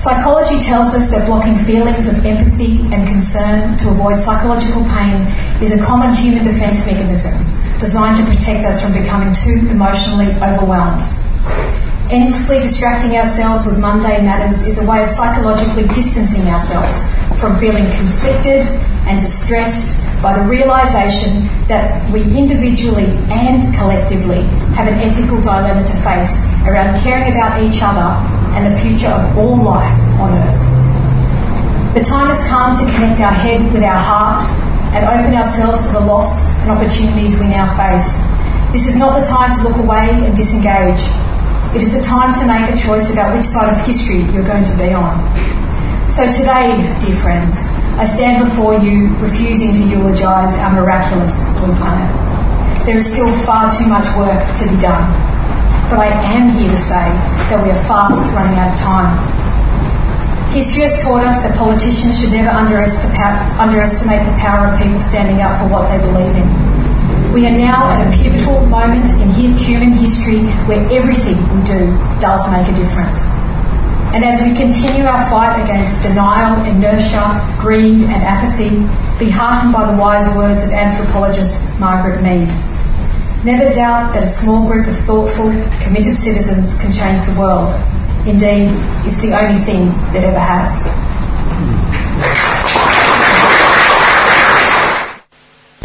Psychology 0.00 0.58
tells 0.64 0.94
us 0.94 1.10
that 1.10 1.26
blocking 1.26 1.58
feelings 1.58 2.08
of 2.08 2.24
empathy 2.24 2.80
and 2.94 3.06
concern 3.06 3.76
to 3.76 3.90
avoid 3.90 4.18
psychological 4.18 4.84
pain 4.86 5.20
is 5.60 5.70
a 5.70 5.84
common 5.84 6.14
human 6.14 6.42
defence 6.42 6.86
mechanism 6.86 7.44
designed 7.78 8.16
to 8.16 8.24
protect 8.24 8.64
us 8.64 8.82
from 8.82 8.94
becoming 8.94 9.34
too 9.34 9.68
emotionally 9.68 10.32
overwhelmed. 10.40 11.04
Endlessly 12.08 12.60
distracting 12.60 13.16
ourselves 13.16 13.66
with 13.66 13.80
mundane 13.80 14.24
matters 14.24 14.62
is 14.62 14.78
a 14.78 14.88
way 14.88 15.02
of 15.02 15.08
psychologically 15.08 15.88
distancing 15.88 16.46
ourselves 16.46 17.02
from 17.40 17.58
feeling 17.58 17.84
conflicted 17.98 18.62
and 19.10 19.20
distressed 19.20 19.98
by 20.22 20.38
the 20.38 20.48
realization 20.48 21.42
that 21.66 21.98
we 22.12 22.22
individually 22.22 23.10
and 23.26 23.60
collectively 23.74 24.42
have 24.78 24.86
an 24.86 25.02
ethical 25.02 25.40
dilemma 25.42 25.82
to 25.82 25.92
face 26.06 26.46
around 26.62 26.94
caring 27.02 27.26
about 27.34 27.60
each 27.60 27.82
other 27.82 28.14
and 28.54 28.70
the 28.70 28.78
future 28.78 29.10
of 29.10 29.36
all 29.36 29.56
life 29.56 29.98
on 30.22 30.30
Earth. 30.30 30.62
The 31.94 32.04
time 32.04 32.28
has 32.28 32.46
come 32.46 32.76
to 32.76 32.84
connect 32.94 33.20
our 33.20 33.32
head 33.32 33.72
with 33.72 33.82
our 33.82 33.98
heart 33.98 34.46
and 34.94 35.02
open 35.10 35.34
ourselves 35.34 35.88
to 35.88 35.94
the 35.94 36.00
loss 36.00 36.46
and 36.62 36.70
opportunities 36.70 37.36
we 37.40 37.48
now 37.48 37.66
face. 37.74 38.22
This 38.70 38.86
is 38.86 38.94
not 38.94 39.18
the 39.18 39.26
time 39.26 39.50
to 39.58 39.68
look 39.68 39.76
away 39.78 40.10
and 40.24 40.36
disengage. 40.36 41.02
It 41.76 41.82
is 41.82 41.92
the 41.92 42.00
time 42.00 42.32
to 42.32 42.48
make 42.48 42.72
a 42.72 42.76
choice 42.80 43.12
about 43.12 43.36
which 43.36 43.44
side 43.44 43.68
of 43.68 43.76
history 43.84 44.24
you're 44.32 44.48
going 44.48 44.64
to 44.64 44.76
be 44.80 44.96
on. 44.96 45.12
So 46.08 46.24
today, 46.24 46.80
dear 47.04 47.12
friends, 47.20 47.68
I 48.00 48.08
stand 48.08 48.48
before 48.48 48.80
you 48.80 49.12
refusing 49.20 49.76
to 49.76 49.84
eulogise 49.84 50.56
our 50.56 50.72
miraculous 50.72 51.44
blue 51.60 51.76
planet. 51.76 52.08
There 52.88 52.96
is 52.96 53.12
still 53.12 53.28
far 53.44 53.68
too 53.68 53.92
much 53.92 54.08
work 54.16 54.40
to 54.56 54.64
be 54.64 54.80
done. 54.80 55.04
But 55.92 56.00
I 56.00 56.16
am 56.32 56.48
here 56.56 56.72
to 56.72 56.80
say 56.80 57.12
that 57.52 57.60
we 57.60 57.68
are 57.68 57.84
fast 57.84 58.24
running 58.32 58.56
out 58.56 58.72
of 58.72 58.80
time. 58.80 59.12
History 60.56 60.88
has 60.88 60.96
taught 61.04 61.28
us 61.28 61.44
that 61.44 61.60
politicians 61.60 62.16
should 62.16 62.32
never 62.32 62.56
underestimate 62.56 64.24
the 64.24 64.32
power 64.40 64.72
of 64.72 64.80
people 64.80 64.98
standing 64.98 65.44
up 65.44 65.60
for 65.60 65.68
what 65.68 65.92
they 65.92 66.00
believe 66.00 66.40
in. 66.40 66.75
We 67.36 67.46
are 67.46 67.50
now 67.50 67.92
at 67.92 68.00
a 68.00 68.10
pivotal 68.16 68.64
moment 68.64 69.04
in 69.20 69.28
human 69.28 69.92
history 69.92 70.40
where 70.64 70.80
everything 70.90 71.36
we 71.52 71.60
do 71.66 71.92
does 72.18 72.50
make 72.50 72.66
a 72.66 72.74
difference. 72.74 73.28
And 74.16 74.24
as 74.24 74.40
we 74.40 74.56
continue 74.56 75.04
our 75.04 75.28
fight 75.28 75.62
against 75.62 76.02
denial, 76.02 76.64
inertia, 76.64 77.20
greed, 77.60 78.04
and 78.08 78.24
apathy, 78.24 78.70
be 79.22 79.30
heartened 79.30 79.74
by 79.74 79.84
the 79.92 80.00
wise 80.00 80.26
words 80.34 80.64
of 80.64 80.70
anthropologist 80.72 81.60
Margaret 81.78 82.22
Mead. 82.22 82.48
Never 83.44 83.70
doubt 83.70 84.14
that 84.14 84.22
a 84.22 84.26
small 84.26 84.66
group 84.66 84.86
of 84.86 84.96
thoughtful, 84.96 85.52
committed 85.84 86.16
citizens 86.16 86.72
can 86.80 86.90
change 86.90 87.20
the 87.28 87.38
world. 87.38 87.68
Indeed, 88.26 88.72
it's 89.04 89.20
the 89.20 89.36
only 89.38 89.60
thing 89.60 89.88
that 90.16 90.24
ever 90.24 90.40
has. 90.40 90.88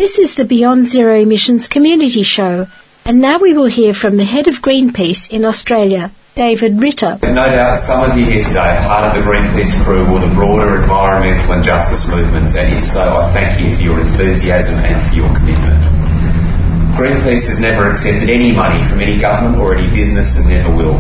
This 0.01 0.17
is 0.17 0.33
the 0.33 0.45
Beyond 0.45 0.87
Zero 0.87 1.13
Emissions 1.13 1.67
Community 1.67 2.23
Show, 2.23 2.65
and 3.05 3.21
now 3.21 3.37
we 3.37 3.53
will 3.53 3.67
hear 3.67 3.93
from 3.93 4.17
the 4.17 4.23
head 4.23 4.47
of 4.47 4.59
Greenpeace 4.59 5.29
in 5.29 5.45
Australia, 5.45 6.09
David 6.33 6.81
Ritter. 6.81 7.19
No 7.21 7.45
doubt 7.45 7.77
some 7.77 8.09
of 8.09 8.17
you 8.17 8.25
here 8.25 8.41
today 8.41 8.77
are 8.77 8.81
part 8.81 9.03
of 9.05 9.13
the 9.13 9.21
Greenpeace 9.21 9.79
crew 9.85 10.03
or 10.11 10.17
the 10.17 10.33
broader 10.33 10.81
environmental 10.81 11.53
and 11.53 11.63
justice 11.63 12.09
movement, 12.09 12.49
and 12.57 12.73
if 12.73 12.83
so, 12.83 12.99
I 12.99 13.29
thank 13.29 13.61
you 13.61 13.75
for 13.75 13.83
your 13.83 13.99
enthusiasm 13.99 14.73
and 14.79 14.97
for 15.07 15.13
your 15.13 15.29
commitment. 15.37 15.77
Greenpeace 16.97 17.45
has 17.45 17.61
never 17.61 17.87
accepted 17.91 18.31
any 18.31 18.55
money 18.55 18.83
from 18.83 19.01
any 19.01 19.19
government 19.19 19.61
or 19.61 19.75
any 19.75 19.87
business 19.93 20.39
and 20.39 20.49
never 20.49 20.75
will. 20.75 20.97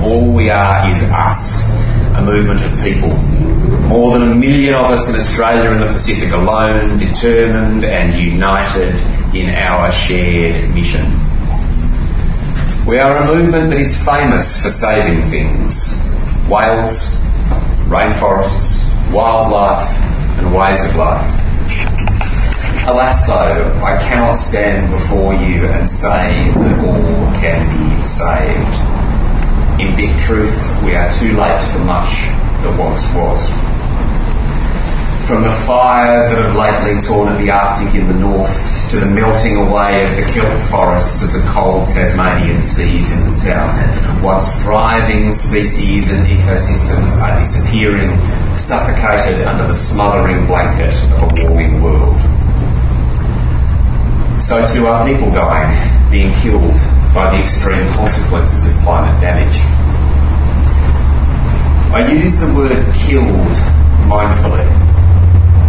All 0.00 0.32
we 0.32 0.48
are 0.48 0.90
is 0.90 1.02
us, 1.12 1.68
a 2.16 2.24
movement 2.24 2.64
of 2.64 2.72
people. 2.82 3.12
More 3.90 4.16
than 4.16 4.30
a 4.30 4.34
million 4.36 4.74
of 4.74 4.84
us 4.84 5.08
in 5.12 5.16
Australia 5.16 5.68
and 5.72 5.82
the 5.82 5.86
Pacific 5.86 6.30
alone, 6.30 6.96
determined 6.96 7.82
and 7.82 8.14
united 8.14 8.94
in 9.34 9.52
our 9.52 9.90
shared 9.90 10.72
mission. 10.72 11.04
We 12.86 13.00
are 13.00 13.16
a 13.16 13.26
movement 13.26 13.70
that 13.70 13.80
is 13.80 14.04
famous 14.04 14.62
for 14.62 14.70
saving 14.70 15.24
things 15.24 16.06
whales, 16.48 17.18
rainforests, 17.90 18.86
wildlife, 19.12 19.90
and 20.38 20.54
ways 20.54 20.88
of 20.88 20.94
life. 20.94 21.26
Alas, 22.86 23.26
though, 23.26 23.74
I 23.82 23.98
cannot 23.98 24.36
stand 24.36 24.92
before 24.92 25.34
you 25.34 25.66
and 25.66 25.90
say 25.90 26.52
that 26.52 26.78
all 26.86 27.34
can 27.40 27.66
be 27.74 28.04
saved. 28.04 29.80
In 29.80 29.96
big 29.96 30.16
truth, 30.20 30.80
we 30.84 30.94
are 30.94 31.10
too 31.10 31.36
late 31.36 31.60
for 31.72 31.80
much 31.80 32.30
that 32.62 32.78
once 32.78 33.12
was. 33.16 33.79
From 35.30 35.44
the 35.44 35.62
fires 35.62 36.26
that 36.26 36.42
have 36.42 36.56
lately 36.58 37.00
torn 37.00 37.28
at 37.30 37.38
the 37.38 37.52
Arctic 37.52 37.94
in 37.94 38.08
the 38.08 38.18
north 38.18 38.50
to 38.90 38.98
the 38.98 39.06
melting 39.06 39.62
away 39.62 40.02
of 40.02 40.16
the 40.16 40.26
kelp 40.34 40.60
forests 40.66 41.22
of 41.22 41.40
the 41.40 41.48
cold 41.52 41.86
Tasmanian 41.86 42.60
seas 42.60 43.16
in 43.16 43.26
the 43.26 43.30
south, 43.30 43.78
once 44.24 44.60
thriving 44.64 45.30
species 45.30 46.10
and 46.10 46.26
ecosystems 46.26 47.22
are 47.22 47.38
disappearing, 47.38 48.10
suffocated 48.58 49.46
under 49.46 49.68
the 49.68 49.74
smothering 49.74 50.46
blanket 50.46 50.92
of 51.14 51.22
a 51.22 51.44
warming 51.44 51.80
world. 51.80 52.18
So 54.42 54.66
too 54.66 54.86
are 54.90 55.06
people 55.06 55.30
dying, 55.30 55.78
being 56.10 56.34
killed 56.42 56.74
by 57.14 57.30
the 57.30 57.40
extreme 57.40 57.86
consequences 57.94 58.66
of 58.66 58.74
climate 58.82 59.20
damage. 59.20 59.62
I 61.94 62.10
use 62.18 62.40
the 62.40 62.52
word 62.52 62.82
killed 63.06 63.54
mindfully 64.10 64.89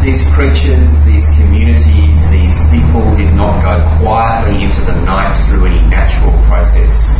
these 0.02 0.30
creatures, 0.34 1.06
these 1.06 1.30
communities, 1.38 2.32
these 2.32 2.58
people 2.72 3.06
did 3.16 3.34
not 3.36 3.62
go 3.62 3.98
quietly 4.02 4.64
into 4.64 4.82
the 4.82 5.00
night 5.06 5.34
through 5.46 5.66
any 5.68 5.82
natural 5.90 6.32
process. 6.46 7.18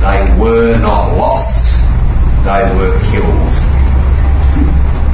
They 0.00 0.36
were 0.38 0.76
not 0.78 1.16
lost, 1.16 1.78
they 2.44 2.62
were 2.74 2.98
killed. 3.10 3.52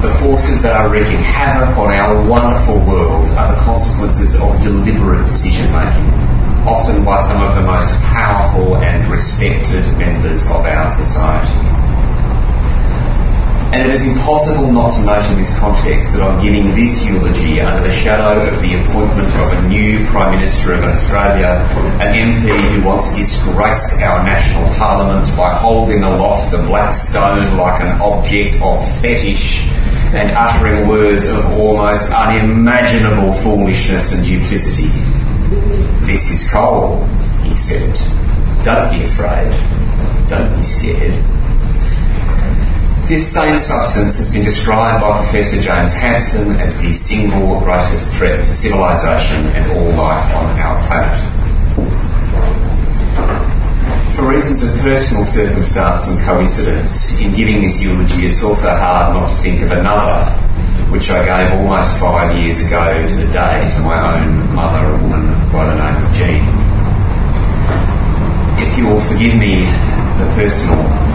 The 0.01 0.09
forces 0.21 0.63
that 0.63 0.75
are 0.75 0.89
wreaking 0.89 1.23
havoc 1.23 1.77
on 1.77 1.91
our 1.93 2.29
wonderful 2.29 2.81
world 2.87 3.29
are 3.31 3.55
the 3.55 3.61
consequences 3.61 4.35
of 4.41 4.61
deliberate 4.63 5.27
decision 5.27 5.71
making, 5.71 6.09
often 6.67 7.05
by 7.05 7.21
some 7.21 7.43
of 7.47 7.55
the 7.55 7.63
most 7.63 8.01
powerful 8.09 8.77
and 8.77 9.07
respected 9.11 9.87
members 9.99 10.45
of 10.51 10.65
our 10.65 10.91
society. 10.91 11.72
And 13.73 13.81
it 13.81 13.89
is 13.89 14.07
impossible 14.07 14.70
not 14.70 14.93
to 14.93 15.07
note 15.07 15.25
in 15.31 15.39
this 15.39 15.59
context 15.59 16.12
that 16.12 16.20
I'm 16.20 16.37
giving 16.45 16.77
this 16.77 17.09
eulogy 17.09 17.59
under 17.59 17.81
the 17.81 17.91
shadow 17.91 18.47
of 18.47 18.61
the 18.61 18.77
appointment 18.77 19.33
of 19.41 19.49
a 19.49 19.68
new 19.68 20.05
Prime 20.12 20.37
Minister 20.37 20.75
of 20.75 20.85
Australia, 20.85 21.57
an 21.97 22.12
MP 22.12 22.53
who 22.77 22.87
wants 22.87 23.12
to 23.12 23.16
disgrace 23.16 24.03
our 24.03 24.23
national 24.25 24.68
parliament 24.75 25.27
by 25.39 25.57
holding 25.57 26.03
aloft 26.03 26.53
a 26.53 26.59
black 26.68 26.95
stone 26.95 27.57
like 27.57 27.81
an 27.81 27.99
object 28.03 28.61
of 28.61 28.85
fetish 29.01 29.64
and 30.12 30.31
uttering 30.37 30.87
words 30.87 31.27
of 31.31 31.43
almost 31.57 32.12
unimaginable 32.12 33.33
foolishness 33.33 34.12
and 34.12 34.23
duplicity. 34.23 34.93
This 36.05 36.29
is 36.29 36.53
coal, 36.53 37.07
he 37.41 37.57
said. 37.57 37.97
Don't 38.66 38.93
be 38.93 39.03
afraid. 39.07 39.49
Don't 40.29 40.55
be 40.59 40.62
scared. 40.62 41.41
This 43.09 43.34
same 43.34 43.59
substance 43.59 44.16
has 44.16 44.32
been 44.32 44.44
described 44.44 45.03
by 45.03 45.18
Professor 45.18 45.61
James 45.61 45.92
Hansen 45.92 46.55
as 46.57 46.80
the 46.80 46.92
single 46.92 47.59
greatest 47.61 48.16
threat 48.16 48.38
to 48.38 48.46
civilization 48.46 49.44
and 49.59 49.70
all 49.72 49.90
life 49.98 50.34
on 50.34 50.59
our 50.61 50.80
planet. 50.86 51.18
For 54.14 54.22
reasons 54.30 54.62
of 54.62 54.80
personal 54.80 55.24
circumstance 55.24 56.11
and 56.11 56.24
coincidence, 56.24 57.20
in 57.20 57.34
giving 57.34 57.61
this 57.61 57.82
eulogy, 57.82 58.26
it's 58.26 58.44
also 58.44 58.70
hard 58.70 59.14
not 59.14 59.28
to 59.28 59.34
think 59.34 59.62
of 59.62 59.72
another, 59.72 60.30
which 60.92 61.11
I 61.11 61.26
gave 61.26 61.59
almost 61.59 61.98
five 61.98 62.38
years 62.38 62.61
ago 62.61 63.09
to 63.09 63.14
the 63.16 63.30
day 63.32 63.68
to 63.68 63.80
my 63.80 63.98
own 63.98 64.55
mother, 64.55 64.86
a 64.86 64.96
woman 65.03 65.26
by 65.50 65.66
the 65.66 65.74
name 65.74 65.98
of 66.07 66.12
Jean. 66.14 66.44
If 68.62 68.78
you 68.78 68.86
will 68.86 69.00
forgive 69.00 69.36
me 69.36 69.66
the 70.22 70.32
personal 70.36 71.12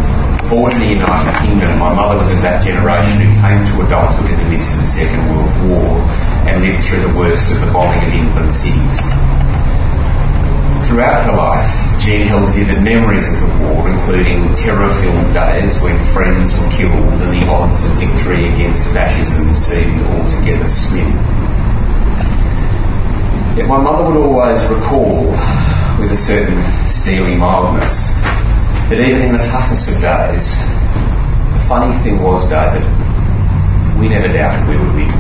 born 0.50 0.72
in 0.74 0.80
the 0.80 0.94
United 0.96 1.36
Kingdom, 1.44 1.80
my 1.80 1.94
mother 1.94 2.18
was 2.18 2.32
of 2.32 2.42
that 2.42 2.64
generation 2.64 3.20
who 3.20 3.32
came 3.44 3.60
to 3.68 3.84
adulthood 3.84 4.32
in 4.32 4.40
the 4.40 4.50
midst 4.56 4.76
of 4.76 4.82
the 4.82 4.88
Second 4.88 5.20
World 5.28 5.52
War 5.68 6.00
and 6.48 6.64
lived 6.64 6.80
through 6.84 7.04
the 7.04 7.14
worst 7.20 7.52
of 7.52 7.60
the 7.60 7.70
bombing 7.76 8.00
of 8.00 8.12
England 8.16 8.52
cities. 8.52 9.12
Throughout 10.88 11.28
her 11.28 11.36
life, 11.36 11.68
Jean 12.00 12.28
held 12.28 12.48
vivid 12.56 12.80
memories 12.80 13.28
of 13.28 13.44
the 13.44 13.52
war, 13.60 13.92
including 13.92 14.48
terror-filled 14.56 15.34
days 15.36 15.84
when 15.84 16.00
friends 16.16 16.56
were 16.56 16.72
killed 16.72 16.96
and 16.96 17.32
the 17.36 17.44
odds 17.52 17.84
of 17.84 17.92
victory 18.00 18.48
against 18.48 18.88
fascism 18.96 19.52
seemed 19.52 20.00
altogether 20.16 20.68
slim. 20.68 21.12
Yet 23.60 23.68
my 23.68 23.84
mother 23.84 24.08
would 24.08 24.16
always 24.16 24.64
recall, 24.72 25.28
with 26.00 26.16
a 26.16 26.18
certain 26.18 26.64
steely 26.88 27.36
mildness, 27.36 28.16
that 28.88 29.04
even 29.04 29.22
in 29.22 29.32
the 29.36 29.44
toughest 29.52 29.92
of 29.92 30.00
days, 30.00 30.64
the 31.52 31.64
funny 31.68 31.92
thing 32.08 32.24
was, 32.24 32.48
David, 32.48 32.80
we 34.00 34.08
never 34.08 34.32
doubted 34.32 34.64
we 34.64 34.80
would 34.80 34.96
win. 34.96 35.12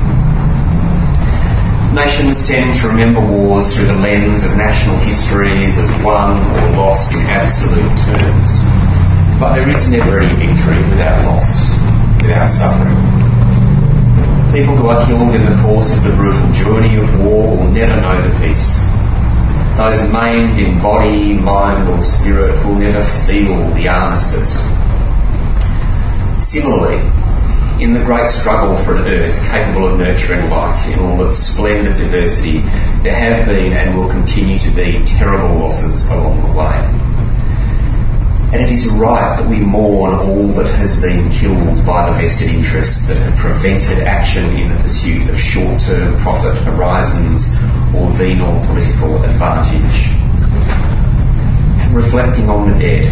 Nations 1.91 2.47
tend 2.47 2.71
to 2.79 2.87
remember 2.87 3.19
wars 3.19 3.75
through 3.75 3.87
the 3.87 3.99
lens 3.99 4.45
of 4.45 4.55
national 4.55 4.95
histories 5.03 5.77
as 5.77 5.91
won 5.99 6.39
or 6.39 6.77
lost 6.79 7.11
in 7.11 7.19
absolute 7.27 7.91
terms. 8.07 8.63
But 9.35 9.55
there 9.59 9.67
is 9.67 9.91
never 9.91 10.19
any 10.19 10.31
victory 10.39 10.79
without 10.87 11.27
loss, 11.27 11.67
without 12.23 12.47
suffering. 12.47 12.95
People 14.55 14.79
who 14.79 14.87
are 14.87 15.03
killed 15.05 15.35
in 15.35 15.43
the 15.43 15.59
course 15.61 15.91
of 15.91 16.03
the 16.07 16.15
brutal 16.15 16.51
journey 16.53 16.95
of 16.95 17.07
war 17.19 17.57
will 17.57 17.71
never 17.75 17.99
know 17.99 18.15
the 18.15 18.31
peace 18.39 18.79
those 19.77 20.11
maimed 20.11 20.57
in 20.57 20.81
body, 20.81 21.35
mind, 21.35 21.87
or 21.87 22.03
spirit 22.03 22.57
will 22.65 22.75
never 22.75 23.03
feel 23.03 23.69
the 23.75 23.87
armistice. 23.87 24.73
Similarly, 26.43 26.97
in 27.79 27.93
the 27.93 28.03
great 28.03 28.27
struggle 28.27 28.75
for 28.75 28.95
an 28.95 29.03
earth 29.07 29.39
capable 29.51 29.89
of 29.89 29.99
nurturing 29.99 30.49
life 30.49 30.87
in 30.91 30.99
all 30.99 31.23
its 31.27 31.37
splendid 31.37 31.95
diversity, 31.97 32.59
there 33.03 33.13
have 33.13 33.45
been 33.45 33.71
and 33.73 33.95
will 33.95 34.09
continue 34.09 34.57
to 34.57 34.71
be 34.71 35.05
terrible 35.05 35.59
losses 35.59 36.09
along 36.09 36.41
the 36.41 36.57
way. 36.57 37.07
And 38.51 38.63
it 38.65 38.71
is 38.71 38.87
right 38.87 39.37
that 39.37 39.47
we 39.47 39.59
mourn 39.59 40.15
all 40.15 40.47
that 40.53 40.73
has 40.77 40.99
been 40.99 41.29
killed 41.29 41.85
by 41.85 42.09
the 42.09 42.17
vested 42.17 42.49
interests 42.49 43.09
that 43.09 43.17
have 43.17 43.37
prevented 43.37 43.99
action 43.99 44.43
in 44.53 44.69
the 44.69 44.75
pursuit 44.81 45.29
of 45.29 45.39
short 45.39 45.79
term 45.81 46.17
profit 46.17 46.55
horizons 46.63 47.55
or 47.95 48.09
venal 48.11 48.59
political 48.65 49.23
advantage. 49.23 50.11
Reflecting 51.93 52.49
on 52.49 52.69
the 52.69 52.77
dead 52.77 53.05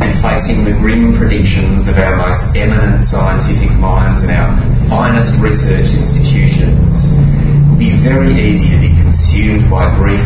and 0.00 0.14
facing 0.20 0.64
the 0.64 0.72
grim 0.72 1.14
predictions 1.14 1.88
of 1.88 1.98
our 1.98 2.16
most 2.16 2.56
eminent 2.56 3.02
scientific 3.02 3.70
minds 3.78 4.24
and 4.24 4.32
our 4.32 4.56
finest 4.88 5.40
research 5.40 5.92
institutions, 5.94 7.12
it 7.12 7.68
would 7.68 7.78
be 7.78 7.90
very 7.90 8.34
easy 8.40 8.70
to 8.74 8.80
be 8.80 8.94
consumed 9.02 9.70
by 9.70 9.94
grief 9.96 10.24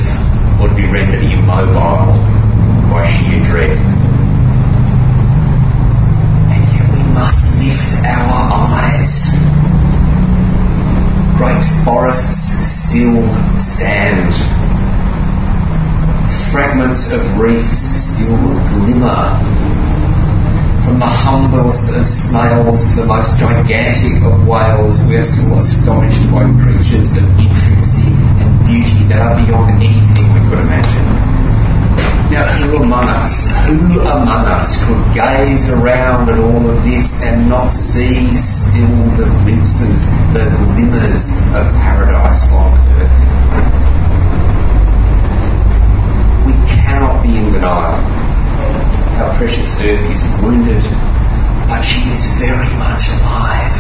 or 0.61 0.69
to 0.69 0.75
be 0.75 0.85
rendered 0.87 1.23
immobile 1.23 2.13
by 2.93 3.07
sheer 3.09 3.43
dread. 3.45 3.79
And 6.53 6.63
yet 6.73 6.87
we 6.95 7.03
must 7.15 7.59
lift 7.59 8.05
our 8.05 8.69
eyes. 8.71 9.82
Great 11.43 11.65
forests 11.85 12.87
still 12.87 13.27
stand. 13.59 14.33
Fragments 16.53 17.13
of 17.13 17.37
reefs 17.37 17.79
still 17.79 18.37
glimmer. 18.39 19.27
From 20.85 21.01
the 21.01 21.11
humblest 21.27 21.97
of 21.97 22.07
snails 22.07 22.95
to 22.95 23.01
the 23.01 23.07
most 23.09 23.41
gigantic 23.41 24.23
of 24.23 24.47
whales, 24.47 25.05
we 25.07 25.17
are 25.17 25.25
still 25.25 25.59
astonished 25.59 26.31
by 26.31 26.45
creatures 26.63 27.17
of 27.17 27.25
intricacy 27.37 28.13
and 28.39 28.65
beauty 28.65 29.03
that 29.09 29.19
are 29.19 29.45
beyond 29.45 29.83
anything 29.83 30.33
we 30.35 30.49
could 30.49 30.61
imagine. 30.61 31.32
Now, 32.33 32.49
who 32.49 32.83
among 32.83 33.05
us, 33.05 33.53
who 33.69 34.01
among 34.01 34.47
us 34.47 34.83
could 34.87 35.15
gaze 35.15 35.69
around 35.69 36.31
at 36.31 36.39
all 36.39 36.67
of 36.67 36.83
this 36.83 37.23
and 37.27 37.47
not 37.47 37.69
see 37.69 38.35
still 38.39 38.89
the 39.21 39.29
glimpses, 39.45 40.17
the 40.33 40.49
glimmers 40.73 41.45
of 41.53 41.69
paradise 41.85 42.51
on 42.55 42.73
earth? 42.97 43.21
We 46.47 46.55
cannot 46.73 47.23
be 47.23 47.37
in 47.37 47.53
denial. 47.53 48.01
Our 49.21 49.37
precious 49.37 49.79
earth 49.85 50.11
is 50.11 50.25
wounded, 50.41 50.83
but 51.69 51.83
she 51.83 52.01
is 52.09 52.25
very 52.41 52.73
much 52.81 53.13
alive. 53.21 53.77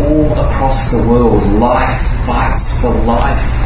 All 0.00 0.32
across 0.48 0.90
the 0.92 1.06
world, 1.06 1.42
life 1.60 2.24
fights 2.24 2.80
for 2.80 2.88
life 3.04 3.57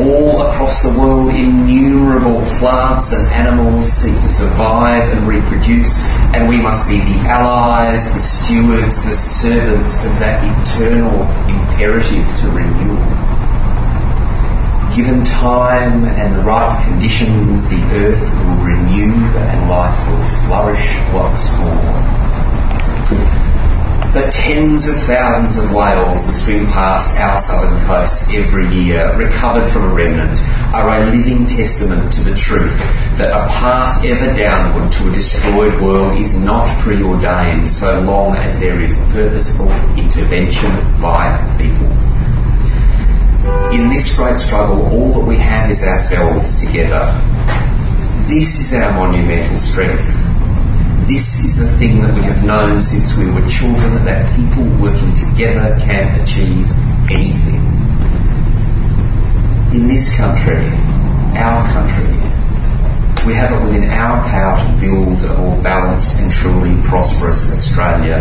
all 0.00 0.42
across 0.42 0.82
the 0.82 0.98
world, 0.98 1.30
innumerable 1.30 2.40
plants 2.58 3.12
and 3.12 3.26
animals 3.32 3.90
seek 3.90 4.14
to 4.20 4.28
survive 4.28 5.12
and 5.12 5.26
reproduce, 5.26 6.08
and 6.34 6.48
we 6.48 6.60
must 6.60 6.88
be 6.88 6.98
the 6.98 7.18
allies, 7.28 8.14
the 8.14 8.20
stewards, 8.20 9.04
the 9.04 9.14
servants 9.14 10.06
of 10.06 10.18
that 10.18 10.42
eternal 10.62 11.22
imperative 11.48 12.26
to 12.40 12.48
renewal. 12.48 13.02
Given 14.96 15.24
time 15.24 16.04
and 16.04 16.34
the 16.34 16.42
right 16.42 16.84
conditions, 16.88 17.70
the 17.70 17.82
earth 17.96 18.22
will 18.44 18.64
renew 18.64 19.14
and 19.14 19.70
life 19.70 20.08
will 20.08 20.22
flourish 20.46 21.00
once 21.12 21.58
more 21.58 23.41
the 24.12 24.30
tens 24.30 24.88
of 24.88 24.94
thousands 24.94 25.56
of 25.56 25.72
whales 25.72 26.28
that 26.28 26.36
swim 26.36 26.66
past 26.66 27.18
our 27.18 27.38
southern 27.38 27.82
coasts 27.86 28.30
every 28.34 28.68
year, 28.68 29.16
recovered 29.16 29.66
from 29.66 29.84
a 29.84 29.94
remnant, 29.94 30.38
are 30.74 30.86
a 30.86 31.06
living 31.06 31.46
testament 31.46 32.12
to 32.12 32.20
the 32.20 32.34
truth 32.36 32.76
that 33.16 33.30
a 33.30 33.48
path 33.56 34.04
ever 34.04 34.36
downward 34.36 34.92
to 34.92 35.08
a 35.08 35.12
destroyed 35.14 35.80
world 35.80 36.18
is 36.18 36.44
not 36.44 36.68
preordained 36.82 37.66
so 37.66 38.02
long 38.02 38.36
as 38.36 38.60
there 38.60 38.78
is 38.82 38.94
purposeful 39.12 39.72
intervention 39.96 40.70
by 41.00 41.32
people. 41.56 41.88
In 43.72 43.88
this 43.88 44.14
great 44.14 44.38
struggle, 44.38 44.82
all 44.92 45.20
that 45.20 45.26
we 45.26 45.38
have 45.38 45.70
is 45.70 45.82
ourselves 45.82 46.66
together. 46.66 47.18
This 48.28 48.60
is 48.60 48.74
our 48.74 48.92
monumental 48.92 49.56
strength 49.56 50.21
this 51.06 51.44
is 51.44 51.58
the 51.58 51.68
thing 51.78 52.00
that 52.02 52.14
we 52.14 52.22
have 52.22 52.44
known 52.44 52.80
since 52.80 53.16
we 53.18 53.30
were 53.30 53.46
children 53.48 54.04
that 54.04 54.24
people 54.36 54.64
working 54.80 55.12
together 55.14 55.78
can 55.80 56.20
achieve 56.20 56.70
anything. 57.10 57.60
In 59.74 59.88
this 59.88 60.16
country, 60.16 60.68
our 61.36 61.66
country, 61.72 62.12
we 63.26 63.34
have 63.34 63.52
it 63.52 63.64
within 63.64 63.88
our 63.90 64.22
power 64.28 64.58
to 64.58 64.80
build 64.80 65.22
a 65.24 65.38
more 65.38 65.62
balanced 65.62 66.20
and 66.20 66.30
truly 66.30 66.74
prosperous 66.82 67.52
Australia 67.52 68.18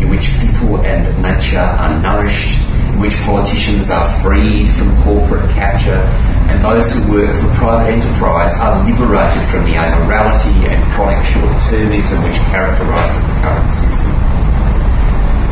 in 0.00 0.08
which 0.08 0.30
people 0.40 0.78
and 0.82 1.04
nature 1.22 1.58
are 1.58 2.00
nourished, 2.00 2.60
which 2.96 3.14
politicians 3.22 3.90
are 3.90 4.08
freed 4.24 4.68
from 4.72 4.88
corporate 5.04 5.44
capture 5.52 6.00
and 6.48 6.64
those 6.64 6.96
who 6.96 7.12
work 7.12 7.28
for 7.36 7.52
private 7.60 7.92
enterprise 7.92 8.56
are 8.56 8.80
liberated 8.88 9.44
from 9.52 9.68
the 9.68 9.76
amorality 9.76 10.64
and 10.64 10.80
chronic 10.96 11.20
short-termism 11.28 12.16
which 12.24 12.40
characterises 12.48 13.28
the 13.28 13.36
current 13.44 13.70
system. 13.70 14.16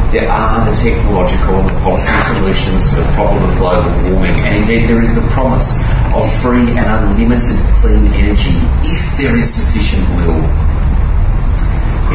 There 0.09 0.25
are 0.25 0.65
the 0.65 0.73
technological 0.73 1.61
and 1.61 1.69
the 1.69 1.77
policy 1.85 2.17
solutions 2.33 2.91
to 2.91 3.05
the 3.05 3.09
problem 3.13 3.45
of 3.45 3.53
global 3.61 3.93
warming, 4.09 4.41
and 4.41 4.65
indeed 4.65 4.89
there 4.89 5.03
is 5.03 5.15
the 5.15 5.27
promise 5.37 5.85
of 6.17 6.25
free 6.41 6.73
and 6.73 6.89
unlimited 6.89 7.61
clean 7.85 8.09
energy 8.17 8.57
if 8.89 9.21
there 9.21 9.37
is 9.37 9.53
sufficient 9.53 10.09
will. 10.17 10.41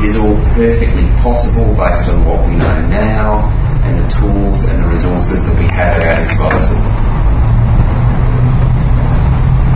It 0.01 0.09
is 0.09 0.17
all 0.17 0.33
perfectly 0.57 1.05
possible 1.21 1.75
based 1.77 2.09
on 2.09 2.25
what 2.25 2.47
we 2.49 2.55
know 2.55 2.87
now 2.89 3.60
and 3.83 3.99
the 3.99 4.07
tools 4.09 4.67
and 4.69 4.83
the 4.83 4.87
resources 4.87 5.47
that 5.47 5.59
we 5.59 5.65
have 5.65 6.01
at 6.01 6.07
our 6.07 6.19
disposal 6.19 7.11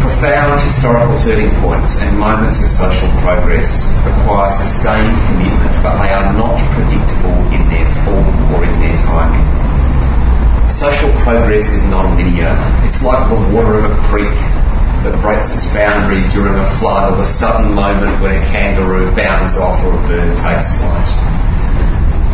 profound 0.05 0.61
historical 0.61 1.17
turning 1.17 1.49
points 1.59 2.01
and 2.01 2.17
moments 2.17 2.63
of 2.63 2.69
social 2.69 3.09
progress 3.19 3.91
require 4.05 4.49
sustained 4.49 5.17
commitment, 5.27 5.75
but 5.83 5.97
they 6.01 6.13
are 6.13 6.31
not 6.33 6.55
predictable 6.71 7.35
in 7.51 7.61
their 7.67 7.89
form 8.05 8.35
or 8.53 8.63
in 8.63 8.73
their 8.79 8.97
timing. 9.03 9.45
Social 10.69 11.11
progress 11.19 11.71
is 11.71 11.89
non-linear. 11.89 12.55
It's 12.87 13.03
like 13.03 13.27
the 13.29 13.35
water 13.53 13.75
of 13.83 13.91
a 13.91 13.95
creek 14.07 14.39
that 15.03 15.19
breaks 15.21 15.53
its 15.53 15.73
boundaries 15.73 16.31
during 16.33 16.53
a 16.53 16.65
flood 16.79 17.13
or 17.13 17.17
the 17.17 17.25
sudden 17.25 17.73
moment 17.75 18.21
when 18.21 18.41
a 18.41 18.45
kangaroo 18.47 19.13
bounds 19.15 19.57
off 19.57 19.83
or 19.83 19.93
a 19.93 20.07
bird 20.07 20.37
takes 20.37 20.79
flight 20.79 21.24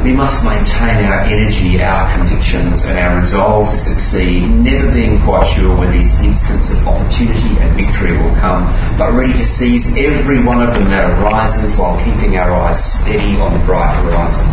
we 0.03 0.13
must 0.13 0.43
maintain 0.43 1.05
our 1.05 1.21
energy, 1.21 1.81
our 1.81 2.11
convictions, 2.17 2.87
and 2.87 2.97
our 2.97 3.17
resolve 3.17 3.69
to 3.69 3.75
succeed, 3.75 4.49
never 4.49 4.91
being 4.91 5.21
quite 5.21 5.45
sure 5.45 5.77
when 5.77 5.91
these 5.91 6.23
instants 6.23 6.73
of 6.73 6.87
opportunity 6.87 7.55
and 7.61 7.75
victory 7.75 8.17
will 8.17 8.33
come, 8.35 8.63
but 8.97 9.13
ready 9.13 9.33
to 9.33 9.45
seize 9.45 9.97
every 9.97 10.43
one 10.43 10.59
of 10.61 10.73
them 10.73 10.85
that 10.85 11.07
arises 11.21 11.77
while 11.77 11.97
keeping 12.03 12.35
our 12.37 12.51
eyes 12.51 12.83
steady 12.83 13.39
on 13.39 13.53
the 13.53 13.63
bright 13.65 13.93
horizon. 14.01 14.47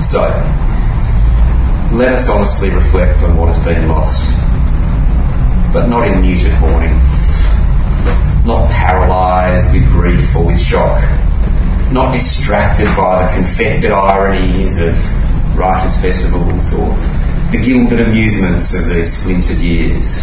So, 0.00 0.22
let 1.94 2.14
us 2.14 2.30
honestly 2.30 2.70
reflect 2.70 3.22
on 3.22 3.36
what 3.36 3.54
has 3.54 3.62
been 3.64 3.86
lost, 3.86 4.32
but 5.74 5.88
not 5.88 6.08
in 6.08 6.22
muted 6.22 6.58
mourning, 6.60 6.96
not 8.46 8.70
paralysed 8.70 9.72
with 9.72 9.84
grief 9.92 10.34
or 10.34 10.46
with 10.46 10.60
shock 10.60 11.02
not 11.92 12.12
distracted 12.12 12.86
by 12.96 13.24
the 13.24 13.32
confected 13.34 13.92
ironies 13.92 14.80
of 14.80 14.94
writers' 15.56 16.00
festivals 16.00 16.72
or 16.74 16.88
the 17.52 17.62
gilded 17.64 18.00
amusements 18.00 18.74
of 18.74 18.88
these 18.88 19.12
splintered 19.12 19.58
years. 19.58 20.20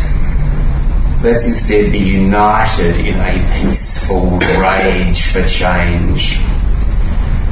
Let's 1.24 1.48
instead 1.48 1.92
be 1.92 2.00
united 2.00 2.98
in 2.98 3.16
a 3.16 3.62
peaceful 3.62 4.40
rage 4.60 5.32
for 5.32 5.42
change. 5.48 6.38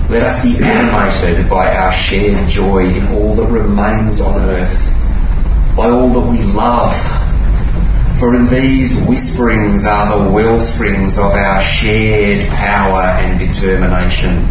Let 0.10 0.24
us 0.24 0.44
be 0.44 0.62
animated 0.62 1.50
by 1.50 1.74
our 1.74 1.94
shared 1.94 2.50
joy 2.50 2.88
in 2.88 3.08
all 3.14 3.34
that 3.36 3.48
remains 3.48 4.20
on 4.20 4.42
earth, 4.42 4.94
by 5.78 5.90
all 5.90 6.10
that 6.10 6.30
we 6.30 6.44
love 6.52 7.21
for 8.22 8.36
in 8.36 8.46
these 8.46 9.04
whisperings 9.08 9.84
are 9.84 10.16
the 10.16 10.32
well 10.32 10.62
springs 10.62 11.18
of 11.18 11.32
our 11.32 11.60
shared 11.60 12.48
power 12.52 13.02
and 13.02 13.40
determination. 13.40 14.46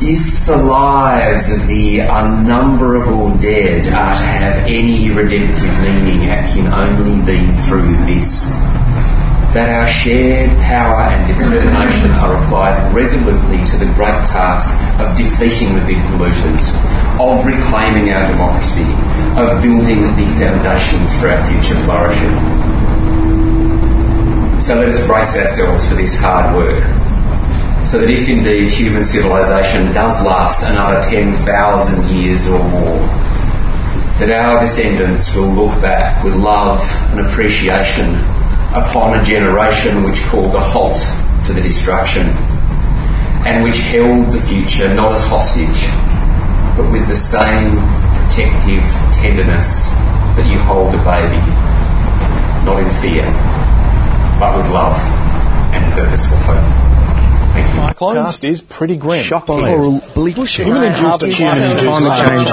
If 0.00 0.46
the 0.46 0.56
lives 0.56 1.50
of 1.50 1.66
the 1.66 1.98
unnumberable 1.98 3.40
dead 3.40 3.88
are 3.88 4.14
to 4.14 4.22
have 4.22 4.66
any 4.68 5.10
redemptive 5.10 5.80
meaning, 5.80 6.22
it 6.22 6.46
can 6.54 6.72
only 6.72 7.20
be 7.26 7.44
through 7.62 7.96
this 8.06 8.62
that 9.56 9.72
our 9.72 9.88
shared 9.88 10.52
power 10.68 11.08
and 11.08 11.24
determination 11.24 12.12
are 12.20 12.36
applied 12.36 12.76
resolutely 12.92 13.56
to 13.64 13.80
the 13.80 13.88
great 13.96 14.20
task 14.28 14.68
of 15.00 15.08
defeating 15.16 15.72
the 15.72 15.80
big 15.88 15.96
polluters, 16.12 16.76
of 17.16 17.40
reclaiming 17.40 18.12
our 18.12 18.28
democracy, 18.28 18.84
of 19.40 19.48
building 19.64 20.04
the 20.12 20.28
foundations 20.36 21.16
for 21.16 21.32
our 21.32 21.40
future 21.48 21.72
flourishing. 21.88 22.36
So 24.60 24.76
let 24.76 24.92
us 24.92 25.00
brace 25.08 25.40
ourselves 25.40 25.88
for 25.88 25.96
this 25.96 26.20
hard 26.20 26.52
work, 26.52 26.84
so 27.88 27.96
that 27.96 28.12
if 28.12 28.28
indeed 28.28 28.68
human 28.68 29.08
civilization 29.08 29.88
does 29.96 30.20
last 30.20 30.68
another 30.68 31.00
10,000 31.00 31.32
years 32.12 32.44
or 32.44 32.60
more, 32.60 33.00
that 34.20 34.28
our 34.28 34.60
descendants 34.60 35.34
will 35.34 35.48
look 35.48 35.80
back 35.80 36.22
with 36.22 36.36
love 36.36 36.84
and 37.16 37.24
appreciation 37.24 38.35
upon 38.76 39.18
a 39.18 39.22
generation 39.24 40.04
which 40.04 40.20
called 40.24 40.54
a 40.54 40.60
halt 40.60 40.98
to 41.46 41.52
the 41.52 41.62
destruction 41.62 42.26
and 43.48 43.64
which 43.64 43.80
held 43.92 44.26
the 44.32 44.40
future 44.40 44.92
not 44.94 45.12
as 45.12 45.26
hostage 45.26 45.88
but 46.76 46.92
with 46.92 47.08
the 47.08 47.16
same 47.16 47.72
protective 48.36 48.84
tenderness 49.16 49.88
that 50.36 50.46
you 50.46 50.58
hold 50.68 50.92
a 50.92 50.98
baby, 51.08 51.40
not 52.68 52.78
in 52.78 52.90
fear, 53.00 53.24
but 54.38 54.54
with 54.54 54.68
love 54.70 54.98
and 55.72 55.82
purposeful 55.94 56.36
hope. 56.44 56.60
Thank 57.54 57.88
you. 57.88 57.94
Closed 57.94 58.44
is 58.44 58.60
pretty 58.60 58.98
grim. 58.98 59.24
Shocking. 59.24 60.02
Bleaching. 60.14 60.66
Human-induced 60.66 61.20
climate 61.20 62.18
change. 62.18 62.48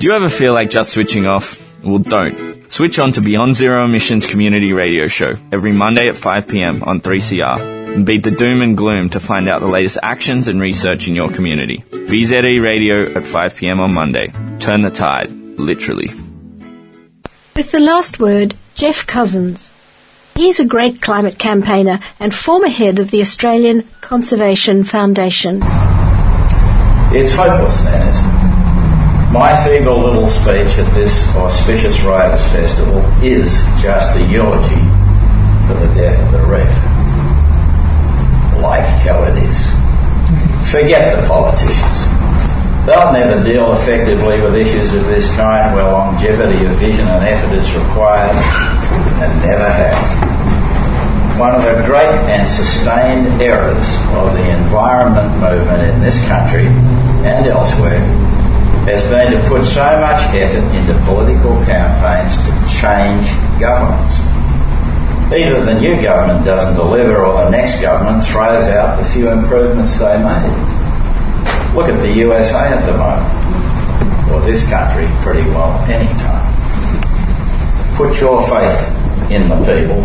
Do 0.00 0.06
you 0.06 0.14
ever 0.14 0.30
feel 0.30 0.54
like 0.54 0.70
just 0.70 0.92
switching 0.92 1.26
off? 1.26 1.59
Well, 1.82 1.98
don't. 1.98 2.70
Switch 2.70 2.98
on 2.98 3.12
to 3.12 3.20
Beyond 3.20 3.56
Zero 3.56 3.84
Emissions 3.84 4.26
Community 4.26 4.72
Radio 4.72 5.06
Show 5.06 5.34
every 5.50 5.72
Monday 5.72 6.08
at 6.08 6.14
5pm 6.14 6.86
on 6.86 7.00
3CR. 7.00 7.78
and 7.94 8.06
beat 8.06 8.22
the 8.22 8.30
doom 8.30 8.62
and 8.62 8.76
gloom 8.76 9.10
to 9.10 9.18
find 9.18 9.48
out 9.48 9.60
the 9.60 9.66
latest 9.66 9.98
actions 10.00 10.46
and 10.46 10.60
research 10.60 11.08
in 11.08 11.16
your 11.16 11.28
community. 11.28 11.78
BZE 11.90 12.62
Radio 12.62 13.02
at 13.02 13.24
5pm 13.24 13.80
on 13.80 13.92
Monday. 13.92 14.32
Turn 14.60 14.82
the 14.82 14.90
tide, 14.90 15.32
literally. 15.32 16.08
With 17.56 17.72
the 17.72 17.80
last 17.80 18.20
word, 18.20 18.54
Geoff 18.76 19.06
Cousins. 19.08 19.72
He's 20.36 20.60
a 20.60 20.64
great 20.64 21.02
climate 21.02 21.38
campaigner 21.38 21.98
and 22.20 22.32
former 22.32 22.68
head 22.68 23.00
of 23.00 23.10
the 23.10 23.20
Australian 23.22 23.88
Conservation 24.00 24.84
Foundation. 24.84 25.60
It's 27.12 27.34
hopeless 27.34 27.82
then, 27.82 28.08
isn't 28.08 28.24
it? 28.24 28.29
My 29.30 29.54
feeble 29.62 30.02
little 30.02 30.26
speech 30.26 30.74
at 30.82 30.90
this 30.92 31.14
auspicious 31.36 32.02
Writers' 32.02 32.42
Festival 32.50 32.98
is 33.22 33.62
just 33.80 34.16
a 34.16 34.22
eulogy 34.26 34.82
for 35.70 35.78
the 35.78 35.86
death 35.94 36.18
of 36.18 36.32
the 36.34 36.42
reef. 36.50 36.66
Like 38.60 38.82
hell 39.06 39.22
it 39.22 39.38
is. 39.38 39.70
Forget 40.72 41.14
the 41.14 41.28
politicians. 41.28 42.10
They'll 42.90 43.12
never 43.14 43.44
deal 43.44 43.72
effectively 43.74 44.42
with 44.42 44.56
issues 44.56 44.92
of 44.94 45.06
this 45.06 45.28
kind 45.36 45.76
where 45.76 45.84
longevity 45.84 46.66
of 46.66 46.72
vision 46.82 47.06
and 47.06 47.22
effort 47.24 47.54
is 47.54 47.70
required, 47.72 48.34
and 48.34 49.42
never 49.46 49.70
have. 49.70 51.38
One 51.38 51.54
of 51.54 51.62
the 51.62 51.86
great 51.86 52.18
and 52.26 52.48
sustained 52.48 53.40
errors 53.40 53.94
of 54.18 54.34
the 54.34 54.50
environment 54.58 55.30
movement 55.38 55.88
in 55.88 56.00
this 56.00 56.18
country 56.26 56.66
and 57.22 57.46
elsewhere 57.46 58.39
has 58.88 59.02
been 59.10 59.32
to 59.32 59.48
put 59.48 59.64
so 59.64 59.84
much 60.00 60.20
effort 60.32 60.64
into 60.72 60.94
political 61.04 61.52
campaigns 61.64 62.36
to 62.44 62.50
change 62.80 63.28
governments. 63.60 64.16
Either 65.30 65.64
the 65.64 65.78
new 65.78 66.00
government 66.02 66.44
doesn't 66.44 66.74
deliver 66.74 67.24
or 67.24 67.44
the 67.44 67.50
next 67.50 67.80
government 67.80 68.24
throws 68.24 68.66
out 68.68 68.98
the 68.98 69.04
few 69.10 69.28
improvements 69.28 69.98
they 69.98 70.16
made. 70.16 70.50
Look 71.76 71.88
at 71.88 72.00
the 72.00 72.12
USA 72.24 72.72
at 72.72 72.84
the 72.84 72.96
moment, 72.96 74.32
or 74.32 74.40
this 74.44 74.68
country 74.68 75.06
pretty 75.22 75.46
well 75.50 75.78
any 75.86 76.08
time. 76.18 76.42
Put 77.94 78.20
your 78.20 78.42
faith 78.48 78.90
in 79.30 79.48
the 79.48 79.60
people, 79.62 80.02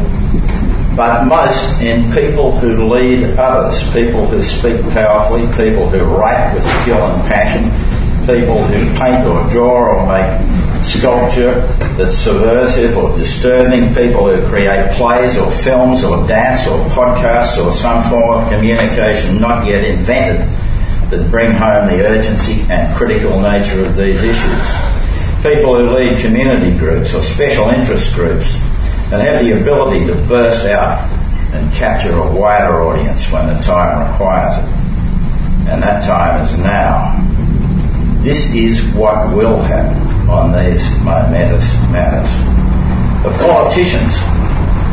but 0.96 1.26
most 1.26 1.82
in 1.82 2.12
people 2.14 2.52
who 2.60 2.86
lead 2.94 3.24
others, 3.40 3.82
people 3.94 4.28
who 4.28 4.44
speak 4.44 4.80
powerfully, 4.94 5.48
people 5.58 5.90
who 5.90 6.04
write 6.04 6.54
with 6.54 6.64
skill 6.82 7.02
and 7.02 7.22
passion, 7.28 7.64
people 8.26 8.64
who 8.64 9.00
paint 9.00 9.26
or 9.26 9.48
draw 9.50 9.94
or 9.94 10.08
make 10.08 10.56
sculpture 10.84 11.62
that's 11.98 12.16
subversive 12.16 12.98
or 12.98 13.16
disturbing, 13.18 13.94
people 13.94 14.30
who 14.30 14.48
create 14.48 14.92
plays 14.94 15.38
or 15.38 15.50
films 15.52 16.04
or 16.04 16.28
dance 16.28 16.68
or 16.68 16.78
podcasts 16.90 17.64
or 17.64 17.72
some 17.72 18.08
form 18.10 18.44
of 18.44 18.50
communication 18.52 19.40
not 19.40 19.66
yet 19.66 19.84
invented 19.84 20.42
that 21.10 21.28
bring 21.30 21.52
home 21.52 21.88
the 21.88 22.06
urgency 22.06 22.62
and 22.70 22.96
critical 22.96 23.40
nature 23.40 23.86
of 23.86 23.96
these 23.96 24.22
issues. 24.24 24.68
People 25.42 25.78
who 25.78 25.96
lead 25.96 26.20
community 26.22 26.76
groups 26.78 27.14
or 27.14 27.22
special 27.22 27.70
interest 27.70 28.14
groups 28.16 28.56
and 29.12 29.22
have 29.22 29.44
the 29.44 29.60
ability 29.62 30.06
to 30.08 30.16
burst 30.28 30.66
out 30.66 31.00
and 31.54 31.74
capture 31.74 32.12
a 32.18 32.32
wider 32.36 32.82
audience 32.82 33.32
when 33.32 33.48
the 33.48 33.62
time 33.62 34.12
requires 34.12 34.58
it. 34.58 34.70
And 35.70 35.82
that 35.82 36.04
time 36.04 36.44
is 36.44 36.58
now. 36.60 37.15
This 38.26 38.56
is 38.56 38.82
what 38.96 39.36
will 39.38 39.62
happen 39.62 40.02
on 40.28 40.50
these 40.50 40.82
momentous 41.06 41.78
matters. 41.94 42.26
The 43.22 43.30
politicians 43.38 44.18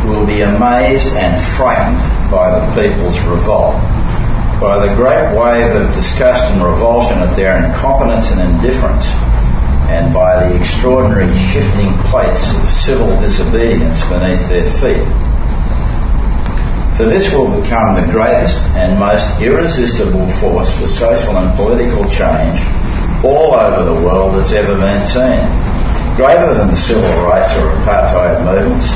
will 0.05 0.27
be 0.27 0.43
amazed 0.43 1.17
and 1.17 1.41
frightened 1.57 1.97
by 2.31 2.53
the 2.53 2.61
people's 2.77 3.19
revolt, 3.25 3.81
by 4.61 4.85
the 4.85 4.93
great 5.01 5.33
wave 5.33 5.73
of 5.81 5.95
disgust 5.95 6.45
and 6.53 6.61
revulsion 6.61 7.25
at 7.25 7.35
their 7.35 7.57
incompetence 7.57 8.31
and 8.33 8.41
indifference, 8.53 9.09
and 9.89 10.13
by 10.13 10.37
the 10.37 10.55
extraordinary 10.61 11.33
shifting 11.35 11.89
plates 12.13 12.53
of 12.53 12.69
civil 12.69 13.09
disobedience 13.23 14.05
beneath 14.13 14.47
their 14.53 14.69
feet. 14.69 15.09
For 17.01 17.09
this 17.09 17.33
will 17.33 17.49
become 17.63 17.97
the 17.97 18.13
greatest 18.13 18.61
and 18.77 19.01
most 19.01 19.25
irresistible 19.41 20.29
force 20.33 20.71
for 20.79 20.87
social 20.87 21.39
and 21.39 21.57
political 21.57 22.05
change 22.11 22.61
all 23.25 23.55
over 23.55 23.85
the 23.85 23.95
world 24.07 24.35
that's 24.35 24.53
ever 24.53 24.75
been 24.75 25.05
seen. 25.05 25.47
Greater 26.17 26.55
than 26.55 26.69
the 26.69 26.77
civil 26.77 27.09
rights 27.25 27.55
or 27.57 27.71
apartheid 27.83 28.45
movements, 28.45 28.91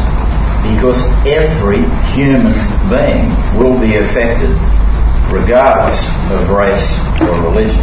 because 0.74 1.00
every 1.26 1.80
human 2.12 2.52
being 2.90 3.30
will 3.56 3.78
be 3.80 3.96
affected 3.96 4.50
regardless 5.32 6.06
of 6.30 6.50
race 6.50 6.98
or 7.22 7.40
religion. 7.42 7.80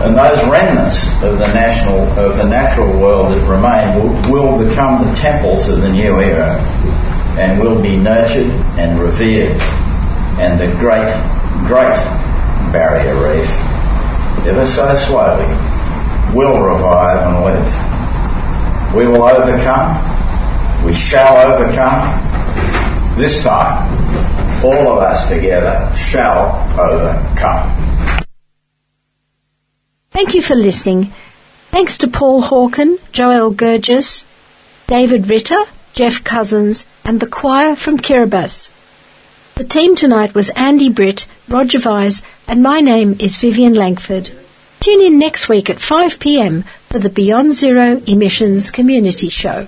And 0.00 0.16
those 0.16 0.38
remnants 0.48 1.06
of 1.22 1.38
the 1.38 1.48
national 1.52 2.00
of 2.18 2.36
the 2.36 2.44
natural 2.44 2.98
world 3.00 3.32
that 3.32 3.42
remain 3.48 3.94
will, 3.96 4.30
will 4.30 4.68
become 4.68 5.04
the 5.04 5.12
temples 5.14 5.68
of 5.68 5.80
the 5.80 5.90
new 5.90 6.20
era 6.20 6.56
and 7.38 7.60
will 7.60 7.80
be 7.80 7.96
nurtured 7.96 8.50
and 8.78 8.98
revered. 8.98 9.60
And 10.40 10.58
the 10.58 10.68
great, 10.78 11.10
great 11.66 11.96
barrier 12.72 13.14
reef 13.14 13.67
ever 14.46 14.66
so 14.66 14.94
slowly, 14.94 15.46
will 16.34 16.62
revive 16.62 17.26
and 17.26 17.44
live. 17.44 18.94
We 18.94 19.06
will 19.06 19.24
overcome. 19.24 19.96
We 20.84 20.94
shall 20.94 21.36
overcome. 21.50 22.24
This 23.16 23.42
time, 23.42 23.88
all 24.64 24.96
of 24.96 25.02
us 25.02 25.28
together 25.28 25.90
shall 25.96 26.54
overcome. 26.78 27.74
Thank 30.10 30.34
you 30.34 30.42
for 30.42 30.54
listening. 30.54 31.12
Thanks 31.70 31.98
to 31.98 32.08
Paul 32.08 32.42
Hawken, 32.42 32.98
Joel 33.12 33.52
Gergis, 33.54 34.24
David 34.86 35.28
Ritter, 35.28 35.62
Geoff 35.92 36.24
Cousins, 36.24 36.86
and 37.04 37.20
the 37.20 37.26
choir 37.26 37.76
from 37.76 37.98
Kiribati. 37.98 38.72
The 39.58 39.64
team 39.64 39.96
tonight 39.96 40.36
was 40.36 40.50
Andy 40.50 40.88
Britt, 40.88 41.26
Roger 41.48 41.80
Vise, 41.80 42.22
and 42.46 42.62
my 42.62 42.78
name 42.78 43.16
is 43.18 43.38
Vivian 43.38 43.74
Langford. 43.74 44.30
Tune 44.78 45.00
in 45.00 45.18
next 45.18 45.48
week 45.48 45.68
at 45.68 45.80
5 45.80 46.20
pm 46.20 46.62
for 46.88 47.00
the 47.00 47.10
Beyond 47.10 47.54
Zero 47.54 48.00
Emissions 48.06 48.70
Community 48.70 49.28
Show. 49.28 49.66